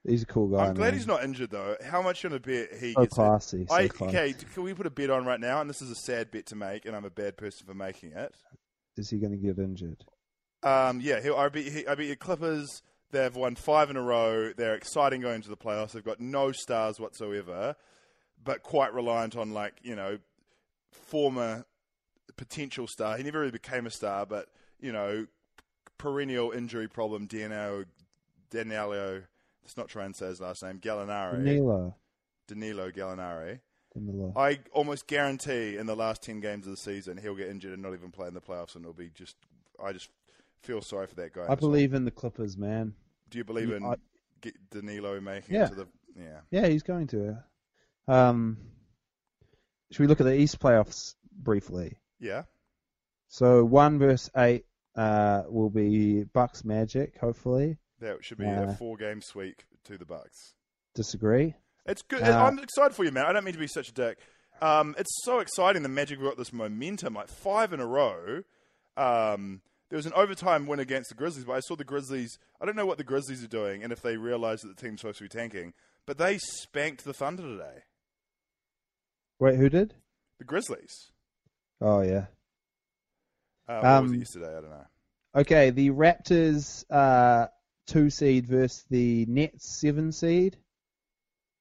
He's 0.05 0.23
a 0.23 0.25
cool 0.25 0.49
guy. 0.49 0.65
I'm 0.65 0.73
glad 0.73 0.87
man. 0.87 0.93
he's 0.95 1.07
not 1.07 1.23
injured 1.23 1.51
though. 1.51 1.77
How 1.85 2.01
much 2.01 2.25
on 2.25 2.33
a 2.33 2.39
bet 2.39 2.67
he 2.77 2.91
So 2.91 3.01
gets? 3.01 3.13
classy, 3.13 3.65
so 3.69 3.73
I, 3.73 3.87
classy. 3.87 4.17
okay, 4.17 4.33
can 4.53 4.63
we 4.63 4.73
put 4.73 4.85
a 4.85 4.89
bet 4.89 5.09
on 5.09 5.23
right 5.25 5.39
now? 5.39 5.61
And 5.61 5.69
this 5.69 5.81
is 5.81 5.89
a 5.89 5.95
sad 5.95 6.29
bet 6.31 6.45
to 6.47 6.57
make, 6.57 6.85
and 6.85 6.93
I'm 6.93 7.05
a 7.05 7.09
bad 7.09 7.37
person 7.37 7.65
for 7.65 7.73
making 7.73 8.11
it. 8.11 8.35
Is 8.97 9.09
he 9.09 9.19
going 9.19 9.31
to 9.31 9.37
get 9.37 9.57
injured? 9.57 10.03
Um, 10.63 11.01
yeah, 11.01 11.21
he'll, 11.21 11.35
I 11.35 11.49
beat 11.49 11.71
he, 11.71 11.87
I 11.87 11.95
beat 11.95 12.09
the 12.09 12.15
Clippers. 12.15 12.81
They've 13.11 13.35
won 13.35 13.55
five 13.55 13.89
in 13.89 13.97
a 13.97 14.01
row. 14.01 14.53
They're 14.53 14.75
exciting 14.75 15.21
going 15.21 15.35
into 15.35 15.49
the 15.49 15.57
playoffs. 15.57 15.91
They've 15.91 16.03
got 16.03 16.19
no 16.19 16.51
stars 16.51 16.99
whatsoever, 16.99 17.75
but 18.43 18.63
quite 18.63 18.93
reliant 18.93 19.35
on 19.35 19.51
like 19.51 19.73
you 19.83 19.95
know 19.95 20.17
former 20.91 21.65
potential 22.37 22.87
star. 22.87 23.17
He 23.17 23.23
never 23.23 23.39
really 23.39 23.51
became 23.51 23.85
a 23.85 23.91
star, 23.91 24.25
but 24.25 24.47
you 24.79 24.91
know 24.91 25.27
perennial 25.97 26.51
injury 26.51 26.87
problem. 26.87 27.27
Danilo, 27.27 27.85
Danilo. 28.49 29.23
Let's 29.61 29.77
not 29.77 29.87
try 29.87 30.05
and 30.05 30.15
say 30.15 30.27
his 30.27 30.41
last 30.41 30.63
name. 30.63 30.79
Gallinari. 30.79 31.43
Danilo. 31.43 31.95
Danilo 32.47 32.91
Gallinari. 32.91 33.59
Danilo. 33.93 34.33
I 34.35 34.59
almost 34.73 35.07
guarantee 35.07 35.77
in 35.77 35.85
the 35.85 35.95
last 35.95 36.23
ten 36.23 36.39
games 36.39 36.65
of 36.65 36.71
the 36.71 36.77
season 36.77 37.17
he'll 37.17 37.35
get 37.35 37.49
injured 37.49 37.73
and 37.73 37.81
not 37.81 37.93
even 37.93 38.11
play 38.11 38.27
in 38.27 38.33
the 38.33 38.41
playoffs, 38.41 38.75
and 38.75 38.83
it'll 38.83 38.93
be 38.93 39.11
just. 39.13 39.35
I 39.83 39.91
just 39.91 40.09
feel 40.63 40.81
sorry 40.81 41.07
for 41.07 41.15
that 41.15 41.33
guy. 41.33 41.45
I 41.47 41.55
believe 41.55 41.93
in 41.93 42.05
the 42.05 42.11
Clippers, 42.11 42.57
man. 42.57 42.93
Do 43.29 43.37
you 43.37 43.43
believe 43.43 43.71
in 43.71 43.83
I- 43.85 43.95
Danilo 44.71 45.19
making 45.21 45.55
Yeah. 45.55 45.65
it 45.65 45.69
to 45.69 45.75
the? 45.75 45.87
Yeah. 46.15 46.39
Yeah, 46.51 46.67
he's 46.67 46.83
going 46.83 47.07
to. 47.07 47.43
Um, 48.07 48.57
should 49.91 50.01
we 50.01 50.07
look 50.07 50.19
at 50.19 50.25
the 50.25 50.35
East 50.37 50.59
playoffs 50.59 51.15
briefly? 51.31 51.97
Yeah. 52.19 52.43
So 53.27 53.63
one 53.65 53.99
verse 53.99 54.29
eight 54.37 54.65
uh, 54.95 55.43
will 55.47 55.69
be 55.69 56.23
Bucks 56.23 56.63
Magic. 56.63 57.17
Hopefully, 57.19 57.77
That 57.99 58.23
should 58.23 58.37
be 58.37 58.45
Uh, 58.45 58.69
a 58.69 58.73
four-game 58.73 59.21
sweep 59.21 59.61
to 59.85 59.97
the 59.97 60.05
Bucks. 60.05 60.53
disagree. 60.93 61.55
It's 61.85 62.01
good. 62.01 62.21
Uh, 62.21 62.45
I'm 62.45 62.59
excited 62.59 62.93
for 62.95 63.03
you, 63.03 63.11
man. 63.11 63.25
I 63.25 63.33
don't 63.33 63.43
mean 63.43 63.53
to 63.53 63.59
be 63.59 63.67
such 63.67 63.89
a 63.89 63.93
dick. 63.93 64.17
Um, 64.61 64.93
it's 64.97 65.09
so 65.23 65.39
exciting. 65.39 65.83
The 65.83 65.89
Magic 65.89 66.19
got 66.21 66.37
this 66.37 66.53
momentum, 66.53 67.15
like 67.15 67.27
five 67.29 67.73
in 67.73 67.79
a 67.79 67.85
row. 67.87 68.43
Um, 68.95 69.61
there 69.93 69.99
was 69.99 70.07
an 70.07 70.13
overtime 70.15 70.65
win 70.65 70.79
against 70.79 71.09
the 71.09 71.15
Grizzlies, 71.15 71.45
but 71.45 71.53
I 71.53 71.59
saw 71.59 71.75
the 71.75 71.83
Grizzlies. 71.83 72.39
I 72.59 72.65
don't 72.65 72.75
know 72.75 72.87
what 72.87 72.97
the 72.97 73.03
Grizzlies 73.03 73.43
are 73.43 73.47
doing, 73.47 73.83
and 73.83 73.93
if 73.93 74.01
they 74.01 74.17
realize 74.17 74.61
that 74.61 74.75
the 74.75 74.81
team's 74.81 75.01
supposed 75.01 75.19
to 75.19 75.25
be 75.25 75.29
tanking, 75.29 75.73
but 76.07 76.17
they 76.17 76.39
spanked 76.39 77.05
the 77.05 77.13
Thunder 77.13 77.43
today. 77.43 77.83
Wait, 79.37 79.55
who 79.55 79.69
did? 79.69 79.93
The 80.39 80.45
Grizzlies. 80.45 81.11
Oh 81.79 82.01
yeah. 82.01 82.25
Uh, 83.67 83.81
was 83.83 83.85
Um, 83.85 84.13
it 84.15 84.17
yesterday? 84.17 84.47
I 84.57 84.61
don't 84.61 84.69
know. 84.71 84.85
Okay, 85.35 85.69
the 85.69 85.91
Raptors 85.91 86.83
uh, 86.89 87.49
two 87.85 88.09
seed 88.09 88.47
versus 88.47 88.83
the 88.89 89.27
Nets 89.27 89.79
seven 89.79 90.11
seed. 90.11 90.57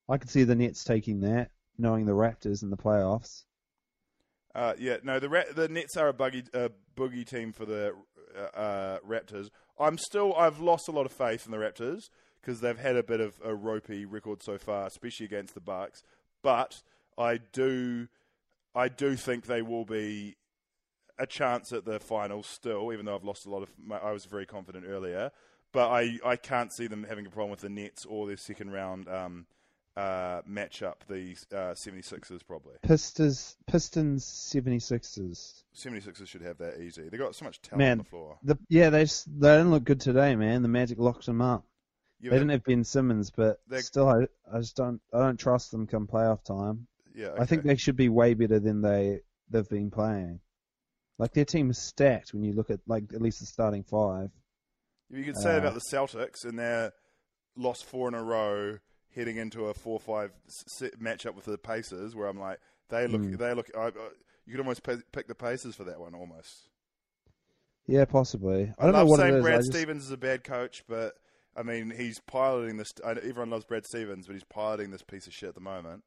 I 0.09 0.17
could 0.17 0.31
see 0.31 0.45
the 0.45 0.55
Nets 0.55 0.85
taking 0.85 1.21
that, 1.21 1.51
knowing 1.77 2.07
the 2.07 2.13
Raptors 2.13 2.63
in 2.63 2.71
the 2.71 2.79
playoffs. 2.79 3.43
Uh, 4.55 4.73
yeah, 4.79 4.97
no, 5.03 5.19
the 5.19 5.29
Ra- 5.29 5.53
the 5.55 5.69
Nets 5.69 5.97
are 5.99 6.09
a 6.09 6.13
buggy 6.15 6.45
uh, 6.55 6.69
boogie 6.97 7.27
team 7.27 7.53
for 7.53 7.65
the 7.65 7.95
uh, 8.37 8.57
uh, 8.57 8.99
Raptors. 9.07 9.49
I'm 9.79 9.99
still 9.99 10.35
I've 10.35 10.61
lost 10.61 10.89
a 10.89 10.93
lot 10.93 11.07
of 11.07 11.13
faith 11.13 11.47
in 11.47 11.53
the 11.53 11.59
Raptors 11.59 12.11
because 12.41 12.61
they've 12.61 12.79
had 12.79 12.97
a 12.97 13.03
bit 13.03 13.21
of 13.21 13.35
a 13.45 13.55
ropey 13.55 14.05
record 14.05 14.43
so 14.43 14.59
far, 14.59 14.87
especially 14.87 15.27
against 15.27 15.55
the 15.55 15.61
Bucks. 15.61 16.03
But 16.43 16.83
I 17.17 17.39
do 17.53 18.09
I 18.75 18.89
do 18.89 19.17
think 19.17 19.47
they 19.47 19.63
will 19.63 19.85
be 19.85 20.37
a 21.19 21.27
chance 21.27 21.73
at 21.73 21.85
the 21.85 22.01
finals 22.01 22.47
still, 22.47 22.93
even 22.93 23.07
though 23.07 23.15
I've 23.15 23.25
lost 23.25 23.47
a 23.47 23.51
lot 23.51 23.63
of. 23.63 23.71
My, 23.85 23.99
I 23.99 24.13
was 24.13 24.25
very 24.25 24.47
confident 24.47 24.87
earlier, 24.89 25.31
but 25.73 25.91
I, 25.91 26.19
I 26.25 26.37
can't 26.37 26.73
see 26.73 26.87
them 26.87 27.05
having 27.05 27.27
a 27.27 27.31
problem 27.31 27.51
with 27.51 27.61
the 27.61 27.69
Nets 27.69 28.05
or 28.05 28.27
their 28.27 28.37
second 28.37 28.73
round 28.73 29.09
um, 29.09 29.47
uh, 29.97 30.41
matchup, 30.49 30.95
the 31.09 31.37
uh, 31.55 31.75
76ers 31.75 32.41
probably. 32.47 32.75
Pistons 32.83 33.57
Pistons 33.67 34.25
76ers. 34.25 35.63
76ers 35.77 36.27
should 36.27 36.43
have 36.43 36.59
that 36.59 36.81
easy. 36.81 37.09
They 37.09 37.17
got 37.17 37.35
so 37.35 37.45
much 37.45 37.61
talent 37.61 37.79
Man, 37.79 37.93
on 37.93 37.99
the 37.99 38.05
floor. 38.05 38.39
The, 38.43 38.59
yeah, 38.69 38.91
they 38.91 39.05
just, 39.05 39.27
they 39.41 39.57
didn't 39.57 39.71
look 39.71 39.85
good 39.85 40.01
today, 40.01 40.35
man. 40.37 40.63
The 40.63 40.69
Magic 40.69 40.99
locked 40.99 41.27
them 41.27 41.43
up. 41.43 41.65
Yeah, 42.21 42.31
they 42.31 42.37
didn't 42.37 42.51
have 42.51 42.65
Ben 42.65 42.85
Simmons, 42.85 43.31
but 43.31 43.59
still, 43.79 44.09
I, 44.09 44.27
I 44.53 44.61
just 44.61 44.77
don't 44.77 45.01
I 45.13 45.19
don't 45.19 45.41
trust 45.41 45.73
them 45.73 45.89
come 45.89 46.07
playoff 46.07 46.45
time. 46.45 46.87
yeah, 47.15 47.31
I 47.37 47.47
think 47.47 47.65
they 47.65 47.77
should 47.77 47.97
be 47.97 48.09
way 48.09 48.35
better 48.35 48.61
than 48.61 48.81
they 48.81 49.21
they've 49.51 49.69
been 49.69 49.91
playing. 49.91 50.39
Like 51.19 51.33
their 51.33 51.45
team 51.45 51.69
is 51.71 51.79
stacked 51.79 52.33
when 52.33 52.45
you 52.45 52.53
look 52.53 52.71
at 52.71 52.79
like 52.87 53.13
at 53.13 53.21
least 53.21 53.41
the 53.41 53.47
starting 53.47 53.83
five. 53.83 54.31
You 55.11 55.25
could 55.25 55.37
say 55.37 55.57
uh, 55.57 55.59
about 55.59 55.75
the 55.75 55.83
Celtics 55.93 56.45
and 56.45 56.57
their 56.57 56.93
lost 57.57 57.85
four 57.85 58.07
in 58.07 58.15
a 58.15 58.23
row, 58.23 58.79
heading 59.15 59.37
into 59.37 59.67
a 59.67 59.75
four-five 59.75 60.33
matchup 61.01 61.35
with 61.35 61.45
the 61.45 61.59
Pacers, 61.59 62.15
where 62.15 62.29
I'm 62.29 62.39
like, 62.39 62.59
they 62.89 63.07
look, 63.07 63.23
Mm. 63.23 63.39
they 63.39 63.55
look. 63.55 63.71
I, 63.77 63.87
I, 63.87 63.91
you 64.47 64.53
could 64.53 64.61
almost 64.61 64.83
p- 64.83 64.97
pick 65.13 65.29
the 65.29 65.35
Pacers 65.35 65.75
for 65.75 65.85
that 65.85 66.01
one, 66.01 66.15
almost. 66.15 66.69
Yeah, 67.87 68.05
possibly. 68.05 68.73
I 68.79 68.83
I, 68.83 68.85
don't 68.87 68.93
love 68.95 69.07
know 69.07 69.11
what 69.11 69.21
saying 69.21 69.35
it 69.35 69.39
is. 69.39 69.43
Brad 69.43 69.55
I 69.55 69.59
just- 69.59 69.73
Stevens 69.73 70.05
is 70.05 70.11
a 70.11 70.17
bad 70.17 70.45
coach, 70.45 70.85
but 70.89 71.15
I 71.57 71.63
mean 71.63 71.91
he's 71.97 72.21
piloting 72.27 72.77
this. 72.77 72.93
I, 73.05 73.11
everyone 73.13 73.51
loves 73.51 73.65
Brad 73.65 73.85
Stevens, 73.87 74.27
but 74.27 74.35
he's 74.35 74.45
piloting 74.45 74.91
this 74.91 75.03
piece 75.03 75.27
of 75.27 75.33
shit 75.35 75.49
at 75.51 75.55
the 75.55 75.61
moment. 75.61 76.05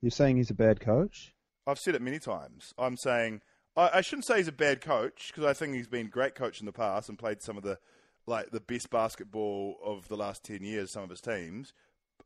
You're 0.00 0.10
saying 0.10 0.36
he's 0.36 0.50
a 0.50 0.54
bad 0.54 0.80
coach? 0.80 1.34
I've 1.66 1.78
said 1.78 1.94
it 1.94 2.02
many 2.02 2.18
times. 2.18 2.74
I'm 2.78 2.96
saying 2.96 3.40
I, 3.76 3.90
I 3.94 4.00
shouldn't 4.02 4.26
say 4.26 4.36
he's 4.38 4.48
a 4.48 4.52
bad 4.52 4.80
coach 4.80 5.28
because 5.34 5.44
I 5.48 5.52
think 5.54 5.74
he's 5.74 5.88
been 5.88 6.06
a 6.06 6.10
great 6.10 6.34
coach 6.34 6.60
in 6.60 6.66
the 6.66 6.72
past 6.72 7.08
and 7.08 7.18
played 7.18 7.42
some 7.42 7.56
of 7.56 7.62
the 7.62 7.78
like 8.26 8.50
the 8.50 8.60
best 8.60 8.90
basketball 8.90 9.76
of 9.84 10.08
the 10.08 10.16
last 10.16 10.44
ten 10.44 10.62
years. 10.62 10.92
Some 10.92 11.04
of 11.04 11.10
his 11.10 11.20
teams, 11.20 11.72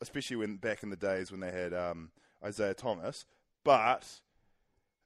especially 0.01 0.37
when 0.37 0.57
back 0.57 0.83
in 0.83 0.91
the 0.91 0.97
days 0.97 1.31
when 1.31 1.41
they 1.41 1.51
had 1.51 1.75
um, 1.75 2.11
Isaiah 2.45 2.75
Thomas. 2.75 3.25
But 3.65 4.07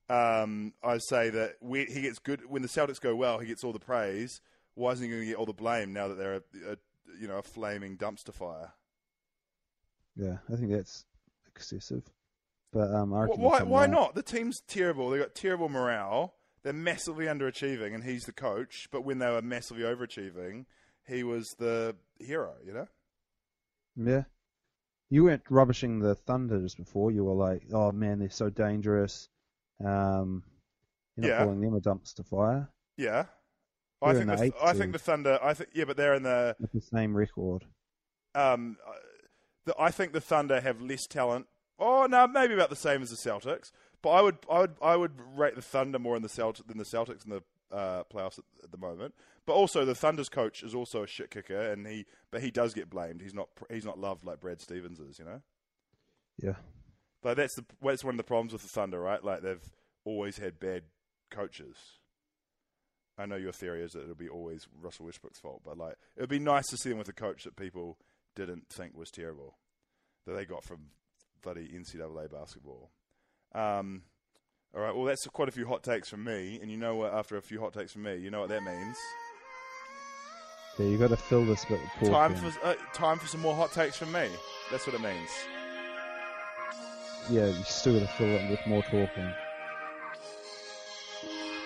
um, 0.09 0.75
I 0.83 0.99
say 0.99 1.31
that 1.31 1.57
when 1.61 1.87
he 1.87 2.03
gets 2.03 2.19
good 2.19 2.43
when 2.49 2.63
the 2.63 2.69
Celtics 2.69 3.01
go 3.01 3.17
well, 3.17 3.39
he 3.39 3.47
gets 3.47 3.65
all 3.65 3.73
the 3.73 3.79
praise. 3.79 4.41
Why 4.75 4.93
isn't 4.93 5.05
he 5.05 5.11
going 5.11 5.23
to 5.23 5.27
get 5.27 5.37
all 5.37 5.47
the 5.47 5.53
blame 5.53 5.93
now 5.93 6.09
that 6.09 6.17
they're 6.17 6.35
a, 6.35 6.73
a 6.73 6.77
you 7.21 7.29
know 7.29 7.39
a 7.39 7.43
flaming 7.43 7.97
dumpster 7.97 8.33
fire? 8.33 8.73
Yeah, 10.17 10.39
I 10.53 10.57
think 10.57 10.71
that's 10.71 11.05
excessive. 11.47 12.03
But 12.73 12.93
um, 12.95 13.11
Why? 13.11 13.63
Why 13.63 13.87
not? 13.87 14.15
The 14.15 14.23
team's 14.23 14.61
terrible. 14.67 15.11
They 15.11 15.19
got 15.19 15.35
terrible 15.35 15.69
morale. 15.69 16.35
They're 16.63 16.73
massively 16.73 17.27
underachieving, 17.27 17.95
and 17.95 18.05
he's 18.05 18.23
the 18.23 18.33
coach. 18.33 18.89
But 18.91 19.05
when 19.05 19.19
they 19.19 19.31
were 19.31 19.43
massively 19.43 19.83
overachieving, 19.83 20.65
he 21.07 21.23
was 21.25 21.55
the 21.59 21.97
hero. 22.19 22.55
You 22.65 22.73
know. 22.75 22.89
Yeah. 23.97 24.23
You 25.11 25.25
weren't 25.25 25.43
rubbishing 25.51 25.99
the 25.99 26.15
Thunder 26.15 26.59
just 26.61 26.79
before. 26.79 27.11
You 27.11 27.25
were 27.25 27.35
like, 27.35 27.65
"Oh 27.73 27.93
man, 27.93 28.19
they're 28.19 28.31
so 28.31 28.49
dangerous." 28.51 29.29
Um, 29.85 30.43
you're 31.17 31.29
not 31.29 31.29
Yeah. 31.29 31.45
calling 31.45 31.61
them 31.61 31.75
a 31.75 31.81
dumpster 31.81 32.25
fire 32.27 32.71
Yeah. 32.97 33.27
I 34.01 34.15
think 34.15 34.27
the, 34.27 34.37
the 34.37 34.53
I 34.65 34.73
think 34.73 34.93
the. 34.93 34.99
Thunder. 34.99 35.39
I 35.43 35.55
think 35.55 35.71
yeah, 35.75 35.85
but 35.85 35.97
they're 35.97 36.15
in 36.15 36.23
the. 36.25 36.57
the 36.73 36.81
same 36.81 37.15
record. 37.17 37.65
Um, 38.35 38.77
uh, 38.87 38.93
the, 39.67 39.75
I 39.79 39.91
think 39.91 40.13
the 40.13 40.21
Thunder 40.21 40.61
have 40.61 40.81
less 40.81 41.07
talent. 41.07 41.47
Oh 41.79 42.07
no, 42.07 42.27
maybe 42.27 42.55
about 42.55 42.71
the 42.71 42.77
same 42.77 43.03
as 43.03 43.11
the 43.11 43.17
Celtics. 43.17 43.71
But 44.03 44.11
I 44.11 44.21
would, 44.23 44.39
I 44.51 44.59
would, 44.61 44.75
I 44.83 44.97
would 44.97 45.21
rate 45.37 45.55
the 45.55 45.63
Thunder 45.63 45.99
more 46.01 46.17
in 46.17 46.23
the 46.23 46.29
Celt- 46.29 46.67
than 46.67 46.79
the 46.79 46.85
Celtics 46.85 47.25
in 47.25 47.31
the 47.31 47.43
uh, 47.73 48.05
playoffs 48.13 48.39
at, 48.39 48.45
at 48.65 48.71
the 48.71 48.79
moment. 48.79 49.15
But 49.47 49.55
also, 49.55 49.85
the 49.85 49.95
Thunder's 49.95 50.29
coach 50.29 50.63
is 50.63 50.75
also 50.75 51.03
a 51.03 51.07
shit 51.07 51.31
kicker, 51.31 51.73
and 51.73 51.87
he, 51.87 52.07
but 52.31 52.43
he 52.43 52.51
does 52.51 52.75
get 52.75 52.91
blamed. 52.91 53.23
He's 53.23 53.35
not, 53.35 53.49
he's 53.71 53.85
not 53.85 53.99
loved 53.99 54.25
like 54.25 54.41
Brad 54.41 54.61
Stevens 54.61 55.01
is. 55.01 55.19
You 55.19 55.25
know. 55.25 55.43
Yeah. 56.41 56.55
But 57.23 57.37
that's 57.37 57.55
the 57.55 57.65
that's 57.81 58.05
one 58.05 58.15
of 58.15 58.19
the 58.19 58.25
problems 58.25 58.53
with 58.53 58.63
the 58.63 58.69
Thunder, 58.69 59.01
right? 59.01 59.23
Like 59.23 59.43
they've 59.43 59.71
always 60.05 60.39
had 60.39 60.59
bad 60.59 60.83
coaches. 61.31 61.77
I 63.19 63.27
know 63.27 63.37
your 63.37 63.53
theory 63.53 63.83
is 63.83 63.93
that 63.93 64.03
it'll 64.03 64.15
be 64.15 64.29
always 64.29 64.67
Russell 64.81 65.07
Westbrook's 65.07 65.39
fault, 65.39 65.63
but 65.65 65.79
like 65.79 65.97
it 66.17 66.21
would 66.21 66.31
be 66.31 66.39
nice 66.39 66.67
to 66.69 66.77
see 66.77 66.89
them 66.89 66.99
with 66.99 67.09
a 67.09 67.13
coach 67.13 67.45
that 67.45 67.57
people 67.57 67.99
didn't 68.35 68.69
think 68.69 68.97
was 68.97 69.11
terrible, 69.11 69.59
that 70.27 70.33
they 70.33 70.45
got 70.45 70.65
from 70.65 70.87
bloody 71.43 71.69
NCAA 71.69 72.31
basketball. 72.33 72.91
Um, 73.55 74.03
all 74.75 74.81
right, 74.83 74.95
well 74.95 75.05
that's 75.05 75.27
quite 75.27 75.49
a 75.49 75.53
few 75.53 75.67
hot 75.67 75.83
takes 75.83 76.09
from 76.09 76.25
me, 76.25 76.59
and 76.61 76.71
you 76.71 76.77
know 76.77 76.95
what? 76.97 77.13
After 77.13 77.37
a 77.37 77.43
few 77.43 77.61
hot 77.61 77.73
takes 77.75 77.93
from 77.93 78.03
me, 78.05 78.17
you 78.17 78.31
know 78.31 78.41
what 78.41 78.49
that 78.49 78.63
means. 78.63 78.97
Yeah, 80.79 80.87
you 80.87 80.97
got 80.99 81.11
to 81.11 81.17
fill 81.19 81.45
this 81.45 81.65
bit 81.67 81.79
with 82.01 82.11
Time 82.11 82.35
talking. 82.35 82.51
for 82.51 82.67
uh, 82.67 82.75
time 82.95 83.19
for 83.19 83.27
some 83.27 83.41
more 83.43 83.55
hot 83.55 83.73
takes 83.73 83.97
from 83.99 84.11
me. 84.13 84.29
That's 84.71 84.87
what 84.87 84.95
it 84.97 85.03
means. 85.03 85.29
Yeah, 87.31 87.47
you 87.47 87.63
still 87.65 87.99
got 88.01 88.09
to 88.09 88.13
fill 88.15 88.29
it 88.29 88.51
with 88.51 88.67
more 88.67 88.83
talking. 88.83 89.33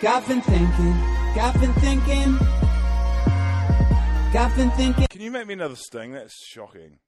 Got 0.03 0.27
been 0.29 0.43
thinking, 0.43 0.93
got 1.35 1.59
been 1.59 1.73
thinking, 1.75 2.37
got 4.33 4.55
been 4.57 4.71
thinking. 4.73 5.07
Can 5.09 5.21
you 5.23 5.31
make 5.31 5.47
me 5.47 5.55
another 5.55 5.77
sting? 5.77 6.13
That's 6.13 6.35
shocking. 6.45 6.99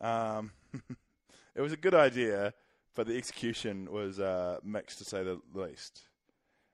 Um, 0.00 0.52
it 1.56 1.60
was 1.60 1.72
a 1.72 1.76
good 1.76 1.94
idea, 1.94 2.52
but 2.98 3.06
the 3.06 3.16
execution 3.16 3.92
was 3.92 4.18
uh, 4.18 4.58
mixed 4.64 4.98
to 4.98 5.04
say 5.04 5.22
the 5.22 5.38
least. 5.54 6.02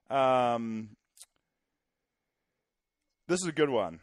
Um, 0.09 0.97
this 3.29 3.43
is 3.43 3.47
a 3.47 3.53
good 3.53 3.69
one. 3.69 4.01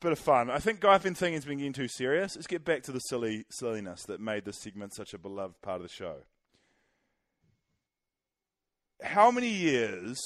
Bit 0.00 0.12
of 0.12 0.18
fun. 0.18 0.48
I 0.48 0.60
think 0.60 0.80
Guy 0.80 0.96
Thinking 0.96 1.34
has 1.34 1.44
been 1.44 1.58
getting 1.58 1.74
too 1.74 1.88
serious. 1.88 2.36
Let's 2.36 2.46
get 2.46 2.64
back 2.64 2.84
to 2.84 2.92
the 2.92 3.00
silly 3.00 3.44
silliness 3.50 4.04
that 4.04 4.18
made 4.18 4.46
this 4.46 4.62
segment 4.62 4.94
such 4.94 5.12
a 5.12 5.18
beloved 5.18 5.60
part 5.60 5.76
of 5.76 5.82
the 5.82 5.90
show. 5.90 6.20
How 9.02 9.30
many 9.30 9.50
years 9.50 10.18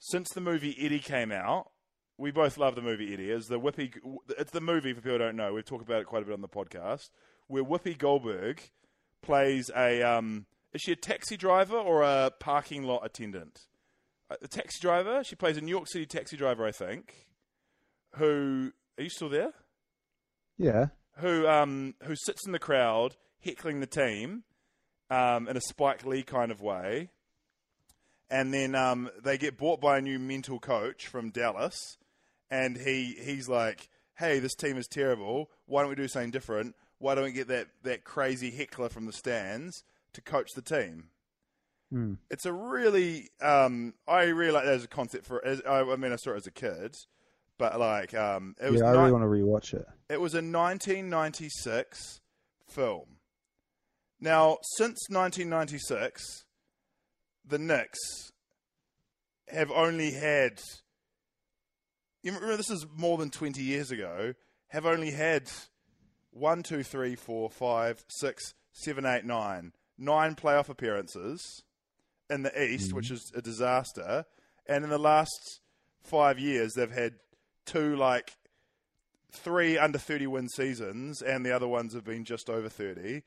since 0.00 0.28
the 0.34 0.42
movie 0.42 0.76
Eddie 0.78 0.98
came 0.98 1.32
out? 1.32 1.70
We 2.18 2.30
both 2.30 2.58
love 2.58 2.74
the 2.74 2.82
movie 2.82 3.14
Eddie. 3.14 3.30
It's 3.30 3.48
the 3.48 3.58
Whoopi. 3.58 3.94
It's 4.38 4.50
the 4.50 4.60
movie 4.60 4.92
for 4.92 5.00
people 5.00 5.12
who 5.12 5.18
don't 5.18 5.36
know. 5.36 5.54
We've 5.54 5.64
talked 5.64 5.86
about 5.86 6.02
it 6.02 6.06
quite 6.06 6.24
a 6.24 6.26
bit 6.26 6.34
on 6.34 6.42
the 6.42 6.46
podcast. 6.46 7.08
Where 7.46 7.64
Whoopi 7.64 7.96
Goldberg 7.96 8.60
plays 9.22 9.70
a. 9.76 10.02
Um, 10.02 10.46
is 10.72 10.80
she 10.82 10.92
a 10.92 10.96
taxi 10.96 11.36
driver 11.36 11.76
or 11.76 12.02
a 12.02 12.30
parking 12.40 12.82
lot 12.84 13.04
attendant? 13.04 13.60
A 14.30 14.48
taxi 14.48 14.80
driver. 14.80 15.22
She 15.22 15.36
plays 15.36 15.56
a 15.56 15.60
New 15.60 15.70
York 15.70 15.86
City 15.88 16.06
taxi 16.06 16.36
driver, 16.36 16.66
I 16.66 16.72
think. 16.72 17.26
Who 18.16 18.72
are 18.98 19.02
you 19.02 19.10
still 19.10 19.28
there? 19.28 19.52
Yeah. 20.56 20.86
who 21.18 21.46
um, 21.46 21.94
who 22.04 22.14
sits 22.16 22.46
in 22.46 22.52
the 22.52 22.58
crowd 22.58 23.16
heckling 23.44 23.80
the 23.80 23.86
team 23.86 24.44
um, 25.10 25.48
in 25.48 25.56
a 25.56 25.60
Spike 25.60 26.06
Lee 26.06 26.22
kind 26.22 26.50
of 26.50 26.60
way, 26.62 27.10
and 28.30 28.52
then 28.54 28.74
um, 28.74 29.10
they 29.22 29.36
get 29.36 29.58
bought 29.58 29.80
by 29.80 29.98
a 29.98 30.00
new 30.00 30.18
mental 30.18 30.58
coach 30.58 31.06
from 31.06 31.30
Dallas, 31.30 31.98
and 32.50 32.76
he 32.76 33.16
he's 33.22 33.48
like, 33.48 33.88
"Hey, 34.16 34.38
this 34.38 34.54
team 34.54 34.76
is 34.78 34.86
terrible. 34.90 35.50
Why 35.66 35.82
don't 35.82 35.90
we 35.90 35.96
do 35.96 36.08
something 36.08 36.30
different? 36.30 36.74
Why 37.02 37.16
don't 37.16 37.24
we 37.24 37.32
get 37.32 37.48
that 37.48 37.66
that 37.82 38.04
crazy 38.04 38.50
heckler 38.50 38.88
from 38.88 39.06
the 39.06 39.12
stands 39.12 39.82
to 40.14 40.20
coach 40.20 40.52
the 40.54 40.62
team?" 40.62 41.08
Hmm. 41.90 42.14
It's 42.30 42.46
a 42.46 42.52
really 42.52 43.28
um, 43.42 43.94
I 44.08 44.24
really 44.24 44.52
like 44.52 44.64
that 44.64 44.74
as 44.74 44.84
a 44.84 44.88
concept 44.88 45.26
for. 45.26 45.44
As, 45.44 45.60
I, 45.68 45.80
I 45.80 45.96
mean, 45.96 46.12
I 46.12 46.16
saw 46.16 46.30
it 46.30 46.36
as 46.36 46.46
a 46.46 46.52
kid, 46.52 46.94
but 47.58 47.78
like 47.78 48.14
um, 48.14 48.54
it 48.62 48.70
was 48.70 48.80
yeah, 48.80 48.88
I 48.88 48.92
ni- 48.92 48.98
really 48.98 49.12
want 49.12 49.24
to 49.24 49.28
rewatch 49.28 49.74
it. 49.74 49.86
it 50.08 50.20
was 50.20 50.32
a 50.34 50.38
1996 50.38 52.20
film. 52.68 53.18
Now, 54.20 54.58
since 54.76 55.08
1996, 55.10 56.44
the 57.44 57.58
Knicks 57.58 57.98
have 59.48 59.70
only 59.70 60.12
had. 60.12 60.60
You 62.22 62.32
remember, 62.32 62.56
this 62.56 62.70
is 62.70 62.86
more 62.96 63.18
than 63.18 63.30
20 63.30 63.60
years 63.60 63.90
ago. 63.90 64.34
Have 64.68 64.86
only 64.86 65.10
had 65.10 65.50
one, 66.32 66.62
two, 66.62 66.82
three, 66.82 67.14
four, 67.14 67.50
five, 67.50 68.04
six, 68.08 68.54
seven, 68.72 69.06
eight, 69.06 69.24
nine, 69.24 69.72
nine 69.98 70.34
playoff 70.34 70.68
appearances 70.68 71.62
in 72.28 72.42
the 72.42 72.62
East, 72.62 72.92
which 72.92 73.06
mm-hmm. 73.06 73.14
is 73.14 73.32
a 73.34 73.42
disaster. 73.42 74.24
And 74.66 74.84
in 74.84 74.90
the 74.90 74.98
last 74.98 75.60
five 76.02 76.38
years, 76.38 76.72
they've 76.74 76.90
had 76.90 77.14
two 77.66 77.96
like 77.96 78.32
three 79.30 79.78
under 79.78 79.98
30 79.98 80.26
win 80.26 80.48
seasons, 80.48 81.22
and 81.22 81.44
the 81.44 81.54
other 81.54 81.68
ones 81.68 81.94
have 81.94 82.04
been 82.04 82.24
just 82.24 82.50
over 82.50 82.68
30. 82.68 83.22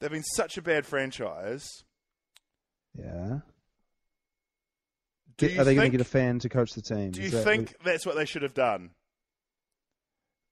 They've 0.00 0.10
been 0.10 0.22
such 0.22 0.56
a 0.58 0.62
bad 0.62 0.86
franchise. 0.86 1.66
Yeah. 2.98 3.40
Get- 5.36 5.58
Are 5.58 5.64
they 5.64 5.74
going 5.74 5.90
to 5.90 5.96
get 5.96 6.00
a 6.00 6.08
fan 6.08 6.38
to 6.40 6.48
coach 6.48 6.72
the 6.72 6.82
team? 6.82 7.10
Do 7.10 7.22
you 7.22 7.30
that- 7.30 7.44
think 7.44 7.74
that's 7.84 8.06
what 8.06 8.16
they 8.16 8.24
should 8.24 8.42
have 8.42 8.54
done 8.54 8.90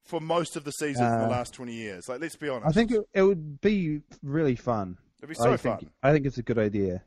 for 0.05 0.20
most 0.20 0.57
of 0.57 0.64
the 0.64 0.72
seasons 0.72 1.12
in 1.12 1.18
the 1.20 1.26
Uh, 1.26 1.30
last 1.30 1.55
20 1.55 1.72
years? 1.72 2.09
Like, 2.09 2.20
let's 2.20 2.36
be 2.36 2.48
honest. 2.48 2.68
I 2.68 2.72
think 2.72 2.90
it, 2.90 3.03
it 3.14 3.22
would 3.22 3.61
be 3.61 4.03
really 4.22 4.57
fun. 4.57 4.98
It'd 5.18 5.28
be 5.28 5.34
so 5.34 5.53
I 5.53 5.57
think, 5.57 5.80
fun. 5.80 5.90
I 6.03 6.12
think 6.12 6.26
it's 6.26 6.38
a 6.38 6.42
good 6.42 6.59
idea. 6.59 7.05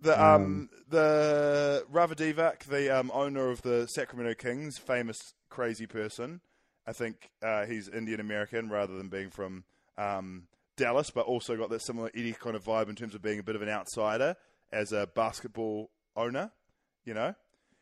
The 0.00 0.20
um, 0.20 0.42
Um, 0.42 0.70
the 0.88 1.84
Ranadivé, 1.92 2.58
the 2.64 2.90
um, 2.90 3.10
owner 3.14 3.50
of 3.50 3.62
the 3.62 3.86
Sacramento 3.86 4.34
Kings, 4.34 4.78
famous 4.78 5.34
crazy 5.48 5.86
person. 5.86 6.40
I 6.86 6.92
think 6.92 7.30
uh, 7.42 7.66
he's 7.66 7.88
Indian 7.88 8.18
American 8.18 8.68
rather 8.68 8.96
than 8.96 9.08
being 9.08 9.30
from 9.30 9.62
um, 9.96 10.48
Dallas, 10.76 11.10
but 11.10 11.26
also 11.26 11.56
got 11.56 11.70
that 11.70 11.82
similar 11.82 12.10
Eddie 12.14 12.32
kind 12.32 12.56
of 12.56 12.64
vibe 12.64 12.88
in 12.88 12.96
terms 12.96 13.14
of 13.14 13.22
being 13.22 13.38
a 13.38 13.42
bit 13.44 13.54
of 13.54 13.62
an 13.62 13.68
outsider 13.68 14.34
as 14.72 14.90
a 14.90 15.06
basketball 15.06 15.90
owner. 16.16 16.50
You 17.04 17.14
know, 17.14 17.34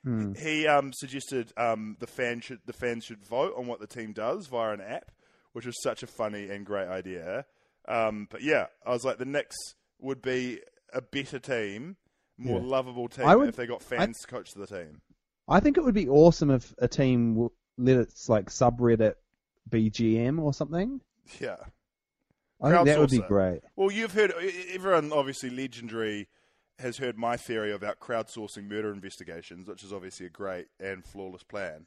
Hmm. 0.05 0.33
he 0.35 0.67
um, 0.67 0.93
suggested 0.95 1.53
um, 1.59 1.97
the 2.01 2.07
fan 2.07 2.41
should 2.41 2.61
the 2.65 2.73
fans 2.73 3.05
should 3.05 3.23
vote 3.23 3.53
on 3.57 3.67
what 3.67 3.81
the 3.81 3.87
team 3.87 4.13
does 4.13 4.47
via 4.47 4.73
an 4.73 4.81
app, 4.81 5.11
which 5.53 5.67
was 5.67 5.81
such 5.83 6.03
a 6.03 6.07
funny 6.07 6.49
and 6.49 6.65
great 6.65 6.89
idea. 6.89 7.45
Um, 7.87 8.27
but 8.31 8.43
yeah, 8.43 8.67
I 8.87 8.91
was 8.91 9.05
like, 9.05 9.19
the 9.19 9.25
Knicks 9.27 9.57
would 9.99 10.23
be 10.23 10.61
a 10.95 11.03
better 11.03 11.39
team, 11.39 11.97
more 12.39 12.61
Yeah. 12.61 12.67
lovable 12.67 13.09
team 13.09 13.27
would- 13.27 13.49
if 13.51 13.57
they 13.57 13.67
got 13.67 13.83
I- 13.83 13.97
fans 13.97 14.19
to 14.21 14.27
coach 14.27 14.53
the 14.55 14.67
team. 14.67 15.03
I 15.49 15.61
think 15.61 15.77
it 15.77 15.83
would 15.85 15.95
be 15.95 16.09
awesome 16.09 16.51
if 16.51 16.73
a 16.79 16.87
team 16.89 17.35
w- 17.35 17.51
let 17.77 17.97
its 17.97 18.29
like 18.29 18.47
subreddit 18.51 19.17
BGM 19.69 20.39
or 20.41 20.55
something. 20.55 21.01
Yeah. 21.41 21.57
I 22.63 22.71
think 22.71 22.87
that 22.87 22.99
would 23.01 23.11
be 23.11 23.19
great. 23.21 23.61
Well, 23.77 23.91
you've 23.91 24.13
heard 24.13 24.33
everyone 24.73 25.13
obviously 25.13 25.51
legendary 25.51 26.29
has 26.81 26.99
heard 26.99 27.17
my 27.19 27.37
theory 27.37 27.73
about 27.73 28.01
crowdsourcing 28.01 28.69
murder 28.69 28.93
investigations, 28.93 29.69
which 29.69 29.83
is 29.85 29.93
obviously 29.93 30.27
a 30.27 30.31
great 30.31 30.67
and 30.79 31.05
flawless 31.05 31.43
plan. 31.43 31.87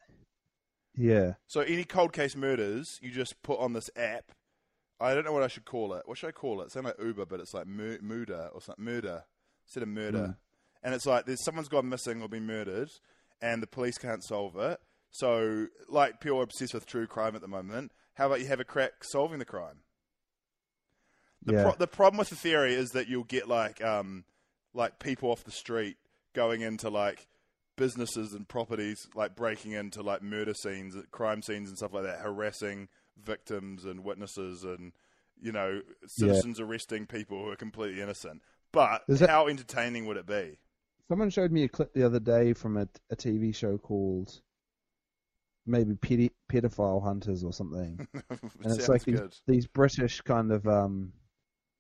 Yeah. 0.96 1.34
So 1.48 1.62
any 1.62 1.84
cold 1.84 2.14
case 2.14 2.36
murders, 2.36 3.00
you 3.02 3.12
just 3.12 3.42
put 3.44 3.60
on 3.60 3.74
this 3.74 3.90
app. 3.96 4.32
I 5.00 5.14
don't 5.14 5.26
know 5.26 5.34
what 5.34 5.44
I 5.44 5.48
should 5.48 5.66
call 5.66 5.94
it. 5.94 6.04
What 6.06 6.18
should 6.18 6.28
I 6.28 6.32
call 6.32 6.62
it? 6.62 6.66
It's 6.66 6.76
like 6.76 6.96
Uber, 7.02 7.26
but 7.26 7.40
it's 7.40 7.54
like 7.54 7.68
mur- 7.68 8.00
murder 8.02 8.50
or 8.54 8.62
something. 8.62 8.86
Murder 8.86 9.24
instead 9.66 9.84
of 9.84 9.90
murder. 9.90 10.18
Mm. 10.20 10.38
And 10.84 10.94
it's 10.94 11.06
like 11.06 11.26
there's 11.26 11.44
someone's 11.44 11.70
gone 11.70 11.90
missing 11.90 12.22
or 12.22 12.28
been 12.30 12.46
murdered, 12.46 12.90
and 13.42 13.64
the 13.64 13.68
police 13.68 13.98
can't 13.98 14.24
solve 14.24 14.56
it. 14.58 14.80
So, 15.12 15.68
like 15.90 16.20
people 16.20 16.40
are 16.40 16.44
obsessed 16.44 16.74
with 16.74 16.86
true 16.86 17.08
crime 17.08 17.36
at 17.36 17.42
the 17.42 17.48
moment. 17.48 17.92
How 18.16 18.28
about 18.28 18.42
you 18.42 18.48
have 18.48 18.60
a 18.60 18.66
crack 18.66 19.04
solving 19.04 19.40
the 19.40 19.46
crime? 19.46 19.80
The, 21.46 21.54
Yeah. 21.54 21.64
pro- 21.64 21.76
the 21.76 21.88
problem 21.88 22.18
with 22.20 22.30
the 22.30 22.36
theory 22.36 22.74
is 22.74 22.92
that 22.92 23.08
you'll 23.08 23.24
get 23.24 23.48
like 23.48 23.84
um, 23.84 24.24
like 24.74 25.00
people 25.00 25.30
off 25.30 25.44
the 25.44 25.52
street 25.52 25.98
going 26.34 26.62
into 26.62 26.90
like 26.90 27.28
businesses 27.76 28.34
and 28.34 28.48
properties, 28.48 29.08
like 29.16 29.36
breaking 29.36 29.72
into 29.72 30.02
like 30.02 30.22
murder 30.22 30.54
scenes, 30.54 30.96
crime 31.12 31.42
scenes, 31.42 31.70
and 31.70 31.78
stuff 31.78 31.94
like 31.94 32.04
that, 32.04 32.20
harassing 32.20 32.88
victims 33.24 33.86
and 33.86 34.04
witnesses, 34.04 34.64
and 34.64 34.94
you 35.42 35.52
know 35.52 35.82
citizens 36.06 36.60
arresting 36.60 37.06
people 37.06 37.44
who 37.44 37.50
are 37.52 37.56
completely 37.56 38.02
innocent. 38.02 38.42
But 38.72 39.04
that- 39.08 39.30
how 39.30 39.48
entertaining 39.48 40.06
would 40.08 40.18
it 40.18 40.26
be? 40.26 40.60
Someone 41.10 41.30
showed 41.30 41.52
me 41.52 41.64
a 41.64 41.68
clip 41.68 41.94
the 41.94 42.06
other 42.06 42.20
day 42.20 42.54
from 42.54 42.78
a, 42.78 42.88
a 43.12 43.16
TV 43.16 43.54
show 43.54 43.78
called 43.78 44.42
maybe 45.66 45.94
pedi- 45.96 46.32
pedophile 46.52 47.04
hunters 47.04 47.44
or 47.44 47.54
something, 47.54 48.08
and 48.30 48.40
it's 48.66 48.88
like 48.90 49.04
these, 49.04 49.42
these 49.48 49.68
British 49.68 50.22
kind 50.22 50.52
of 50.52 50.68
um, 50.68 51.12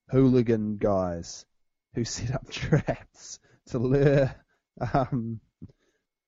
hooligan 0.10 0.78
guys 0.78 1.46
who 1.94 2.04
set 2.04 2.34
up 2.34 2.50
traps 2.52 3.40
to 3.68 3.80
lure 3.80 4.36
um, 4.94 5.40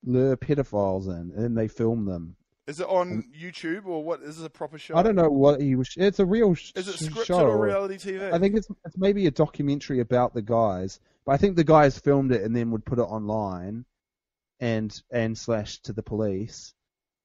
lure 0.03 0.37
pedophiles 0.37 1.07
in, 1.07 1.31
and 1.35 1.43
then 1.43 1.55
they 1.55 1.67
film 1.67 2.05
them. 2.05 2.35
Is 2.67 2.79
it 2.79 2.87
on 2.87 3.23
YouTube 3.39 3.85
or 3.85 4.03
what? 4.03 4.21
Is 4.21 4.37
this 4.37 4.45
a 4.45 4.49
proper 4.49 4.79
show? 4.79 4.95
I 4.95 5.03
don't 5.03 5.15
know 5.15 5.29
what 5.29 5.61
he 5.61 5.75
was. 5.75 5.93
It's 5.97 6.19
a 6.19 6.25
real 6.25 6.53
Is 6.53 6.71
it 6.75 6.85
scripted 6.95 7.25
show. 7.25 7.47
or 7.47 7.63
reality 7.63 7.95
TV? 7.97 8.33
I 8.33 8.39
think 8.39 8.55
it's, 8.55 8.67
it's 8.85 8.97
maybe 8.97 9.27
a 9.27 9.31
documentary 9.31 9.99
about 9.99 10.33
the 10.33 10.41
guys, 10.41 10.99
but 11.25 11.33
I 11.33 11.37
think 11.37 11.55
the 11.55 11.63
guys 11.63 11.99
filmed 11.99 12.31
it 12.31 12.41
and 12.41 12.55
then 12.55 12.71
would 12.71 12.85
put 12.85 12.97
it 12.97 13.03
online, 13.03 13.85
and 14.59 14.99
and 15.11 15.37
slash 15.37 15.79
to 15.81 15.93
the 15.93 16.01
police. 16.01 16.73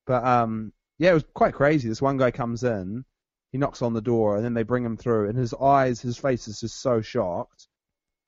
But 0.07 0.25
um, 0.25 0.73
yeah, 0.99 1.13
it 1.13 1.15
was 1.15 1.25
quite 1.33 1.55
crazy. 1.55 1.89
This 1.89 2.03
one 2.03 2.19
guy 2.19 2.31
comes 2.31 2.63
in, 2.63 3.07
he 3.51 3.57
knocks 3.57 3.81
on 3.81 3.95
the 3.95 4.03
door, 4.03 4.37
and 4.37 4.45
then 4.45 4.53
they 4.53 4.63
bring 4.63 4.85
him 4.85 4.99
through, 4.99 5.31
and 5.31 5.39
his 5.39 5.55
eyes, 5.55 6.03
his 6.03 6.19
face 6.19 6.49
is 6.49 6.61
just 6.61 6.83
so 6.83 7.01
shocked, 7.01 7.67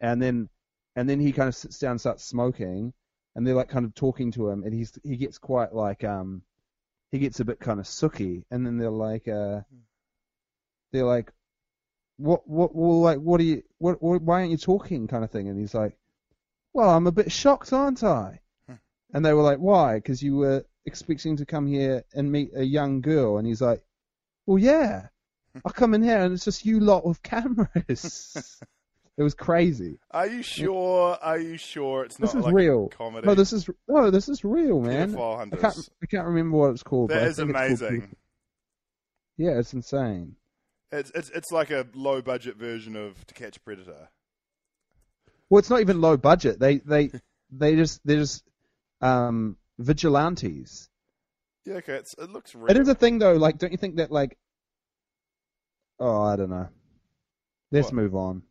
and 0.02 0.20
then 0.20 0.48
and 0.94 1.08
then 1.08 1.18
he 1.20 1.32
kind 1.32 1.48
of 1.48 1.54
sits 1.54 1.78
down, 1.78 1.92
and 1.92 2.00
starts 2.00 2.24
smoking, 2.24 2.92
and 3.34 3.46
they're 3.46 3.54
like 3.54 3.70
kind 3.70 3.86
of 3.86 3.94
talking 3.94 4.30
to 4.32 4.50
him, 4.50 4.64
and 4.64 4.74
he's 4.74 4.92
he 5.02 5.16
gets 5.16 5.38
quite 5.38 5.74
like 5.74 6.04
um, 6.04 6.42
he 7.10 7.18
gets 7.18 7.40
a 7.40 7.44
bit 7.46 7.60
kind 7.60 7.80
of 7.80 7.86
sooky, 7.86 8.44
and 8.50 8.66
then 8.66 8.76
they're 8.76 8.90
like 8.90 9.26
uh, 9.28 9.60
they're 10.92 11.04
like 11.04 11.32
what 12.18 12.46
what 12.46 12.74
well 12.74 13.00
like 13.00 13.18
what 13.18 13.40
are 13.40 13.44
you 13.44 13.62
what, 13.78 14.02
what 14.02 14.22
why 14.22 14.40
aren't 14.40 14.50
you 14.50 14.56
talking? 14.56 15.08
kind 15.08 15.24
of 15.24 15.30
thing 15.30 15.48
and 15.48 15.58
he's 15.58 15.74
like 15.74 15.96
well 16.72 16.90
i'm 16.90 17.06
a 17.06 17.12
bit 17.12 17.32
shocked 17.32 17.72
aren't 17.72 18.04
i? 18.04 18.38
And 19.14 19.24
they 19.24 19.32
were 19.32 19.42
like 19.42 19.58
why? 19.58 19.96
Because 19.96 20.22
you 20.22 20.36
were 20.36 20.64
expecting 20.86 21.36
to 21.36 21.46
come 21.46 21.66
here 21.66 22.04
and 22.14 22.30
meet 22.30 22.50
a 22.54 22.64
young 22.64 23.00
girl 23.00 23.38
and 23.38 23.46
he's 23.46 23.60
like 23.60 23.82
well 24.46 24.58
yeah. 24.58 25.08
I 25.66 25.70
come 25.70 25.92
in 25.94 26.02
here 26.02 26.18
and 26.18 26.32
it's 26.32 26.46
just 26.46 26.64
you 26.64 26.80
lot 26.80 27.04
with 27.04 27.22
cameras 27.22 28.60
it 29.18 29.22
was 29.22 29.34
crazy 29.34 29.98
Are 30.10 30.26
you 30.26 30.42
sure? 30.42 31.16
Are 31.20 31.38
you 31.38 31.56
sure 31.56 32.04
it's 32.04 32.18
not 32.18 32.26
this 32.28 32.34
is 32.34 32.44
like 32.44 32.54
real 32.54 32.86
a 32.92 32.96
comedy? 32.96 33.26
no 33.26 33.34
this 33.34 33.52
is 33.52 33.68
no 33.88 34.10
this 34.10 34.28
is 34.28 34.44
real 34.44 34.80
man 34.80 35.16
I 35.16 35.56
can't. 35.56 35.88
I 36.02 36.06
can't 36.06 36.26
remember 36.26 36.56
what 36.56 36.70
it's 36.70 36.82
called 36.82 37.10
That 37.10 37.22
is 37.28 37.36
think 37.36 37.50
it's 37.50 37.80
amazing. 37.82 38.16
Yeah 39.36 39.58
it's 39.58 39.72
insane 39.74 40.36
It's 40.90 41.10
it's 41.14 41.30
it's 41.30 41.52
like 41.52 41.70
a 41.70 41.86
low 41.94 42.22
budget 42.22 42.56
version 42.56 42.96
of 42.96 43.26
To 43.26 43.34
Catch 43.34 43.56
a 43.56 43.60
Predator. 43.60 44.08
Well, 45.50 45.58
it's 45.58 45.70
not 45.70 45.80
even 45.80 46.00
low 46.00 46.16
budget. 46.16 46.58
They 46.58 46.78
they 46.78 47.10
they 47.50 47.76
just 47.76 48.00
they're 48.04 48.18
just 48.18 48.42
um 49.00 49.56
vigilantes. 49.78 50.88
Yeah, 51.64 51.74
okay, 51.74 51.94
it's, 51.94 52.14
it 52.18 52.30
looks 52.30 52.54
real. 52.54 52.70
It 52.70 52.80
is 52.80 52.88
a 52.88 52.94
thing 52.94 53.18
though. 53.18 53.34
Like, 53.34 53.58
don't 53.58 53.70
you 53.70 53.78
think 53.78 53.96
that 53.96 54.10
like? 54.10 54.36
Oh, 56.00 56.22
I 56.22 56.36
don't 56.36 56.50
know. 56.50 56.68
Let's 57.70 57.86
What? 57.86 57.94
move 57.94 58.14
on. 58.16 58.42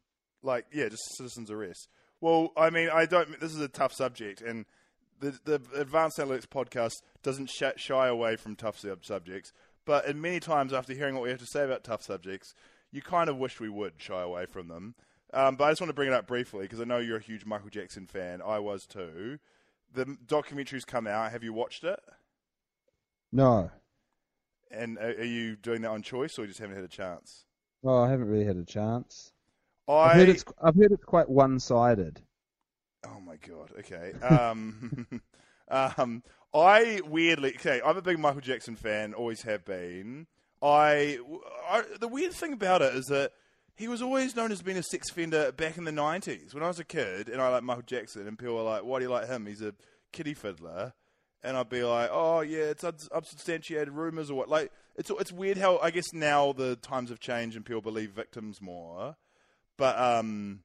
Like 0.44 0.66
yeah, 0.74 0.90
just 0.90 1.16
citizens 1.18 1.50
arrest. 1.52 1.88
Well, 2.20 2.52
I 2.56 2.70
mean, 2.70 2.90
I 2.94 3.06
don't. 3.06 3.40
This 3.40 3.52
is 3.54 3.60
a 3.62 3.68
tough 3.68 3.94
subject, 3.94 4.42
and 4.42 4.66
the 5.20 5.38
the 5.44 5.62
Advanced 5.76 6.18
Analytics 6.18 6.48
podcast 6.48 6.94
doesn't 7.24 7.50
sh- 7.50 7.64
shy 7.78 8.08
away 8.08 8.36
from 8.36 8.56
tough 8.56 8.80
sub- 8.80 9.06
subjects. 9.06 9.52
But 9.86 10.06
in 10.06 10.22
many 10.22 10.40
times, 10.40 10.74
after 10.74 10.94
hearing 10.94 11.16
what 11.16 11.24
we 11.24 11.30
have 11.30 11.40
to 11.40 11.46
say 11.48 11.64
about 11.64 11.84
tough 11.84 12.04
subjects, 12.04 12.54
you 12.92 13.02
kind 13.02 13.30
of 13.30 13.38
wish 13.38 13.60
we 13.60 13.70
would 13.70 13.94
shy 13.98 14.22
away 14.22 14.46
from 14.46 14.68
them. 14.68 14.94
Um, 15.34 15.56
but 15.56 15.64
I 15.66 15.72
just 15.72 15.82
want 15.82 15.90
to 15.90 15.96
bring 15.96 16.10
it 16.10 16.14
up 16.14 16.28
briefly 16.28 16.64
because 16.64 16.82
I 16.82 16.84
know 16.84 16.98
you're 17.00 17.18
a 17.18 17.22
huge 17.22 17.46
Michael 17.46 17.70
Jackson 17.70 18.06
fan. 18.06 18.42
I 18.46 18.60
was 18.60 18.86
too. 18.86 19.40
The 19.94 20.06
documentary's 20.28 20.86
come 20.86 21.08
out. 21.08 21.32
Have 21.32 21.44
you 21.44 21.54
watched 21.54 21.84
it? 21.84 22.00
No, 23.32 23.72
And 24.70 24.98
are, 24.98 25.12
are 25.12 25.24
you 25.24 25.56
doing 25.56 25.82
that 25.82 25.92
on 25.92 26.02
choice, 26.02 26.38
or 26.38 26.42
you 26.44 26.50
just 26.50 26.60
haven't 26.60 26.76
had 26.76 26.86
a 26.86 26.90
chance? 26.90 27.46
oh, 27.84 28.04
I 28.04 28.10
haven't 28.12 28.28
really 28.28 28.46
had 28.46 28.58
a 28.58 28.64
chance. 28.66 29.32
I 29.88 29.94
I've 29.94 30.16
heard 30.16 30.30
it's 30.30 30.46
I've 30.62 30.76
heard 30.76 30.92
it's 30.92 31.04
quite 31.04 31.30
one-sided. 31.30 32.22
Oh 33.06 33.20
my 33.20 33.36
god. 33.38 33.72
Okay. 33.80 34.14
Um, 34.24 35.22
um, 35.70 36.24
I 36.54 37.02
weirdly 37.06 37.56
okay. 37.56 37.82
I'm 37.86 37.98
a 37.98 38.02
big 38.02 38.20
Michael 38.20 38.42
Jackson 38.42 38.76
fan. 38.76 39.14
Always 39.14 39.44
have 39.44 39.66
been. 39.66 40.28
I, 40.62 41.18
I 41.70 41.84
the 42.00 42.08
weird 42.08 42.34
thing 42.34 42.54
about 42.54 42.82
it 42.82 42.94
is 42.94 43.08
that 43.08 43.32
he 43.76 43.88
was 43.88 44.02
always 44.02 44.36
known 44.36 44.52
as 44.52 44.62
being 44.62 44.78
a 44.78 44.84
sex 44.84 45.10
offender 45.10 45.52
back 45.52 45.78
in 45.78 45.86
the 45.86 45.92
'90s. 45.92 46.54
When 46.54 46.64
I 46.64 46.68
was 46.68 46.80
a 46.80 46.84
kid, 46.86 47.30
and 47.30 47.42
I 47.42 47.50
like 47.50 47.64
Michael 47.64 47.84
Jackson, 47.84 48.28
and 48.28 48.38
people 48.38 48.56
were 48.56 48.62
like, 48.62 48.84
"Why 48.84 49.00
do 49.00 49.06
you 49.06 49.12
like 49.12 49.28
him? 49.28 49.46
He's 49.46 49.62
a 49.62 49.74
kitty 50.12 50.34
fiddler." 50.34 50.94
And 51.44 51.58
I'd 51.58 51.70
be 51.70 51.84
like, 51.84 52.10
"Oh 52.12 52.42
yeah, 52.42 52.66
it's 52.66 52.84
unsubstantiated 52.84 53.90
rumors 53.90 54.30
or 54.30 54.36
what?" 54.36 54.50
Like, 54.50 54.72
it's 54.96 55.10
it's 55.20 55.32
weird 55.32 55.58
how 55.58 55.80
I 55.80 55.90
guess 55.90 56.14
now 56.14 56.54
the 56.54 56.76
times 56.76 57.10
have 57.10 57.20
changed 57.20 57.56
and 57.56 57.66
people 57.66 57.82
believe 57.82 58.12
victims 58.12 58.62
more. 58.62 59.16
But 59.82 59.98
um, 59.98 60.60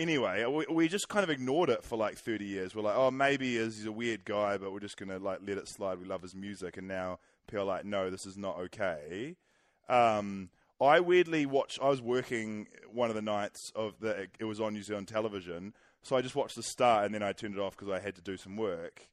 anyway, 0.00 0.44
we, 0.46 0.66
we 0.68 0.88
just 0.88 1.08
kind 1.08 1.22
of 1.22 1.30
ignored 1.30 1.70
it 1.70 1.84
for 1.84 1.96
like 1.96 2.18
30 2.18 2.44
years. 2.44 2.74
We're 2.74 2.82
like, 2.82 2.96
oh, 2.96 3.12
maybe 3.12 3.52
he 3.52 3.62
he's 3.62 3.86
a 3.86 3.92
weird 3.92 4.24
guy, 4.24 4.56
but 4.56 4.72
we're 4.72 4.80
just 4.80 4.96
going 4.96 5.10
to 5.10 5.24
like 5.24 5.38
let 5.46 5.58
it 5.58 5.68
slide. 5.68 6.00
We 6.00 6.06
love 6.06 6.22
his 6.22 6.34
music. 6.34 6.76
And 6.76 6.88
now 6.88 7.20
people 7.46 7.62
are 7.62 7.66
like, 7.66 7.84
no, 7.84 8.10
this 8.10 8.26
is 8.26 8.36
not 8.36 8.58
okay. 8.58 9.36
Um, 9.88 10.50
I 10.80 10.98
weirdly 10.98 11.46
watched, 11.46 11.78
I 11.80 11.88
was 11.88 12.02
working 12.02 12.66
one 12.92 13.10
of 13.10 13.14
the 13.14 13.22
nights 13.22 13.70
of 13.76 13.94
the, 14.00 14.26
it 14.40 14.44
was 14.44 14.60
on 14.60 14.72
New 14.72 14.82
Zealand 14.82 15.06
television. 15.06 15.72
So 16.02 16.16
I 16.16 16.20
just 16.20 16.34
watched 16.34 16.56
the 16.56 16.64
start 16.64 17.06
and 17.06 17.14
then 17.14 17.22
I 17.22 17.30
turned 17.30 17.54
it 17.54 17.60
off 17.60 17.76
because 17.76 17.94
I 17.94 18.00
had 18.00 18.16
to 18.16 18.22
do 18.22 18.36
some 18.36 18.56
work. 18.56 19.06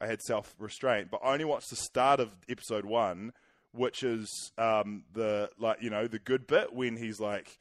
I 0.00 0.06
had 0.06 0.22
self 0.22 0.54
restraint, 0.58 1.10
but 1.10 1.20
I 1.22 1.34
only 1.34 1.44
watched 1.44 1.68
the 1.68 1.76
start 1.76 2.18
of 2.18 2.30
episode 2.48 2.86
one, 2.86 3.34
which 3.72 4.02
is 4.02 4.52
um, 4.56 5.04
the 5.12 5.50
like 5.58 5.82
you 5.82 5.90
know 5.90 6.06
the 6.06 6.18
good 6.18 6.46
bit 6.46 6.72
when 6.72 6.96
he's 6.96 7.20
like 7.20 7.58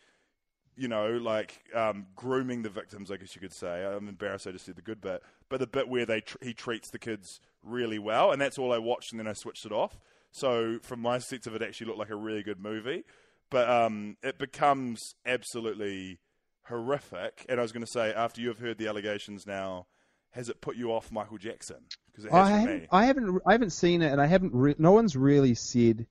you 0.80 0.88
know, 0.88 1.18
like 1.22 1.62
um, 1.76 2.08
grooming 2.16 2.62
the 2.62 2.70
victims, 2.70 3.12
I 3.12 3.18
guess 3.18 3.36
you 3.36 3.42
could 3.42 3.54
say. 3.54 3.86
I'm 3.86 4.08
embarrassed 4.08 4.48
I 4.48 4.52
just 4.52 4.66
said 4.66 4.76
the 4.76 4.82
good 4.82 5.02
bit, 5.02 5.22
but 5.50 5.60
the 5.60 5.68
bit 5.68 5.90
where 5.90 6.06
they 6.06 6.22
tr- 6.22 6.38
he 6.42 6.54
treats 6.54 6.90
the 6.90 7.00
kids 7.00 7.42
really 7.64 8.00
well, 8.00 8.32
and 8.32 8.42
that's 8.42 8.58
all 8.58 8.72
I 8.72 8.78
watched, 8.78 9.12
and 9.12 9.20
then 9.20 9.28
I 9.28 9.34
switched 9.34 9.66
it 9.66 9.72
off. 9.72 10.00
So 10.32 10.80
from 10.82 11.02
my 11.02 11.20
sense 11.20 11.48
of 11.48 11.56
it, 11.56 11.62
actually 11.62 11.88
looked 11.88 12.00
like 12.00 12.10
a 12.10 12.16
really 12.16 12.44
good 12.44 12.60
movie, 12.60 13.04
but 13.50 13.70
um, 13.70 14.18
it 14.24 14.38
becomes 14.38 15.16
absolutely 15.26 16.20
horrific. 16.68 17.46
And 17.50 17.60
I 17.60 17.64
was 17.64 17.72
going 17.72 17.86
to 17.86 17.92
say, 17.92 18.14
after 18.14 18.40
you 18.40 18.48
have 18.48 18.60
heard 18.60 18.78
the 18.78 18.88
allegations 18.88 19.46
now, 19.46 19.88
has 20.32 20.48
it 20.50 20.62
put 20.62 20.76
you 20.76 20.94
off 20.94 21.12
Michael 21.12 21.38
Jackson? 21.38 21.84
Because 22.08 22.26
it 22.26 22.32
has 22.32 22.48
I 22.48 22.52
haven't, 22.52 22.82
me. 22.82 22.88
I 22.92 23.06
haven't 23.06 23.42
I 23.46 23.52
haven't 23.52 23.72
seen 23.72 24.02
it, 24.02 24.12
and 24.12 24.22
I 24.22 24.28
haven't. 24.28 24.54
Re- 24.54 24.76
no 24.78 24.92
one's 24.92 25.16
really 25.16 25.56
said. 25.56 26.08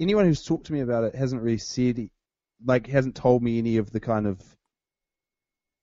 Anyone 0.00 0.26
who's 0.26 0.44
talked 0.44 0.66
to 0.66 0.72
me 0.72 0.80
about 0.80 1.04
it 1.04 1.14
hasn't 1.14 1.42
really 1.42 1.58
said, 1.58 2.10
like, 2.64 2.86
hasn't 2.86 3.14
told 3.16 3.42
me 3.42 3.58
any 3.58 3.76
of 3.76 3.90
the 3.92 4.00
kind 4.00 4.26
of 4.26 4.40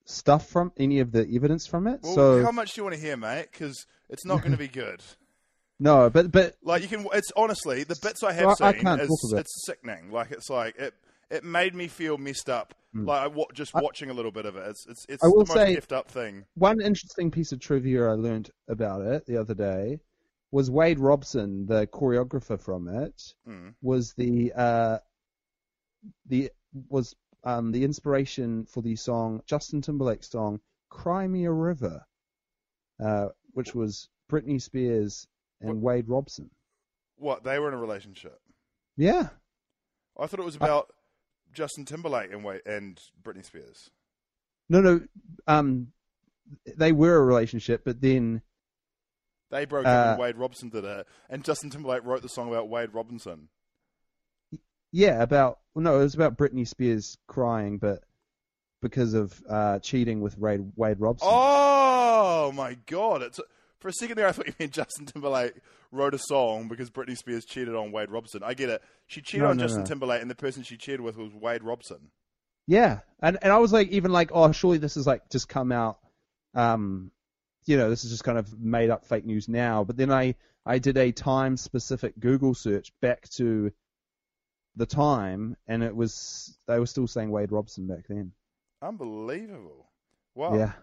stuff 0.06 0.48
from 0.50 0.72
any 0.78 1.00
of 1.00 1.12
the 1.12 1.28
evidence 1.36 1.66
from 1.68 1.88
it. 1.88 2.00
well, 2.04 2.16
so 2.16 2.44
how 2.44 2.52
much 2.52 2.74
do 2.74 2.82
you 2.82 2.84
want 2.84 2.96
to 2.96 3.02
hear, 3.02 3.18
mate? 3.18 3.48
Because 3.52 3.86
it's 4.10 4.26
not 4.26 4.40
going 4.42 4.52
to 4.52 4.58
be 4.58 4.68
good. 4.68 5.02
no, 5.80 6.10
but 6.10 6.32
but 6.32 6.56
Like 6.64 6.82
you 6.84 6.88
can, 6.88 7.08
it's 7.14 7.32
honestly 7.36 7.84
the 7.84 7.98
bits 8.02 8.24
I 8.24 8.34
have 8.34 8.62
I 8.62 8.72
seen 8.74 8.82
can't 8.82 9.02
is 9.02 9.32
it. 9.34 9.40
it's 9.40 9.66
sickening. 9.66 10.12
Like 10.12 10.32
it's 10.32 10.50
like 10.50 10.76
it, 10.78 10.94
it 11.32 11.44
made 11.44 11.74
me 11.74 11.88
feel 11.88 12.18
messed 12.18 12.50
up. 12.50 12.74
Like 12.98 13.24
I 13.24 13.28
wa- 13.28 13.48
just 13.54 13.74
watching 13.74 14.10
a 14.10 14.14
little 14.14 14.32
bit 14.32 14.46
of 14.46 14.56
it. 14.56 14.64
It's 14.70 14.86
it's 14.88 15.06
it's. 15.10 15.24
I 15.24 15.28
will 15.28 15.44
the 15.44 15.54
most 15.54 15.54
say- 15.54 15.76
effed 15.76 15.92
up 15.94 16.10
thing. 16.10 16.46
one 16.54 16.80
interesting 16.80 17.30
piece 17.30 17.52
of 17.52 17.60
trivia 17.60 18.06
I 18.08 18.14
learned 18.14 18.52
about 18.70 19.02
it 19.02 19.26
the 19.26 19.36
other 19.36 19.54
day 19.54 20.00
was 20.52 20.72
Wade 20.72 21.00
Robson, 21.00 21.66
the 21.66 21.88
choreographer 21.88 22.58
from 22.58 22.88
it, 22.88 23.22
Mm. 23.46 23.74
was 23.82 24.14
the 24.16 24.54
uh, 24.56 25.00
the 26.28 26.52
was 26.90 27.16
um, 27.44 27.72
the 27.72 27.84
inspiration 27.84 28.66
for 28.66 28.82
the 28.82 28.96
song 28.96 29.42
Justin 29.46 29.82
Timberlake's 29.82 30.30
song 30.30 30.60
"Cry 30.90 31.28
Me 31.28 31.46
a 31.46 31.52
River," 31.52 32.06
uh, 33.04 33.28
which 33.54 33.74
was 33.76 34.10
Britney 34.32 34.62
Spears 34.62 35.28
and 35.62 35.82
Wade 35.82 36.10
Robson. 36.10 36.50
What 37.18 37.44
they 37.44 37.60
were 37.60 37.68
in 37.70 37.74
a 37.74 37.78
relationship. 37.78 38.40
Yeah, 38.98 39.30
I 40.20 40.28
thought 40.28 40.40
it 40.40 40.46
was 40.46 40.56
about 40.56 40.92
Justin 41.54 41.86
Timberlake 41.86 42.32
and 42.32 42.44
Wade, 42.44 42.62
and 42.66 43.00
Britney 43.24 43.46
Spears. 43.46 43.90
no, 44.70 44.82
no, 44.82 45.02
um, 45.48 45.88
they 46.78 46.92
were 46.92 47.16
a 47.16 47.24
relationship, 47.26 47.84
but 47.86 48.02
then 48.02 48.42
They 49.52 49.66
broke 49.66 49.86
up 49.86 50.08
Uh, 50.08 50.10
and 50.12 50.20
Wade 50.20 50.38
Robson 50.38 50.70
did 50.70 50.84
it, 50.84 51.08
and 51.30 51.44
Justin 51.44 51.70
Timberlake 51.70 52.04
wrote 52.04 52.22
the 52.22 52.30
song 52.30 52.50
about 52.50 52.68
Wade 52.70 52.94
Robinson. 52.94 53.50
Yeah, 54.96 55.22
about 55.22 55.60
well, 55.74 55.84
no, 55.84 56.00
it 56.00 56.04
was 56.04 56.16
about 56.16 56.38
Britney 56.38 56.66
Spears 56.66 57.18
crying, 57.28 57.80
but 57.80 58.02
because 58.82 59.14
of 59.14 59.44
uh, 59.50 59.80
cheating 59.80 60.22
with 60.22 60.38
Wade, 60.38 60.72
Wade 60.78 61.02
Robson. 61.02 61.28
Oh 61.30 62.54
my 62.56 62.78
god! 62.86 63.22
It's 63.22 63.42
for 63.80 63.90
a 63.90 63.92
second 63.92 64.16
there 64.16 64.26
I 64.26 64.32
thought 64.32 64.48
you 64.48 64.54
meant 64.58 64.72
Justin 64.72 65.06
Timberlake 65.06 65.56
wrote 65.92 66.14
a 66.14 66.18
song 66.18 66.70
because 66.70 66.90
Britney 66.92 67.18
Spears 67.18 67.44
cheated 67.44 67.76
on 67.76 67.92
Wade 67.92 68.10
Robson. 68.10 68.42
I 68.42 68.54
get 68.54 68.70
it. 68.70 68.82
She 69.08 69.20
cheated 69.22 69.42
No, 69.42 69.50
on 69.50 69.58
no, 69.58 69.64
Justin 69.64 69.82
no. 69.82 69.86
Timberlake, 69.86 70.22
and 70.22 70.32
the 70.32 70.36
person 70.36 70.64
she 70.64 70.78
cheated 70.78 71.02
with 71.02 71.18
was 71.18 71.34
Wade 71.34 71.62
Robson. 71.62 72.12
Yeah, 72.66 73.00
and 73.20 73.38
and 73.42 73.52
I 73.52 73.58
was 73.58 73.74
like, 73.74 73.90
even 73.90 74.14
like, 74.14 74.30
oh, 74.34 74.50
surely 74.54 74.78
this 74.78 74.96
is 74.96 75.06
like 75.06 75.30
just 75.30 75.50
come 75.50 75.74
out, 75.74 76.00
um, 76.54 77.12
you 77.66 77.76
know, 77.76 77.90
this 77.90 78.06
is 78.06 78.12
just 78.12 78.24
kind 78.24 78.38
of 78.38 78.58
made 78.58 78.92
up 78.92 79.06
fake 79.06 79.26
news 79.26 79.50
now. 79.50 79.84
But 79.84 79.98
then 79.98 80.10
I 80.10 80.36
I 80.66 80.80
did 80.80 80.96
a 80.96 81.12
time 81.12 81.58
specific 81.58 82.18
Google 82.18 82.54
search 82.56 82.94
back 83.02 83.28
to 83.32 83.74
the 84.76 84.86
time, 84.86 85.56
and 85.68 85.84
it 85.84 85.96
was 85.96 86.58
they 86.68 86.80
were 86.80 86.86
still 86.86 87.08
saying 87.08 87.32
Wade 87.32 87.52
Robson 87.52 87.88
back 87.88 88.08
then. 88.08 88.32
Unbelievable. 88.82 89.88
Wow. 90.36 90.58
Yeah, 90.58 90.74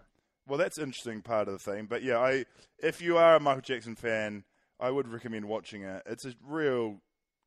Well, 0.47 0.57
that's 0.57 0.77
an 0.77 0.85
interesting 0.85 1.21
part 1.21 1.47
of 1.47 1.53
the 1.53 1.59
thing. 1.59 1.85
But 1.85 2.03
yeah, 2.03 2.17
I 2.17 2.45
if 2.79 3.01
you 3.01 3.17
are 3.17 3.35
a 3.35 3.39
Michael 3.39 3.61
Jackson 3.61 3.95
fan, 3.95 4.43
I 4.79 4.89
would 4.89 5.07
recommend 5.07 5.45
watching 5.45 5.83
it. 5.83 6.03
It's 6.05 6.25
a 6.25 6.33
real, 6.45 7.01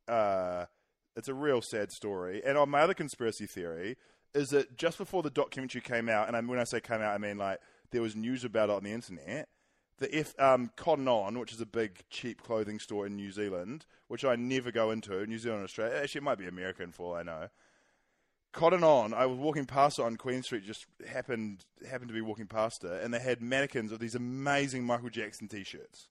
uh, 0.09 0.67
it's 1.17 1.29
a 1.29 1.35
real 1.35 1.61
sad 1.61 1.91
story. 1.91 2.43
And 2.45 2.57
on 2.57 2.71
my 2.71 2.81
other 2.81 2.95
conspiracy 2.95 3.47
theory 3.47 3.97
is 4.35 4.51
that 4.51 4.77
just 4.77 4.99
before 4.99 5.23
the 5.23 5.31
documentary 5.31 5.81
came 5.81 6.09
out, 6.09 6.33
and 6.33 6.49
when 6.49 6.59
I 6.59 6.65
say 6.65 6.81
came 6.81 7.01
out, 7.01 7.15
I 7.15 7.19
mean 7.19 7.39
like 7.39 7.59
there 7.91 8.03
was 8.03 8.15
news 8.15 8.45
about 8.45 8.71
it 8.71 8.77
on 8.77 8.85
the 8.85 8.93
internet. 8.93 9.49
The 9.99 10.15
F 10.15 10.39
um, 10.39 10.71
Cotton 10.77 11.09
On, 11.09 11.39
which 11.39 11.53
is 11.53 11.61
a 11.61 11.67
big 11.67 12.05
cheap 12.11 12.43
clothing 12.43 12.79
store 12.79 13.07
in 13.07 13.17
New 13.17 13.33
Zealand, 13.33 13.87
which 14.09 14.25
I 14.25 14.37
never 14.37 14.71
go 14.71 14.91
into, 14.91 15.27
New 15.27 15.39
Zealand, 15.39 15.65
Australia. 15.65 15.99
Actually, 16.03 16.19
it 16.19 16.25
might 16.25 16.39
be 16.39 16.47
American 16.47 16.93
for 16.93 17.07
all 17.07 17.15
I 17.15 17.23
know. 17.23 17.49
Cotton 18.53 18.85
On, 18.85 19.13
I 19.13 19.27
was 19.27 19.39
walking 19.39 19.67
past 19.67 19.99
it 19.99 20.03
on 20.03 20.17
Queen 20.17 20.43
Street, 20.43 20.65
just 20.65 20.87
happened 21.07 21.65
happened 21.91 22.09
to 22.09 22.15
be 22.15 22.23
walking 22.23 22.47
past 22.47 22.85
it, 22.85 23.03
and 23.03 23.13
they 23.13 23.19
had 23.21 23.43
mannequins 23.43 23.93
of 23.93 23.99
these 23.99 24.15
amazing 24.15 24.85
Michael 24.85 25.11
Jackson 25.11 25.47
t-shirts, 25.47 26.09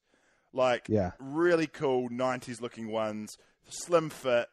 like 0.54 0.86
Yeah. 0.88 1.12
really 1.20 1.66
cool 1.66 2.10
'90s 2.10 2.62
looking 2.62 2.92
ones, 2.92 3.38
slim 3.68 4.12
fit, 4.12 4.48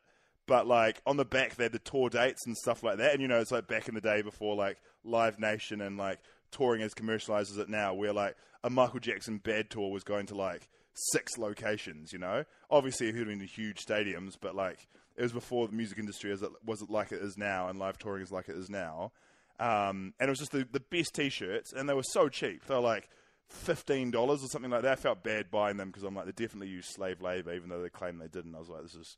but 0.46 0.66
like 0.66 1.02
on 1.06 1.18
the 1.18 1.24
back 1.26 1.56
they 1.56 1.64
had 1.64 1.72
the 1.72 1.78
tour 1.78 2.08
dates 2.08 2.46
and 2.46 2.56
stuff 2.56 2.82
like 2.82 2.96
that. 2.96 3.12
And 3.12 3.20
you 3.20 3.28
know, 3.28 3.40
it's 3.40 3.52
like 3.52 3.66
back 3.66 3.88
in 3.88 3.94
the 3.94 4.00
day 4.00 4.22
before 4.22 4.56
like 4.56 4.78
Live 5.04 5.38
Nation 5.38 5.82
and 5.82 5.98
like 5.98 6.18
touring 6.52 6.82
as 6.82 6.94
commercialized 6.94 7.50
as 7.50 7.58
it 7.58 7.68
now, 7.68 7.94
where 7.94 8.12
like 8.12 8.36
a 8.62 8.70
Michael 8.70 9.00
Jackson 9.00 9.38
bad 9.38 9.70
tour 9.70 9.90
was 9.90 10.04
going 10.04 10.26
to 10.26 10.34
like 10.34 10.68
six 10.94 11.36
locations. 11.38 12.12
You 12.12 12.18
know, 12.18 12.44
obviously 12.70 13.08
it 13.08 13.16
would 13.16 13.26
been 13.26 13.40
huge 13.40 13.84
stadiums, 13.84 14.34
but 14.40 14.54
like 14.54 14.86
it 15.16 15.22
was 15.22 15.32
before 15.32 15.66
the 15.66 15.74
music 15.74 15.98
industry 15.98 16.32
as 16.32 16.42
it 16.42 16.50
was 16.64 16.82
like 16.88 17.12
it 17.12 17.22
is 17.22 17.36
now, 17.36 17.68
and 17.68 17.78
live 17.78 17.98
touring 17.98 18.22
is 18.22 18.32
like 18.32 18.48
it 18.48 18.56
is 18.56 18.70
now. 18.70 19.12
Um, 19.58 20.14
and 20.18 20.28
it 20.28 20.30
was 20.30 20.38
just 20.38 20.52
the, 20.52 20.66
the 20.70 20.80
best 20.80 21.14
t-shirts, 21.14 21.72
and 21.72 21.88
they 21.88 21.94
were 21.94 22.02
so 22.02 22.28
cheap. 22.28 22.64
They 22.66 22.74
were 22.74 22.80
like 22.80 23.08
fifteen 23.48 24.10
dollars 24.10 24.42
or 24.42 24.48
something 24.48 24.70
like 24.70 24.82
that. 24.82 24.92
I 24.92 24.96
felt 24.96 25.22
bad 25.22 25.50
buying 25.50 25.76
them 25.76 25.88
because 25.88 26.04
I'm 26.04 26.14
like 26.14 26.26
they 26.26 26.32
definitely 26.32 26.68
use 26.68 26.86
slave 26.88 27.20
labor, 27.20 27.52
even 27.52 27.68
though 27.68 27.82
they 27.82 27.88
claim 27.88 28.18
they 28.18 28.28
didn't. 28.28 28.54
I 28.54 28.58
was 28.58 28.68
like, 28.68 28.82
this 28.82 28.94
is 28.94 29.16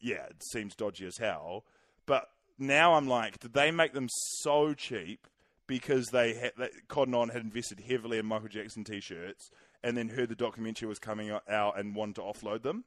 yeah, 0.00 0.24
it 0.26 0.42
seems 0.52 0.74
dodgy 0.74 1.06
as 1.06 1.18
hell. 1.18 1.64
But 2.06 2.30
now 2.58 2.94
I'm 2.94 3.08
like, 3.08 3.38
did 3.40 3.52
they 3.52 3.70
make 3.70 3.92
them 3.92 4.08
so 4.40 4.74
cheap 4.74 5.26
because 5.68 6.08
they 6.08 6.34
had 6.34 6.52
that 6.58 6.70
Cotton 6.88 7.14
On 7.14 7.28
had 7.28 7.42
invested 7.42 7.78
heavily 7.78 8.18
in 8.18 8.26
Michael 8.26 8.48
Jackson 8.48 8.82
t-shirts, 8.82 9.52
and 9.84 9.96
then 9.96 10.08
heard 10.08 10.28
the 10.28 10.34
documentary 10.34 10.88
was 10.88 10.98
coming 10.98 11.30
out 11.30 11.78
and 11.78 11.94
wanted 11.94 12.16
to 12.16 12.22
offload 12.22 12.62
them? 12.62 12.84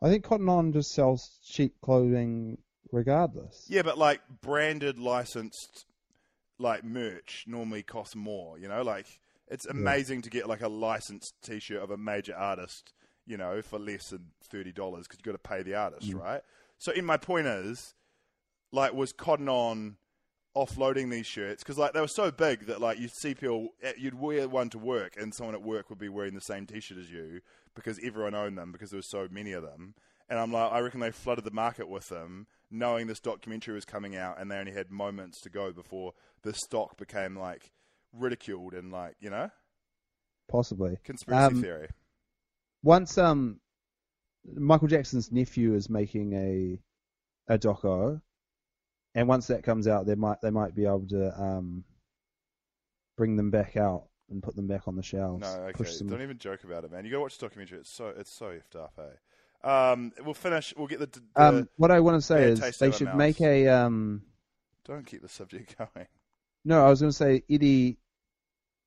I 0.00 0.08
think 0.08 0.22
Cotton 0.22 0.48
On 0.48 0.72
just 0.72 0.92
sells 0.92 1.40
cheap 1.44 1.74
clothing 1.80 2.58
regardless. 2.92 3.66
Yeah, 3.68 3.82
but 3.82 3.98
like 3.98 4.20
branded, 4.40 4.98
licensed, 4.98 5.86
like 6.58 6.84
merch 6.84 7.44
normally 7.48 7.82
costs 7.82 8.14
more. 8.14 8.58
You 8.58 8.68
know, 8.68 8.82
like 8.82 9.06
it's 9.48 9.66
amazing 9.66 10.22
to 10.22 10.30
get 10.30 10.48
like 10.48 10.62
a 10.62 10.68
licensed 10.68 11.34
T-shirt 11.42 11.82
of 11.82 11.90
a 11.90 11.96
major 11.96 12.36
artist. 12.36 12.92
You 13.24 13.36
know, 13.36 13.62
for 13.62 13.78
less 13.78 14.10
than 14.10 14.32
thirty 14.50 14.72
dollars 14.72 15.06
because 15.06 15.20
you 15.20 15.32
got 15.32 15.40
to 15.40 15.48
pay 15.48 15.62
the 15.62 15.76
artist, 15.76 16.10
mm. 16.10 16.20
right? 16.20 16.42
So, 16.78 16.90
in 16.90 17.04
my 17.04 17.16
point 17.16 17.46
is, 17.46 17.94
like, 18.72 18.92
was 18.92 19.12
Cotton 19.12 19.48
On 19.48 19.96
offloading 20.56 21.10
these 21.10 21.26
shirts 21.26 21.62
because 21.62 21.78
like 21.78 21.92
they 21.92 22.00
were 22.00 22.08
so 22.08 22.30
big 22.30 22.66
that 22.66 22.80
like 22.80 22.98
you'd 22.98 23.14
see 23.14 23.34
people, 23.34 23.70
eh, 23.82 23.92
you'd 23.96 24.18
wear 24.18 24.48
one 24.48 24.68
to 24.70 24.78
work, 24.78 25.14
and 25.16 25.34
someone 25.34 25.54
at 25.54 25.62
work 25.62 25.88
would 25.90 25.98
be 25.98 26.08
wearing 26.08 26.34
the 26.34 26.40
same 26.40 26.66
T-shirt 26.66 26.98
as 26.98 27.10
you 27.10 27.40
because 27.74 27.98
everyone 28.04 28.34
owned 28.34 28.58
them 28.58 28.70
because 28.72 28.90
there 28.90 28.98
was 28.98 29.10
so 29.10 29.28
many 29.30 29.52
of 29.52 29.62
them. 29.62 29.94
And 30.28 30.38
I'm 30.38 30.52
like, 30.52 30.72
I 30.72 30.80
reckon 30.80 31.00
they 31.00 31.10
flooded 31.10 31.44
the 31.44 31.50
market 31.50 31.88
with 31.88 32.08
them, 32.08 32.46
knowing 32.70 33.06
this 33.06 33.20
documentary 33.20 33.74
was 33.74 33.84
coming 33.84 34.16
out, 34.16 34.40
and 34.40 34.50
they 34.50 34.56
only 34.56 34.72
had 34.72 34.90
moments 34.90 35.40
to 35.42 35.50
go 35.50 35.72
before 35.72 36.12
the 36.42 36.54
stock 36.54 36.96
became 36.96 37.36
like 37.36 37.70
ridiculed 38.12 38.74
and 38.74 38.92
like 38.92 39.16
you 39.20 39.30
know 39.30 39.50
Possibly. 40.50 40.98
conspiracy 41.04 41.54
Um, 41.56 41.62
theory. 41.62 41.88
Once 42.82 43.16
um, 43.16 43.60
Michael 44.54 44.88
Jackson's 44.88 45.30
nephew 45.32 45.74
is 45.74 45.88
making 45.88 46.32
a 46.34 46.78
a 47.52 47.58
doco, 47.58 48.20
and 49.14 49.28
once 49.28 49.46
that 49.48 49.62
comes 49.62 49.86
out, 49.86 50.06
they 50.06 50.14
might 50.14 50.40
they 50.42 50.50
might 50.50 50.74
be 50.74 50.86
able 50.86 51.06
to 51.08 51.40
um, 51.40 51.84
bring 53.16 53.36
them 53.36 53.50
back 53.50 53.76
out 53.76 54.04
and 54.30 54.42
put 54.42 54.56
them 54.56 54.66
back 54.66 54.88
on 54.88 54.96
the 54.96 55.02
shelves. 55.02 55.42
No, 55.42 55.62
okay. 55.64 55.72
Push 55.72 55.92
some- 55.96 56.08
Don't 56.08 56.22
even 56.22 56.38
joke 56.38 56.64
about 56.64 56.84
it, 56.84 56.92
man. 56.92 57.04
You 57.04 57.10
got 57.10 57.18
to 57.18 57.22
watch 57.22 57.38
the 57.38 57.46
documentary. 57.46 57.78
It's 57.78 57.90
so 57.90 58.08
it's 58.16 58.32
so 58.32 58.46
effed 58.46 58.80
up, 58.80 58.98
eh? 58.98 59.68
Um, 59.68 60.12
we'll 60.24 60.34
finish. 60.34 60.74
We'll 60.76 60.86
get 60.88 60.98
the. 61.00 61.06
the 61.06 61.22
um, 61.36 61.68
what 61.76 61.90
I 61.90 62.00
want 62.00 62.16
to 62.16 62.22
say 62.26 62.44
is 62.50 62.78
they 62.78 62.90
should 62.90 63.14
make 63.14 63.40
a 63.40 63.68
um. 63.68 64.22
Don't 64.84 65.06
keep 65.06 65.22
the 65.22 65.28
subject 65.28 65.76
going. 65.94 66.06
No, 66.64 66.84
I 66.84 66.88
was 66.90 67.00
going 67.00 67.10
to 67.10 67.16
say 67.16 67.42
Eddie. 67.50 67.98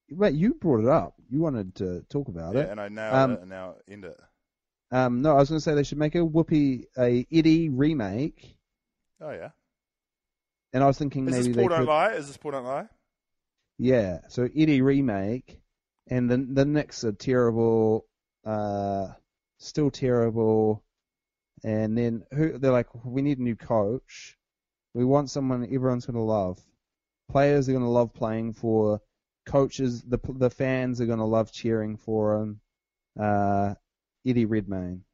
Wait, 0.09 0.34
you 0.36 0.53
brought 0.53 0.82
it 0.82 0.88
up. 0.88 1.15
You 1.30 1.39
wanted 1.41 1.76
to 1.76 2.01
talk 2.09 2.28
about 2.28 2.53
Yeah, 2.55 2.61
it. 2.61 2.69
and 2.69 2.80
I 2.82 2.89
nailed 2.89 3.13
Um, 3.15 3.32
it, 3.32 3.39
and 3.41 3.49
now 3.49 3.76
end 3.89 4.05
it. 4.05 4.19
Um, 4.91 5.21
no, 5.21 5.32
I 5.32 5.39
was 5.39 5.49
going 5.49 5.57
to 5.57 5.63
say 5.63 5.73
they 5.73 5.84
should 5.84 5.97
make 5.97 6.13
a 6.15 6.19
Whoopi 6.19 6.84
a 6.97 7.26
Eddie 7.32 7.69
remake, 7.69 8.55
Oh 9.21 9.32
yeah. 9.32 9.49
And 10.76 10.84
I 10.84 10.88
was 10.88 10.97
thinking 10.97 11.26
Is 11.30 11.32
maybe 11.32 11.47
this 11.47 11.55
they 11.55 11.61
Paul 11.61 11.69
Don't 11.69 11.80
could. 11.80 11.88
Lie? 11.88 12.11
Is 12.15 12.28
this 12.28 12.36
Paul 12.36 12.51
Don't 12.51 12.65
Lie? 12.65 12.88
Yeah, 13.78 14.19
so 14.28 14.43
Eddie 14.43 14.82
remake, 14.82 15.61
and 16.09 16.30
the 16.30 16.36
the 16.36 16.65
Knicks 16.65 17.05
are 17.05 17.13
terrible, 17.13 18.05
uh, 18.45 19.07
still 19.57 19.89
terrible, 19.89 20.84
and 21.63 21.97
then 21.97 22.23
who 22.34 22.57
they're 22.57 22.73
like, 22.73 22.89
we 23.05 23.21
need 23.21 23.39
a 23.39 23.41
new 23.41 23.55
coach. 23.55 24.38
We 24.93 25.05
want 25.05 25.30
someone 25.30 25.63
everyone's 25.63 26.05
going 26.05 26.17
to 26.17 26.21
love. 26.21 26.59
Players 27.32 27.69
are 27.69 27.71
going 27.71 27.86
to 27.86 27.89
love 27.89 28.13
playing 28.13 28.51
for. 28.51 28.99
Coaches, 29.45 30.01
the 30.01 30.19
the 30.28 30.49
fans 30.49 30.99
are 30.99 31.05
going 31.05 31.19
to 31.19 31.26
love 31.26 31.53
cheering 31.53 31.95
for 31.95 32.36
him. 32.36 32.59
Uh, 33.17 33.76
Eddie 34.28 34.45
Redmayne, 34.45 35.05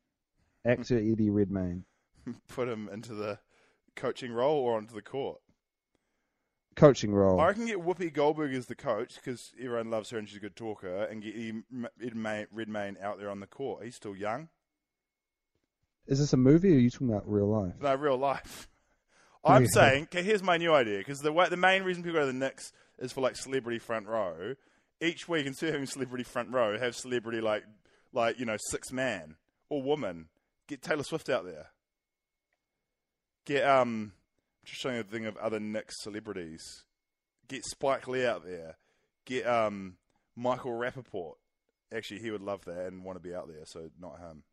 actor 0.66 0.98
Eddie 0.98 1.30
Redmayne, 1.30 1.86
Put 2.48 2.68
him 2.68 2.90
into 2.92 3.14
the 3.14 3.38
coaching 3.96 4.32
role 4.32 4.58
or 4.58 4.78
onto 4.78 4.96
the 4.96 5.04
court. 5.04 5.40
Coaching 6.76 7.14
role. 7.14 7.40
I 7.40 7.54
can 7.54 7.66
get 7.66 7.78
Whoopi 7.80 8.14
Goldberg 8.14 8.54
as 8.54 8.66
the 8.68 8.76
coach 8.76 9.16
because 9.16 9.52
everyone 9.62 9.90
loves 9.90 10.10
her 10.12 10.18
and 10.18 10.28
she's 10.28 10.38
a 10.38 10.42
good 10.42 10.56
talker, 10.56 11.04
and 11.04 11.22
get 11.22 11.36
Eddie 11.36 11.64
M- 11.72 11.88
Ed 12.04 12.16
May- 12.16 12.46
Redmayne 12.52 12.98
out 13.02 13.20
there 13.20 13.30
on 13.30 13.40
the 13.40 13.48
court. 13.48 13.84
He's 13.84 13.96
still 13.96 14.16
young. 14.16 14.50
Is 16.08 16.20
this 16.20 16.34
a 16.34 16.38
movie 16.38 16.72
or 16.74 16.76
are 16.78 16.80
you 16.80 16.90
talking 16.90 17.10
about 17.10 17.30
real 17.30 17.48
life? 17.48 17.76
No, 17.80 17.94
real 17.96 18.18
life. 18.18 18.68
I'm 19.46 19.64
Yeah. 19.64 19.70
saying, 19.74 20.04
okay, 20.06 20.24
here's 20.24 20.44
my 20.44 20.58
new 20.58 20.74
idea 20.74 20.98
because 21.00 21.20
the 21.20 21.32
way, 21.34 21.48
the 21.50 21.58
main 21.58 21.84
reason 21.84 22.04
people 22.04 22.20
go 22.20 22.26
to 22.26 22.32
the 22.32 22.38
Knicks 22.38 22.72
is 23.00 23.12
for 23.12 23.22
like 23.22 23.36
celebrity 23.36 23.80
front 23.80 24.08
row. 24.08 24.56
Each 25.00 25.28
week, 25.28 25.48
instead 25.48 25.68
of 25.70 25.74
having 25.74 25.88
celebrity 25.88 26.24
front 26.24 26.52
row, 26.52 26.78
have 26.78 26.96
celebrity 26.96 27.42
like 27.42 27.64
like 28.14 28.40
you 28.40 28.46
know 28.46 28.58
six 28.70 28.92
man 28.92 29.36
or 29.70 29.82
woman. 29.82 30.28
Get 30.68 30.82
Taylor 30.84 31.04
Swift 31.04 31.28
out 31.30 31.44
there. 31.44 31.68
Get 33.46 33.68
um, 33.68 34.14
just 34.66 34.82
showing 34.82 34.98
a 34.98 35.04
thing 35.04 35.26
of 35.26 35.38
other 35.38 35.60
Knicks 35.60 36.02
celebrities. 36.02 36.84
Get 37.48 37.66
Spike 37.66 38.08
Lee 38.08 38.26
out 38.26 38.46
there. 38.46 38.78
Get 39.26 39.48
um 39.48 39.98
Michael 40.36 40.72
Rapaport. 40.72 41.34
Actually, 41.94 42.20
he 42.20 42.32
would 42.32 42.42
love 42.42 42.64
that 42.66 42.88
and 42.88 43.04
want 43.04 43.22
to 43.22 43.28
be 43.28 43.36
out 43.36 43.48
there, 43.48 43.66
so 43.66 43.90
not 44.00 44.20
him. 44.20 44.44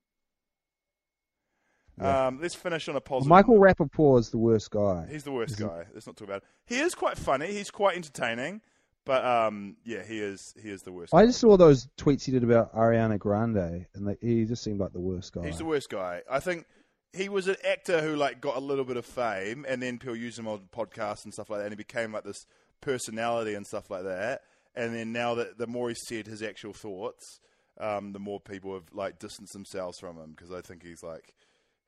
Um, 2.00 2.38
let's 2.40 2.54
finish 2.54 2.88
on 2.88 2.96
a 2.96 3.00
positive. 3.00 3.28
Michael 3.28 3.58
Rapaport 3.58 4.20
is 4.20 4.30
the 4.30 4.38
worst 4.38 4.70
guy. 4.70 5.06
He's 5.10 5.24
the 5.24 5.32
worst 5.32 5.58
guy. 5.58 5.84
Let's 5.92 6.06
not 6.06 6.16
talk 6.16 6.28
about 6.28 6.38
it. 6.38 6.44
He 6.66 6.78
is 6.78 6.94
quite 6.94 7.18
funny. 7.18 7.52
He's 7.52 7.70
quite 7.70 7.96
entertaining. 7.96 8.60
But 9.04 9.24
um, 9.24 9.76
yeah, 9.84 10.02
he 10.02 10.20
is. 10.20 10.54
He 10.62 10.68
is 10.68 10.82
the 10.82 10.92
worst. 10.92 11.14
I 11.14 11.22
guy. 11.22 11.26
just 11.26 11.40
saw 11.40 11.56
those 11.56 11.88
tweets 11.96 12.24
he 12.24 12.32
did 12.32 12.44
about 12.44 12.74
Ariana 12.74 13.18
Grande, 13.18 13.86
and 13.94 14.16
he 14.20 14.44
just 14.44 14.62
seemed 14.62 14.80
like 14.80 14.92
the 14.92 15.00
worst 15.00 15.32
guy. 15.32 15.46
He's 15.46 15.58
the 15.58 15.64
worst 15.64 15.88
guy. 15.88 16.20
I 16.30 16.40
think 16.40 16.66
he 17.12 17.28
was 17.28 17.48
an 17.48 17.56
actor 17.68 18.00
who 18.00 18.16
like 18.16 18.40
got 18.40 18.56
a 18.56 18.60
little 18.60 18.84
bit 18.84 18.96
of 18.96 19.06
fame, 19.06 19.64
and 19.68 19.82
then 19.82 19.98
people 19.98 20.16
used 20.16 20.38
him 20.38 20.48
on 20.48 20.68
podcasts 20.74 21.24
and 21.24 21.32
stuff 21.32 21.50
like 21.50 21.60
that, 21.60 21.66
and 21.66 21.72
he 21.72 21.76
became 21.76 22.12
like 22.12 22.24
this 22.24 22.46
personality 22.80 23.54
and 23.54 23.66
stuff 23.66 23.90
like 23.90 24.04
that. 24.04 24.42
And 24.74 24.94
then 24.94 25.12
now 25.12 25.34
that 25.34 25.58
the 25.58 25.66
more 25.66 25.88
he 25.88 25.94
said 25.94 26.26
his 26.26 26.42
actual 26.42 26.72
thoughts, 26.72 27.40
um, 27.80 28.12
the 28.12 28.18
more 28.18 28.40
people 28.40 28.74
have 28.74 28.92
like 28.92 29.18
distanced 29.18 29.52
themselves 29.52 29.98
from 29.98 30.16
him 30.18 30.32
because 30.36 30.52
I 30.52 30.60
think 30.60 30.82
he's 30.82 31.02
like 31.02 31.34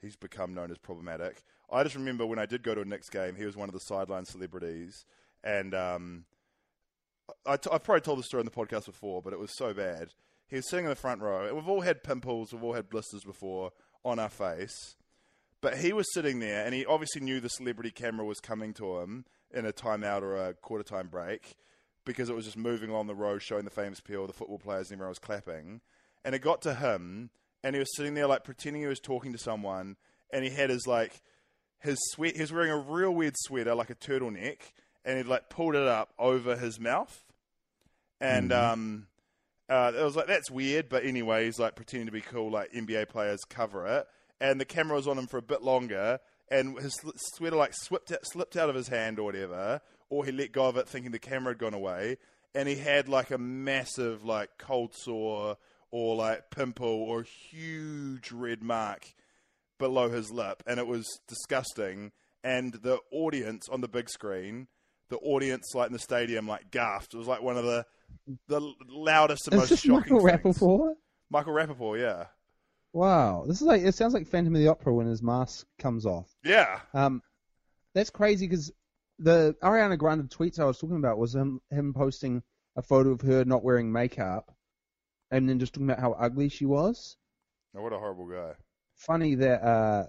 he's 0.01 0.17
become 0.17 0.55
known 0.55 0.71
as 0.71 0.79
problematic. 0.79 1.43
I 1.71 1.83
just 1.85 1.95
remember 1.95 2.27
when 2.27 2.39
I 2.39 2.47
did 2.47 2.63
go 2.63 2.75
to 2.75 2.81
a 2.81 2.85
Knicks 2.85 3.11
game, 3.11 3.37
he 3.37 3.45
was 3.45 3.57
one 3.57 3.69
of 3.69 3.75
the 3.75 3.81
sideline 3.81 4.25
celebrities, 4.25 5.05
and 5.45 5.75
um, 5.75 6.25
I 7.47 7.57
t- 7.57 7.71
I've 7.73 7.85
probably 7.85 8.01
told 8.01 8.19
the 8.19 8.25
story 8.25 8.41
on 8.41 8.47
the 8.47 8.51
podcast 8.51 8.87
before, 8.87 9.23
but 9.23 9.33
it 9.33 9.39
was 9.39 9.57
so 9.57 9.73
bad. 9.73 10.09
He 10.49 10.57
was 10.57 10.69
sitting 10.69 10.87
in 10.87 10.91
the 10.91 10.97
front 10.97 11.21
row. 11.21 11.47
and 11.47 11.55
We've 11.55 11.69
all 11.69 11.83
had 11.83 12.03
pimples, 12.03 12.53
we've 12.53 12.65
all 12.65 12.73
had 12.75 12.91
blisters 12.91 13.23
before 13.23 13.71
on 14.05 14.19
our 14.19 14.29
face, 14.29 14.97
but 15.61 15.79
he 15.79 15.93
was 15.93 16.13
sitting 16.13 16.41
there, 16.41 16.65
and 16.65 16.75
he 16.75 16.87
obviously 16.87 17.21
knew 17.21 17.41
the 17.41 17.49
celebrity 17.49 17.91
camera 17.91 18.25
was 18.25 18.41
coming 18.41 18.73
to 18.75 18.99
him 18.99 19.25
in 19.53 19.67
a 19.67 19.73
timeout 19.73 20.23
or 20.23 20.37
a 20.37 20.55
quarter 20.55 20.85
time 20.85 21.09
break 21.09 21.57
because 22.05 22.31
it 22.31 22.37
was 22.37 22.45
just 22.45 22.57
moving 22.57 22.91
along 22.91 23.07
the 23.07 23.15
road, 23.15 23.43
showing 23.43 23.65
the 23.65 23.71
famous 23.71 24.01
people, 24.01 24.27
the 24.27 24.33
football 24.33 24.59
players, 24.59 24.91
and 24.91 24.97
everyone 24.97 25.11
was 25.11 25.19
clapping. 25.19 25.81
And 26.25 26.35
it 26.35 26.41
got 26.41 26.63
to 26.63 26.75
him, 26.75 27.31
and 27.63 27.75
he 27.75 27.79
was 27.79 27.95
sitting 27.95 28.15
there 28.15 28.27
like 28.27 28.45
pretending 28.45 28.83
he 28.83 28.89
was 28.89 29.01
talking 29.01 29.33
to 29.33 29.39
someone, 29.39 29.97
and 30.33 30.45
he 30.45 30.51
had 30.51 30.71
his 30.71 30.87
like 30.87 31.21
his 31.79 31.99
sweat. 32.11 32.35
He 32.37 32.41
was 32.41 32.53
wearing 32.53 32.71
a 32.71 32.77
real 32.77 33.11
weird 33.13 33.35
sweater, 33.37 33.75
like 33.75 33.91
a 33.91 33.95
turtleneck, 33.95 34.59
and 35.05 35.19
he'd 35.19 35.27
like 35.27 35.49
pulled 35.49 35.75
it 35.75 35.87
up 35.87 36.13
over 36.19 36.57
his 36.57 36.81
mouth, 36.81 37.23
and 38.21 38.53
um, 38.53 39.07
uh, 39.69 39.93
it 39.97 40.03
was 40.03 40.17
like 40.17 40.27
that's 40.27 40.51
weird. 40.51 40.89
But 40.89 41.05
anyway, 41.05 41.45
he's 41.47 41.59
like 41.59 41.77
pretending 41.77 42.07
to 42.07 42.13
be 42.13 42.21
cool, 42.21 42.51
like 42.51 42.73
NBA 42.73 43.09
players 43.09 43.41
cover 43.49 43.87
it, 43.87 44.07
and 44.41 44.61
the 44.61 44.65
camera 44.65 44.97
was 44.97 45.07
on 45.07 45.19
him 45.19 45.27
for 45.27 45.39
a 45.39 45.43
bit 45.43 45.63
longer, 45.63 46.19
and 46.51 46.79
his 46.79 46.95
sweater 47.35 47.57
like 47.57 47.75
slipped 47.75 48.13
out, 48.13 48.27
slipped 48.27 48.57
out 48.57 48.69
of 48.69 48.75
his 48.75 48.89
hand 48.89 49.19
or 49.19 49.25
whatever, 49.25 49.81
or 50.09 50.25
he 50.25 50.33
let 50.33 50.53
go 50.53 50.67
of 50.67 50.77
it 50.77 50.89
thinking 50.89 51.13
the 51.13 51.19
camera 51.19 51.53
had 51.53 51.59
gone 51.59 51.75
away, 51.75 52.17
and 52.55 52.69
he 52.69 52.77
had 52.77 53.09
like 53.09 53.31
a 53.31 53.39
massive 53.39 54.25
like 54.25 54.51
cold 54.59 54.95
sore 54.95 55.57
or 55.91 56.17
like 56.17 56.51
pimple 56.51 56.87
or 56.87 57.23
huge 57.23 58.33
red 58.33 58.63
mark 58.63 59.15
below 59.79 60.09
his 60.09 60.31
lip, 60.31 60.63
and 60.67 60.79
it 60.79 60.87
was 60.87 61.07
disgusting. 61.29 62.13
And 62.43 62.73
the 62.73 62.99
audience 63.13 63.69
on 63.69 63.83
the 63.83 63.89
big 63.89 64.09
screen, 64.09 64.69
the 65.11 65.19
audience 65.19 65.75
like 65.75 65.89
in 65.89 65.93
the 65.93 65.99
stadium, 65.99 66.49
like 66.49 66.71
gasped. 66.71 67.13
It 67.15 67.19
was 67.19 67.27
like 67.27 67.43
one 67.43 67.59
of 67.59 67.65
the 67.65 67.85
the 68.49 68.61
loudest 68.89 69.47
and 69.47 69.55
Is 69.55 69.61
most 69.61 69.69
this 69.71 69.81
shocking 69.81 70.23
Michael 70.23 70.53
things. 70.53 70.59
Rapaport? 70.59 70.95
Michael 71.31 71.53
Rapaport, 71.53 72.01
yeah, 72.01 72.25
Wow, 72.93 73.45
this 73.47 73.61
is 73.61 73.67
like 73.67 73.83
it 73.83 73.95
sounds 73.95 74.15
like 74.15 74.27
Phantom 74.27 74.55
of 74.55 74.61
the 74.61 74.69
Opera 74.69 74.95
when 74.95 75.07
his 75.07 75.23
mask 75.23 75.67
comes 75.79 76.07
off. 76.07 76.35
yeah. 76.45 76.81
Um, 76.93 77.23
that's 77.95 78.11
crazy 78.11 78.47
because 78.47 78.73
the 79.19 79.55
Ariana 79.63 79.99
Grande 79.99 80.29
tweets 80.29 80.59
I 80.59 80.65
was 80.65 80.79
talking 80.79 80.97
about 80.97 81.19
was 81.19 81.35
him 81.35 81.61
him 81.71 81.93
posting 81.95 82.43
a 82.77 82.83
photo 82.83 83.11
of 83.11 83.21
her 83.23 83.45
not 83.45 83.63
wearing 83.63 83.93
makeup, 83.93 84.53
and 85.31 85.49
then 85.49 85.59
just 85.59 85.75
talking 85.75 85.89
about 85.91 86.01
how 86.01 86.13
ugly 86.13 86.49
she 86.49 86.67
was. 86.67 87.17
Oh, 87.77 87.83
what 87.83 87.93
a 87.93 87.99
horrible 87.99 88.27
guy. 88.27 88.53
Funny 88.97 89.35
that 89.37 89.63
uh, 89.63 90.07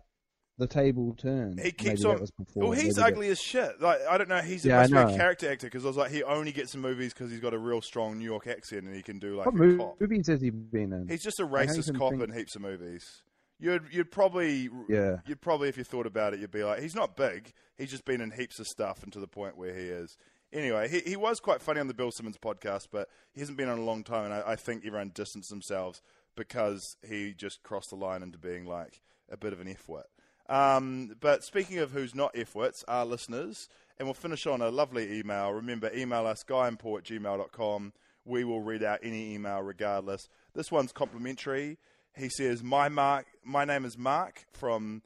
the 0.58 0.68
table 0.68 1.16
turned. 1.16 1.60
He 1.60 1.72
keeps 1.72 2.04
Maybe 2.04 2.16
on. 2.22 2.28
Before. 2.38 2.64
well, 2.64 2.72
he's 2.72 2.97
ugly 2.99 3.30
as 3.30 3.39
shit. 3.39 3.82
Like 3.82 3.99
I 4.10 4.18
don't 4.18 4.30
know. 4.30 4.41
He's 4.41 4.64
Yeah, 4.66 4.84
supposed 4.86 5.04
to 5.04 5.08
be 5.10 5.14
a 5.14 5.18
character 5.18 5.52
actor 5.52 5.68
because 5.68 5.84
I 5.86 5.88
was 5.88 5.97
like, 5.97 6.12
he 6.12 6.24
only 6.24 6.52
gets 6.52 6.76
in 6.76 6.82
movies 6.82 7.14
because 7.14 7.32
he's 7.32 7.39
got 7.39 7.54
a 7.54 7.58
real 7.58 7.82
strong 7.82 8.18
New 8.20 8.26
York 8.26 8.47
accent 8.47 8.84
and 8.86 8.95
he 8.95 9.02
can 9.02 9.18
do 9.20 9.38
like 9.38 9.45
What 9.47 9.56
a 9.70 9.78
cop. 9.78 10.02
movies 10.02 10.28
has 10.28 10.41
he 10.41 10.49
been 10.52 10.93
in? 10.93 11.08
He's 11.10 11.24
just 11.24 11.39
a 11.39 11.47
racist 11.47 11.97
cop 11.97 12.12
think- 12.12 12.24
in 12.24 12.34
heaps 12.34 12.56
of 12.56 12.62
movies. 12.62 13.22
You'd 13.60 13.84
you'd 13.91 14.12
probably 14.12 14.70
Yeah. 14.89 15.18
you'd 15.28 15.41
probably 15.41 15.70
if 15.70 15.78
you 15.78 15.84
thought 15.84 16.06
about 16.08 16.34
it, 16.34 16.39
you'd 16.39 16.52
be 16.52 16.64
like, 16.64 16.82
he's 16.82 16.95
not 16.95 17.16
big. 17.16 17.52
He's 17.78 17.89
just 17.91 18.06
been 18.06 18.20
in 18.22 18.32
heaps 18.32 18.60
of 18.60 18.68
stuff 18.68 19.04
and 19.04 19.12
to 19.14 19.20
the 19.20 19.28
point 19.28 19.58
where 19.58 19.74
he 19.76 19.84
is. 19.86 20.18
Anyway, 20.54 20.89
he 20.89 20.99
he 20.99 21.16
was 21.16 21.39
quite 21.39 21.62
funny 21.62 21.80
on 21.80 21.88
the 21.88 21.93
Bill 21.93 22.12
Simmons 22.12 22.38
podcast, 22.38 22.88
but 22.91 23.08
he 23.34 23.39
hasn't 23.39 23.58
been 23.58 23.70
on 23.70 23.78
a 23.80 23.84
long 23.84 24.04
time, 24.04 24.26
and 24.26 24.34
I, 24.34 24.43
I 24.52 24.56
think 24.58 24.84
everyone 24.86 25.12
distanced 25.14 25.49
themselves 25.49 26.02
because 26.36 26.97
he 27.08 27.34
just 27.34 27.64
crossed 27.64 27.89
the 27.91 27.95
line 27.95 28.22
into 28.24 28.38
being 28.38 28.66
like 28.66 28.99
a 29.30 29.38
bit 29.38 29.54
of 29.54 29.62
an 29.62 29.68
f-wit. 29.70 30.06
Um, 30.52 31.16
but 31.20 31.43
speaking 31.43 31.78
of 31.80 31.91
who's 31.91 32.14
not 32.14 32.32
f-wits, 32.36 32.84
our 32.88 33.06
listeners, 33.06 33.70
and 33.97 34.08
we'll 34.08 34.14
finish 34.14 34.45
on 34.45 34.62
a 34.62 34.70
lovely 34.70 35.18
email. 35.20 35.52
Remember, 35.52 35.89
email 35.95 36.26
us, 36.28 36.43
guyandpaul 36.47 36.97
at 36.99 37.04
gmail.com. 37.06 37.93
We 38.26 38.43
will 38.43 38.62
read 38.62 38.84
out 38.84 38.99
any 39.02 39.34
email 39.34 39.62
regardless. 39.62 40.28
This 40.54 40.72
one's 40.72 40.91
complimentary. 40.91 41.78
He 42.16 42.28
says, 42.30 42.62
"My 42.64 42.89
Mark, 42.89 43.26
my 43.43 43.64
name 43.66 43.86
is 43.86 43.97
Mark 43.97 44.43
from 44.54 45.02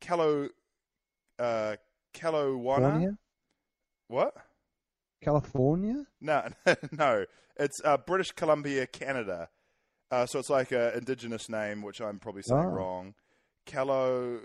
Calo, 0.00 0.50
uh, 1.38 1.76
Calowana. 2.12 2.78
California? 2.82 3.18
What? 4.08 4.34
California? 5.22 6.04
No, 6.20 6.48
no. 6.92 7.24
It's 7.56 7.80
uh, 7.84 7.96
British 7.96 8.32
Columbia, 8.32 8.86
Canada. 8.86 9.48
Uh, 10.10 10.26
so 10.26 10.38
it's 10.38 10.50
like 10.50 10.70
an 10.72 10.92
indigenous 10.94 11.48
name, 11.48 11.82
which 11.82 12.00
I'm 12.00 12.18
probably 12.18 12.42
saying 12.42 12.60
Oh. 12.66 12.70
wrong. 12.70 13.14
Calo, 13.66 14.38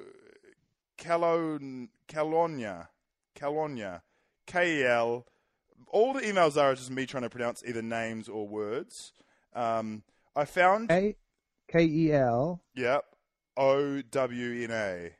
Calo, 1.00 1.88
Calonia, 2.08 2.89
Calonia, 3.36 4.02
K 4.45 4.82
E 4.82 4.86
L. 4.86 5.26
All 5.88 6.14
the 6.14 6.22
emails 6.22 6.56
are 6.62 6.76
just 6.76 6.91
me 6.91 7.06
trying 7.06 7.24
to 7.24 7.30
pronounce 7.30 7.64
either 7.66 7.82
names 7.82 8.28
or 8.30 8.47
words. 8.47 9.14
Um, 9.54 10.04
I 10.36 10.45
found, 10.45 10.89
K 10.89 11.16
K 11.68 11.84
E 11.86 12.14
L. 12.14 12.62
yep, 12.76 13.06
O 13.58 14.02
W 14.02 14.64
N 14.66 14.72
A. 14.72 15.12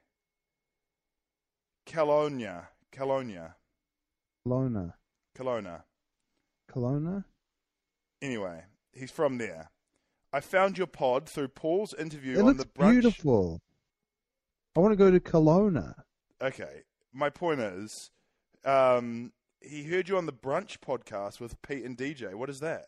Calonia, 1.86 2.70
Calonia, 2.92 3.56
Kelowna. 4.48 4.94
Kelowna. 5.38 5.84
Kelowna? 6.72 7.24
Anyway, 8.22 8.64
he's 8.94 9.10
from 9.12 9.38
there. 9.38 9.72
I 10.32 10.40
found 10.42 10.78
your 10.78 10.86
pod 10.88 11.28
through 11.28 11.48
Paul's 11.48 11.94
interview 11.96 12.34
It 12.38 12.40
on 12.42 12.46
looks 12.46 12.60
the 12.60 12.66
brunch. 12.70 12.92
beautiful. 12.92 13.62
I 14.80 14.82
want 14.82 14.94
to 14.94 14.96
go 14.96 15.12
to 15.12 15.20
Kelowna. 15.20 15.94
Okay, 16.42 16.84
my 17.12 17.30
point 17.30 17.60
is, 17.60 18.12
um, 18.64 19.34
he 19.60 19.84
heard 19.84 20.08
you 20.08 20.16
on 20.16 20.26
the 20.26 20.32
brunch 20.32 20.78
podcast 20.80 21.42
with 21.42 21.62
Pete 21.62 21.84
and 21.84 21.98
DJ. 21.98 22.34
What 22.34 22.50
is 22.50 22.62
that? 22.62 22.86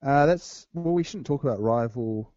Uh, 0.00 0.24
that's 0.24 0.68
well, 0.72 0.94
we 0.94 1.02
shouldn't 1.02 1.26
talk 1.26 1.42
about 1.42 1.60
rival 1.60 2.32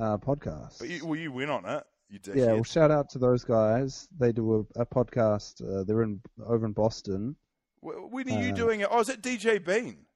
uh, 0.00 0.16
podcasts. 0.16 0.78
But 0.78 0.88
you, 0.88 1.04
well, 1.04 1.16
you 1.16 1.30
went 1.30 1.50
on 1.50 1.66
it. 1.66 1.84
You 2.08 2.20
did. 2.20 2.36
yeah, 2.36 2.54
well, 2.54 2.64
shout 2.64 2.90
out 2.90 3.10
to 3.10 3.18
those 3.18 3.44
guys. 3.44 4.08
They 4.18 4.32
do 4.32 4.66
a, 4.74 4.80
a 4.80 4.86
podcast. 4.86 5.60
Uh, 5.60 5.84
they're 5.84 6.04
in 6.04 6.22
over 6.42 6.64
in 6.64 6.72
Boston. 6.72 7.36
When 7.82 8.30
are 8.30 8.42
you 8.42 8.52
uh, 8.52 8.56
doing 8.56 8.80
it? 8.80 8.88
Oh, 8.90 9.00
is 9.00 9.10
it 9.10 9.20
DJ 9.20 9.62
Bean? 9.62 10.06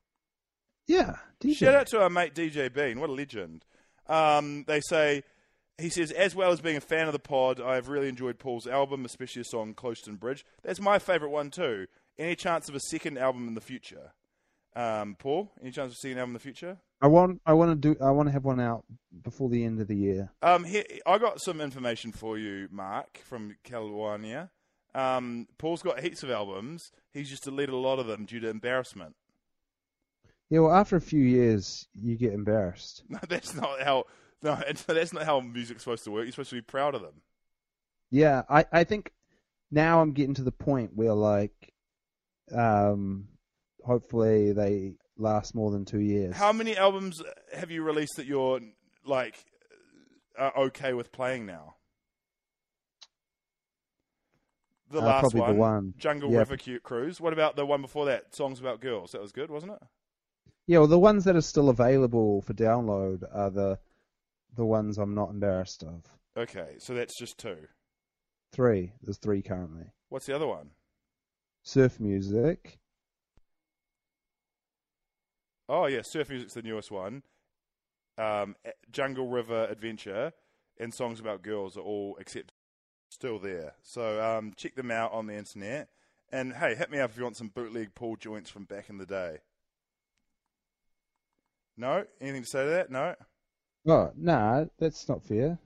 Yeah, 0.87 1.17
DJ. 1.39 1.57
Shout 1.57 1.75
out 1.75 1.87
to 1.89 2.01
our 2.01 2.09
mate 2.09 2.35
DJ 2.35 2.73
Bean. 2.73 2.99
What 2.99 3.11
a 3.11 3.13
legend. 3.13 3.67
Um, 4.07 4.65
they 4.67 4.81
say, 4.81 5.23
he 5.81 5.89
says, 5.89 6.11
as 6.13 6.35
well 6.35 6.53
as 6.53 6.61
being 6.61 6.77
a 6.77 6.81
fan 6.81 7.07
of 7.07 7.13
the 7.13 7.19
pod, 7.19 7.61
I 7.61 7.75
have 7.75 7.89
really 7.89 8.09
enjoyed 8.09 8.39
Paul's 8.39 8.67
album, 8.67 9.05
especially 9.05 9.43
the 9.43 9.47
song 9.47 9.75
Closton 9.75 10.19
Bridge. 10.19 10.45
That's 10.63 10.81
my 10.81 10.99
favourite 10.99 11.33
one 11.33 11.51
too. 11.51 11.87
Any 12.19 12.37
chance 12.37 12.69
of 12.69 12.75
a 12.75 12.81
second 12.81 13.19
album 13.19 13.49
in 13.49 13.55
the 13.55 13.61
future? 13.61 14.13
Um, 14.77 15.17
Paul, 15.19 15.53
any 15.61 15.71
chance 15.71 15.93
of 15.93 15.99
seeing 15.99 16.13
second 16.13 16.21
album 16.21 16.31
in 16.31 16.35
the 16.35 16.41
future? 16.41 16.79
I 17.03 17.07
want. 17.07 17.41
I 17.47 17.55
want 17.55 17.71
to 17.71 17.95
do. 17.95 18.01
I 18.03 18.11
want 18.11 18.29
to 18.29 18.33
have 18.33 18.45
one 18.45 18.61
out 18.61 18.85
before 19.23 19.49
the 19.49 19.65
end 19.65 19.81
of 19.81 19.89
the 19.89 19.97
year. 19.97 20.31
Um, 20.43 20.65
here, 20.65 20.85
I 21.07 21.19
got 21.19 21.41
some 21.41 21.61
information 21.61 22.13
for 22.13 22.39
you, 22.39 22.69
Mark, 22.71 23.19
from 23.25 23.57
California. 23.65 24.51
Um, 24.95 25.47
Paul's 25.57 25.83
got 25.83 26.01
heaps 26.01 26.23
of 26.23 26.31
albums. 26.31 26.93
He's 27.13 27.31
just 27.31 27.45
deleted 27.45 27.75
a 27.75 27.79
lot 27.79 27.99
of 27.99 28.07
them 28.07 28.27
due 28.27 28.41
to 28.41 28.49
embarrassment. 28.49 29.15
Yeah, 30.51 30.61
well, 30.61 30.73
after 30.73 30.97
a 30.97 31.01
few 31.01 31.23
years, 31.23 31.87
you 31.95 32.17
get 32.17 32.33
embarrassed. 32.33 33.05
No, 33.09 33.19
that's 33.29 33.55
not 33.55 33.83
how. 33.83 34.05
No, 34.43 34.59
that's 34.87 35.13
not 35.13 35.25
how 35.25 35.41
music's 35.41 35.83
supposed 35.83 36.05
to 36.05 36.11
work. 36.11 36.25
You're 36.25 36.33
supposed 36.33 36.51
to 36.51 36.57
be 36.57 36.63
proud 36.63 36.95
of 36.95 37.03
them. 37.03 37.21
Yeah, 38.11 38.43
I, 38.49 38.65
I 38.73 38.85
think 38.85 39.13
now 39.71 40.01
I'm 40.01 40.13
getting 40.13 40.35
to 40.35 40.43
the 40.43 40.51
point 40.53 40.93
where 40.95 41.13
like, 41.13 41.73
um, 42.55 43.29
hopefully 43.85 44.53
they 44.53 44.95
last 45.19 45.55
more 45.55 45.71
than 45.71 45.85
two 45.85 46.01
years. 46.01 46.35
How 46.37 46.53
many 46.53 46.77
albums 46.77 47.23
have 47.55 47.71
you 47.71 47.83
released 47.83 48.17
that 48.17 48.27
you're 48.27 48.61
like 49.05 49.45
are 50.39 50.57
okay 50.57 50.95
with 50.95 51.13
playing 51.13 51.47
now? 51.47 51.75
The 54.91 55.01
Uh, 55.01 55.05
last 55.05 55.21
probably 55.21 55.41
one, 55.43 55.55
the 55.55 55.61
one. 55.61 55.95
Jungle 55.99 56.33
Yeah. 56.33 56.39
River 56.39 56.57
Cute 56.57 56.83
Cruise. 56.83 57.21
What 57.21 57.33
about 57.33 57.55
the 57.57 57.65
one 57.65 57.83
before 57.83 58.07
that? 58.07 58.35
Songs 58.35 58.59
about 58.59 58.81
girls. 58.81 59.13
That 59.13 59.21
was 59.21 59.33
good, 59.33 59.51
wasn't 59.51 59.73
it? 59.73 59.83
Yeah, 60.67 60.79
well, 60.79 60.89
the 60.89 60.99
ones 60.99 61.25
that 61.25 61.37
are 61.37 61.41
still 61.41 61.69
available 61.69 62.43
for 62.43 62.55
download 62.55 63.23
are 63.33 63.51
the 63.51 63.79
the 64.55 64.65
ones 64.65 64.99
I'm 64.99 65.15
not 65.15 65.31
embarrassed 65.31 65.83
of. 65.83 66.05
Okay, 66.37 66.77
so 66.79 66.95
that's 66.95 67.19
just 67.19 67.39
two. 67.39 67.69
Three. 68.53 68.93
There's 69.03 69.19
three 69.19 69.43
currently. 69.43 69.87
What's 70.09 70.27
the 70.27 70.35
other 70.35 70.47
one? 70.47 70.71
Surf 71.63 72.01
music. 72.01 72.79
Oh 75.69 75.87
yeah, 75.87 76.03
Surf 76.03 76.31
Music's 76.31 76.55
the 76.55 76.63
newest 76.63 76.91
one. 76.91 77.23
Um, 78.19 78.57
Jungle 78.91 79.29
River 79.29 79.69
Adventure 79.71 80.33
and 80.79 80.93
songs 80.93 81.21
about 81.21 81.43
girls 81.43 81.77
are 81.77 81.83
all 81.83 82.17
except 82.19 82.53
still 83.09 83.39
there. 83.39 83.75
So 83.83 84.21
um, 84.23 84.53
check 84.57 84.75
them 84.75 84.91
out 84.91 85.13
on 85.13 85.27
the 85.27 85.37
internet. 85.37 85.89
And 86.33 86.55
hey, 86.55 86.75
hit 86.75 86.91
me 86.91 86.99
up 86.99 87.11
if 87.11 87.17
you 87.17 87.23
want 87.23 87.37
some 87.37 87.49
bootleg 87.49 87.95
pool 87.95 88.17
joints 88.17 88.51
from 88.51 88.65
back 88.65 88.89
in 88.89 88.99
the 88.99 89.07
day. 89.07 89.39
No, 91.77 92.05
anything 92.21 92.43
to 92.43 92.49
say 92.49 92.65
to 92.65 92.71
that? 92.71 92.91
No. 92.91 93.15
Oh, 93.87 94.13
nah, 94.17 94.65
that's 94.79 95.09
not 95.09 95.25
fair. 95.25 95.59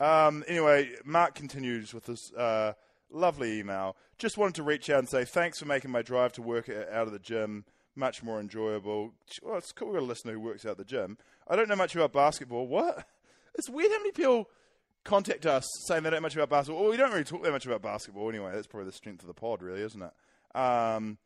Um, 0.00 0.44
anyway, 0.48 0.90
Mark 1.04 1.34
continues 1.34 1.94
with 1.94 2.04
this 2.04 2.32
uh, 2.34 2.72
lovely 3.10 3.58
email. 3.58 3.96
Just 4.18 4.36
wanted 4.36 4.56
to 4.56 4.62
reach 4.62 4.90
out 4.90 4.98
and 4.98 5.08
say 5.08 5.24
thanks 5.24 5.58
for 5.58 5.66
making 5.66 5.90
my 5.90 6.02
drive 6.02 6.32
to 6.32 6.42
work 6.42 6.68
out 6.68 7.06
of 7.06 7.12
the 7.12 7.18
gym 7.18 7.64
much 7.96 8.22
more 8.22 8.40
enjoyable. 8.40 9.14
Well, 9.42 9.56
it's 9.56 9.72
cool. 9.72 9.88
We've 9.88 10.00
got 10.00 10.04
a 10.04 10.06
listener 10.06 10.32
who 10.32 10.40
works 10.40 10.66
out 10.66 10.76
the 10.76 10.84
gym. 10.84 11.16
I 11.48 11.56
don't 11.56 11.68
know 11.68 11.76
much 11.76 11.94
about 11.94 12.12
basketball. 12.12 12.66
What? 12.66 13.06
It's 13.56 13.70
weird 13.70 13.92
how 13.92 13.98
many 13.98 14.10
people 14.10 14.50
contact 15.04 15.46
us 15.46 15.64
saying 15.86 16.02
they 16.02 16.10
don't 16.10 16.16
know 16.16 16.22
much 16.22 16.34
about 16.34 16.50
basketball. 16.50 16.82
Well, 16.82 16.90
we 16.90 16.96
don't 16.96 17.12
really 17.12 17.22
talk 17.22 17.44
that 17.44 17.52
much 17.52 17.66
about 17.66 17.82
basketball 17.82 18.28
anyway. 18.28 18.50
That's 18.52 18.66
probably 18.66 18.86
the 18.86 18.96
strength 18.96 19.22
of 19.22 19.28
the 19.28 19.32
pod, 19.32 19.62
really, 19.62 19.80
isn't 19.80 20.02
it? 20.02 20.58
Um, 20.58 21.18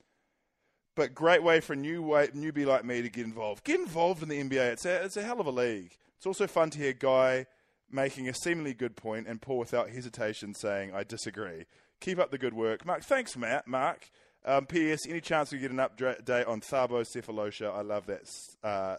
but 0.95 1.15
great 1.15 1.43
way 1.43 1.61
for 1.61 1.73
a 1.73 1.77
new 1.77 2.03
way, 2.03 2.27
newbie 2.27 2.67
like 2.67 2.85
me 2.85 3.01
to 3.01 3.09
get 3.09 3.25
involved. 3.25 3.65
Get 3.65 3.81
involved 3.81 4.23
in 4.23 4.29
the 4.29 4.43
NBA. 4.43 4.73
It's 4.73 4.85
a, 4.85 5.05
it's 5.05 5.17
a 5.17 5.23
hell 5.23 5.41
of 5.41 5.47
a 5.47 5.51
league. 5.51 5.97
It's 6.19 6.27
also 6.27 6.47
fun 6.47 6.71
to 6.71 6.79
hear 6.79 6.93
Guy 6.93 7.47
making 7.91 8.29
a 8.29 8.35
seemingly 8.35 8.75
good 8.75 8.97
point 8.97 9.27
and 9.27 9.41
Paul 9.41 9.59
without 9.59 9.91
hesitation 9.91 10.55
saying, 10.55 10.93
I 10.93 11.05
disagree. 11.05 11.65
Keep 12.01 12.19
up 12.19 12.31
the 12.31 12.39
good 12.39 12.55
work. 12.55 12.85
Mark, 12.85 13.03
thanks, 13.03 13.37
Matt. 13.37 13.67
Mark. 13.67 14.11
Um, 14.45 14.67
P.S. 14.67 15.01
Any 15.09 15.21
chance 15.21 15.53
we 15.53 15.59
get 15.59 15.71
an 15.71 15.79
update 15.79 16.49
on 16.49 16.61
Thabo 16.61 17.05
Sefolosha? 17.05 17.75
I 17.75 17.83
love 17.83 18.07
that 18.07 18.23
uh, 18.63 18.97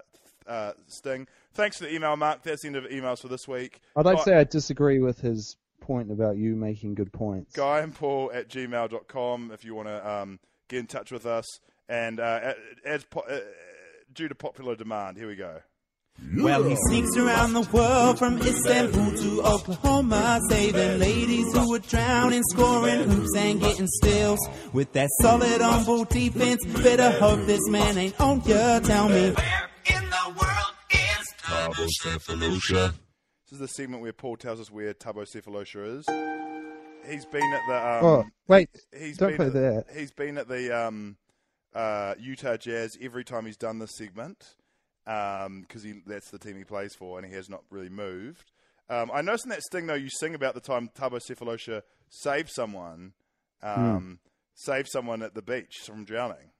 uh, 0.48 0.74
sting. 0.88 1.28
Thanks 1.54 1.78
for 1.78 1.86
the 1.86 1.94
email, 1.94 2.16
Mark. 2.16 2.44
That's 2.44 2.62
the 2.62 2.68
end 2.68 2.76
of 2.76 2.86
emails 2.86 3.20
for 3.20 3.30
this 3.30 3.48
week. 3.48 3.80
I'd 3.96 4.06
like 4.06 4.18
to 4.18 4.24
say 4.24 4.36
I 4.36 4.44
disagree 4.44 5.00
with 5.00 5.22
his 5.22 5.56
point 5.80 6.12
about 6.12 6.38
you 6.38 6.56
making 6.56 6.96
good 6.96 7.12
points. 7.12 7.54
Guy 7.54 7.80
and 7.80 7.96
Paul 7.96 8.32
at 8.34 8.50
gmail.com 8.50 9.52
if 9.54 9.64
you 9.64 9.76
want 9.76 9.88
to 9.88 10.10
um, 10.10 10.40
get 10.68 10.80
in 10.80 10.88
touch 10.88 11.12
with 11.12 11.26
us. 11.26 11.46
And 11.88 12.20
uh, 12.20 12.54
as 12.86 13.04
po- 13.06 13.22
uh, 13.22 13.40
due 14.14 14.28
to 14.28 14.36
popular 14.36 14.76
demand, 14.76 15.18
here 15.18 15.28
we 15.28 15.36
go. 15.36 15.62
Well, 16.38 16.64
he 16.64 16.76
sneaks 16.88 17.18
around 17.18 17.54
the 17.54 17.68
world 17.74 18.20
from 18.20 18.38
Istanbul 18.40 19.18
to 19.18 19.42
Oklahoma, 19.42 20.40
saving 20.50 21.00
ladies 21.00 21.52
who 21.54 21.70
would 21.70 21.88
drowning, 21.88 22.44
scoring 22.52 23.10
hoops 23.10 23.36
and 23.36 23.60
getting 23.60 23.88
steals. 23.88 24.40
With 24.72 24.94
that 24.94 25.10
solid 25.22 25.62
on 25.62 25.86
ball 25.86 26.06
defense, 26.06 26.64
better 26.84 27.12
hope 27.20 27.46
this 27.48 27.68
man 27.70 27.98
ain't 27.98 28.20
on 28.22 28.42
ya. 28.42 28.80
Tell 28.80 29.10
me. 29.10 29.32
Where 29.32 29.70
in 29.88 30.04
the 30.04 30.36
world 30.40 30.74
is 30.92 31.34
Thabo 31.42 31.88
Sefolosha? 32.04 32.94
This 33.46 33.54
is 33.54 33.60
the 33.60 33.68
segment 33.68 34.04
where 34.04 34.14
Paul 34.14 34.38
tells 34.38 34.60
us 34.60 34.70
where 34.70 34.94
Thabo 34.94 35.26
Sefolosha 35.26 35.98
is. 35.98 36.06
He's 37.10 37.26
been 37.26 37.54
at 37.54 37.62
the. 37.68 37.76
Um, 37.76 38.06
Oh, 38.06 38.26
wait, 38.48 38.70
he's 38.96 39.18
don't 39.18 39.30
been 39.30 39.38
play 39.38 39.48
at, 39.48 39.54
that. 39.54 39.86
He's 39.98 40.12
been 40.12 40.38
at 40.38 40.48
the 40.48 40.80
um, 40.80 41.18
uh, 41.74 42.14
Utah 42.20 42.58
Jazz 42.58 42.96
every 43.02 43.24
time 43.24 43.48
he's 43.48 43.58
done 43.58 43.80
this 43.80 43.96
segment 43.96 44.56
because 45.62 45.84
he 45.84 46.02
that's 46.06 46.30
the 46.30 46.38
team 46.40 46.58
he 46.58 46.64
plays 46.64 46.94
for, 46.96 47.18
and 47.18 47.28
he 47.28 47.34
has 47.34 47.50
not 47.50 47.64
really 47.72 47.90
moved. 47.90 48.52
Um, 48.90 49.12
I 49.14 49.22
noticed 49.22 49.46
in 49.46 49.50
that 49.50 49.62
sting 49.64 49.88
though 49.88 49.94
you 49.96 50.10
sing 50.10 50.36
about 50.36 50.54
the 50.54 50.62
time 50.62 50.90
Thabo 50.90 51.20
Sefolosha 51.20 51.82
saved 52.10 52.50
someone, 52.52 53.14
um, 53.64 54.20
saved 54.54 54.90
someone 54.92 55.22
at 55.24 55.34
the 55.34 55.42
beach 55.42 55.76
from 55.86 56.06
drowning. 56.06 56.52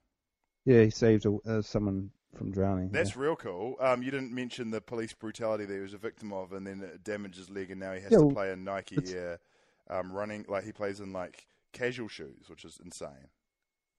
Yeah, 0.64 0.82
he 0.82 0.90
saved 0.90 1.26
a, 1.26 1.36
uh, 1.46 1.62
someone 1.62 2.10
from 2.36 2.50
drowning. 2.50 2.90
That's 2.90 3.16
yeah. 3.16 3.22
real 3.22 3.36
cool. 3.36 3.76
Um, 3.80 4.02
you 4.02 4.10
didn't 4.10 4.32
mention 4.32 4.70
the 4.70 4.80
police 4.80 5.12
brutality 5.12 5.64
that 5.64 5.74
he 5.74 5.80
was 5.80 5.94
a 5.94 5.98
victim 5.98 6.32
of, 6.32 6.52
and 6.52 6.66
then 6.66 6.82
it 6.82 7.04
damaged 7.04 7.36
his 7.36 7.50
leg, 7.50 7.70
and 7.70 7.80
now 7.80 7.92
he 7.92 8.00
has 8.00 8.10
Yeah, 8.10 8.18
to 8.18 8.24
well, 8.24 8.34
play 8.34 8.52
in 8.52 8.64
Nike 8.64 9.14
Air 9.14 9.38
um, 9.88 10.12
running. 10.12 10.44
Like 10.48 10.64
he 10.64 10.72
plays 10.72 11.00
in 11.00 11.12
like 11.12 11.46
casual 11.72 12.08
shoes, 12.08 12.48
which 12.48 12.64
is 12.64 12.78
insane. 12.84 13.28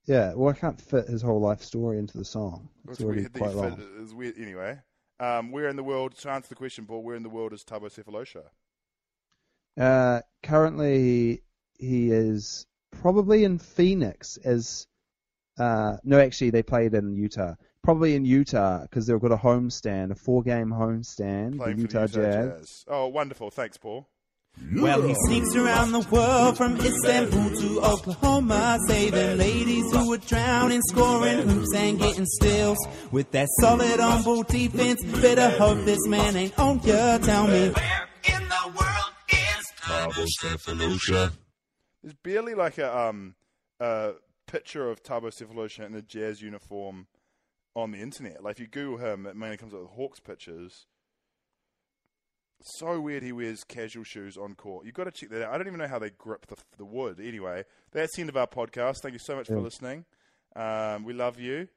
Yeah, 0.06 0.34
well, 0.34 0.50
I 0.50 0.58
can't 0.58 0.80
fit 0.82 1.08
his 1.08 1.22
whole 1.22 1.40
life 1.40 1.62
story 1.62 2.00
into 2.00 2.18
the 2.18 2.26
song. 2.26 2.70
It's, 2.86 2.94
It's 2.94 3.04
already 3.06 3.22
weird 3.22 3.34
quite 3.34 3.56
long. 3.56 3.76
fit- 3.78 3.86
It's 4.00 4.14
weird. 4.14 4.38
Anyway, 4.38 4.80
um, 5.20 5.52
where 5.52 5.70
in 5.70 5.76
the 5.76 5.84
world? 5.84 6.16
To 6.18 6.30
answer 6.30 6.50
the 6.50 6.56
question, 6.56 6.86
Paul, 6.86 7.04
where 7.04 7.16
in 7.16 7.24
the 7.24 7.30
world 7.30 7.54
is 7.54 7.64
Thabo 7.64 7.84
Sefolosha? 7.92 8.44
Uh, 9.80 10.22
currently, 10.44 11.44
he 11.78 12.12
is 12.12 12.66
probably 12.92 13.44
in 13.44 13.58
Phoenix 13.60 14.38
as. 14.38 14.88
Uh, 15.60 15.98
no, 16.04 16.20
actually, 16.20 16.50
they 16.50 16.64
played 16.64 16.94
in 16.94 17.14
Utah. 17.16 17.54
Probably 17.84 18.16
in 18.16 18.26
Utah 18.26 18.82
because 18.84 19.06
they've 19.08 19.20
got 19.20 19.32
a 19.32 19.38
homestand, 19.38 20.12
a 20.12 20.16
four-game 20.16 20.70
homestand, 20.70 21.58
the 21.60 21.70
Utah, 21.70 21.76
the 21.76 21.82
Utah 21.82 22.08
Jazz. 22.08 22.60
Jazz. 22.60 22.86
Oh, 22.88 23.08
wonderful! 23.08 23.50
Thanks, 23.52 23.78
Paul. 23.78 24.08
Well, 24.74 25.02
he 25.02 25.14
sneaks 25.26 25.54
around 25.56 25.92
the 25.92 26.00
world 26.12 26.56
from 26.56 26.78
Istanbul 26.78 27.60
to 27.60 27.82
Oklahoma, 27.82 28.80
saving 28.88 29.38
ladies 29.38 29.92
who 29.92 30.08
would 30.08 30.26
drowning, 30.26 30.82
scoring 30.84 31.40
hoops 31.48 31.74
and 31.76 32.00
getting 32.00 32.26
steals. 32.26 32.78
With 33.12 33.32
that 33.32 33.50
solid 33.60 34.00
on 34.00 34.24
ball 34.24 34.44
defense, 34.44 35.04
better 35.04 35.50
hope 35.58 35.84
this 35.84 36.08
man 36.08 36.38
ain't 36.38 36.58
on 36.58 36.80
ya. 36.84 37.18
Tell 37.18 37.48
me. 37.48 37.70
Where 37.70 38.10
in 38.24 38.44
the 38.48 38.68
world 38.68 39.14
is 39.30 39.74
Thabo 39.82 40.26
Sefolosha? 40.42 41.34
There's 42.02 42.16
barely 42.24 42.56
like 42.56 42.78
a 42.78 42.98
um 42.98 43.36
a 43.80 44.14
picture 44.48 44.90
of 44.90 45.04
Thabo 45.04 45.32
Sefolosha 45.34 45.86
in 45.86 45.94
a 45.96 46.02
jazz 46.02 46.42
uniform 46.42 47.08
on 47.76 47.92
the 47.92 48.00
internet. 48.00 48.42
Like 48.42 48.54
if 48.54 48.60
you 48.62 48.68
Google 48.68 48.98
him, 49.00 49.26
it 49.26 49.36
mainly 49.36 49.58
comes 49.58 49.74
up 49.74 49.82
with 49.82 49.92
Hawks 49.92 50.22
pictures. 50.22 50.88
So 52.64 53.00
weird 53.00 53.24
he 53.24 53.32
wears 53.32 53.64
casual 53.64 54.04
shoes 54.04 54.38
on 54.38 54.56
court. 54.56 54.86
You've 54.86 54.94
got 54.96 55.06
to 55.06 55.12
check 55.12 55.30
that 55.30 55.44
out. 55.44 55.54
I 55.54 55.58
don't 55.58 55.68
even 55.68 55.80
know 55.80 55.88
how 55.88 56.00
they 56.00 56.12
grip 56.12 56.46
the, 56.48 56.56
the 56.78 56.86
wood. 56.86 57.20
Anyway, 57.20 57.64
that's 57.92 58.16
the 58.16 58.22
end 58.22 58.30
of 58.30 58.38
our 58.38 58.48
podcast. 58.48 58.98
Thank 59.02 59.14
you 59.14 59.20
so 59.20 59.36
much 59.36 59.48
for 59.48 59.60
listening. 59.60 60.06
Um, 60.56 61.04
we 61.04 61.14
love 61.14 61.40
you. 61.40 61.68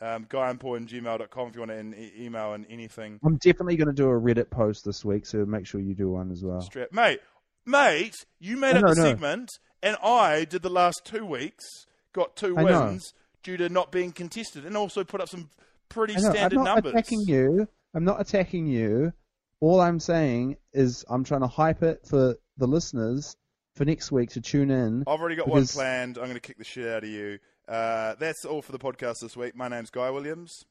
Um, 0.00 0.26
Guy 0.28 0.50
and 0.50 0.60
Paul 0.60 0.78
gmail.com 0.80 1.48
if 1.48 1.54
you 1.54 1.60
want 1.60 1.70
to 1.70 2.00
e- 2.00 2.12
email 2.26 2.52
and 2.52 2.66
anything. 2.68 3.18
I'm 3.24 3.36
definitely 3.36 3.76
going 3.76 3.88
to 3.88 3.94
do 3.94 4.08
a 4.10 4.20
Reddit 4.20 4.50
post 4.50 4.84
this 4.84 5.04
week, 5.04 5.24
so 5.24 5.46
make 5.46 5.66
sure 5.66 5.80
you 5.80 5.94
do 5.94 6.10
one 6.10 6.30
as 6.30 6.42
well. 6.44 6.60
Strap. 6.60 6.92
Mate, 6.92 7.20
mate, 7.64 8.14
you 8.38 8.58
made 8.58 8.74
I 8.74 8.78
up 8.80 8.84
know, 8.84 8.94
the 8.94 9.00
no. 9.00 9.08
segment, 9.08 9.50
and 9.82 9.96
I 10.02 10.44
did 10.44 10.60
the 10.62 10.68
last 10.70 11.02
two 11.04 11.24
weeks, 11.24 11.64
got 12.12 12.36
two 12.36 12.58
I 12.58 12.64
know. 12.64 12.84
wins 12.86 13.14
due 13.42 13.56
to 13.56 13.70
not 13.70 13.90
being 13.90 14.12
contested, 14.12 14.66
and 14.66 14.76
also 14.76 15.02
put 15.02 15.22
up 15.22 15.30
some 15.30 15.48
pretty 15.88 16.14
know, 16.14 16.30
standard 16.30 16.58
I'm 16.58 16.64
not 16.64 16.74
numbers. 16.74 16.92
attacking 16.92 17.20
you. 17.20 17.66
I'm 17.94 18.04
not 18.04 18.20
attacking 18.20 18.66
you. 18.66 19.14
All 19.60 19.80
I'm 19.80 19.98
saying 20.00 20.56
is 20.72 21.04
I'm 21.08 21.24
trying 21.24 21.40
to 21.40 21.46
hype 21.46 21.82
it 21.82 22.06
for 22.06 22.36
the 22.58 22.66
listeners 22.66 23.36
for 23.74 23.84
next 23.84 24.12
week 24.12 24.30
to 24.30 24.40
tune 24.40 24.70
in. 24.70 25.04
I've 25.06 25.20
already 25.20 25.36
got 25.36 25.46
because- 25.46 25.74
one 25.74 25.82
planned. 25.82 26.18
I'm 26.18 26.24
going 26.24 26.34
to 26.34 26.40
kick 26.40 26.58
the 26.58 26.64
shit 26.64 26.88
out 26.88 27.04
of 27.04 27.08
you. 27.08 27.38
Uh, 27.68 28.14
that's 28.18 28.44
all 28.44 28.62
for 28.62 28.72
the 28.72 28.78
podcast 28.78 29.20
this 29.20 29.36
week. 29.36 29.56
My 29.56 29.68
name's 29.68 29.90
Guy 29.90 30.10
Williams. 30.10 30.64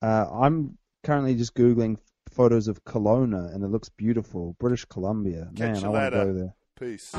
Uh, 0.00 0.26
I'm 0.32 0.78
currently 1.04 1.34
just 1.34 1.54
googling 1.54 1.98
photos 2.30 2.68
of 2.68 2.84
Kelowna, 2.84 3.54
and 3.54 3.62
it 3.62 3.68
looks 3.68 3.90
beautiful. 3.90 4.56
British 4.58 4.84
Columbia. 4.86 5.50
Catch 5.56 5.82
Man, 5.82 5.84
I 5.84 5.88
want 5.88 6.12
to 6.12 6.24
go 6.24 6.32
there. 6.32 6.54
Peace. 6.78 7.14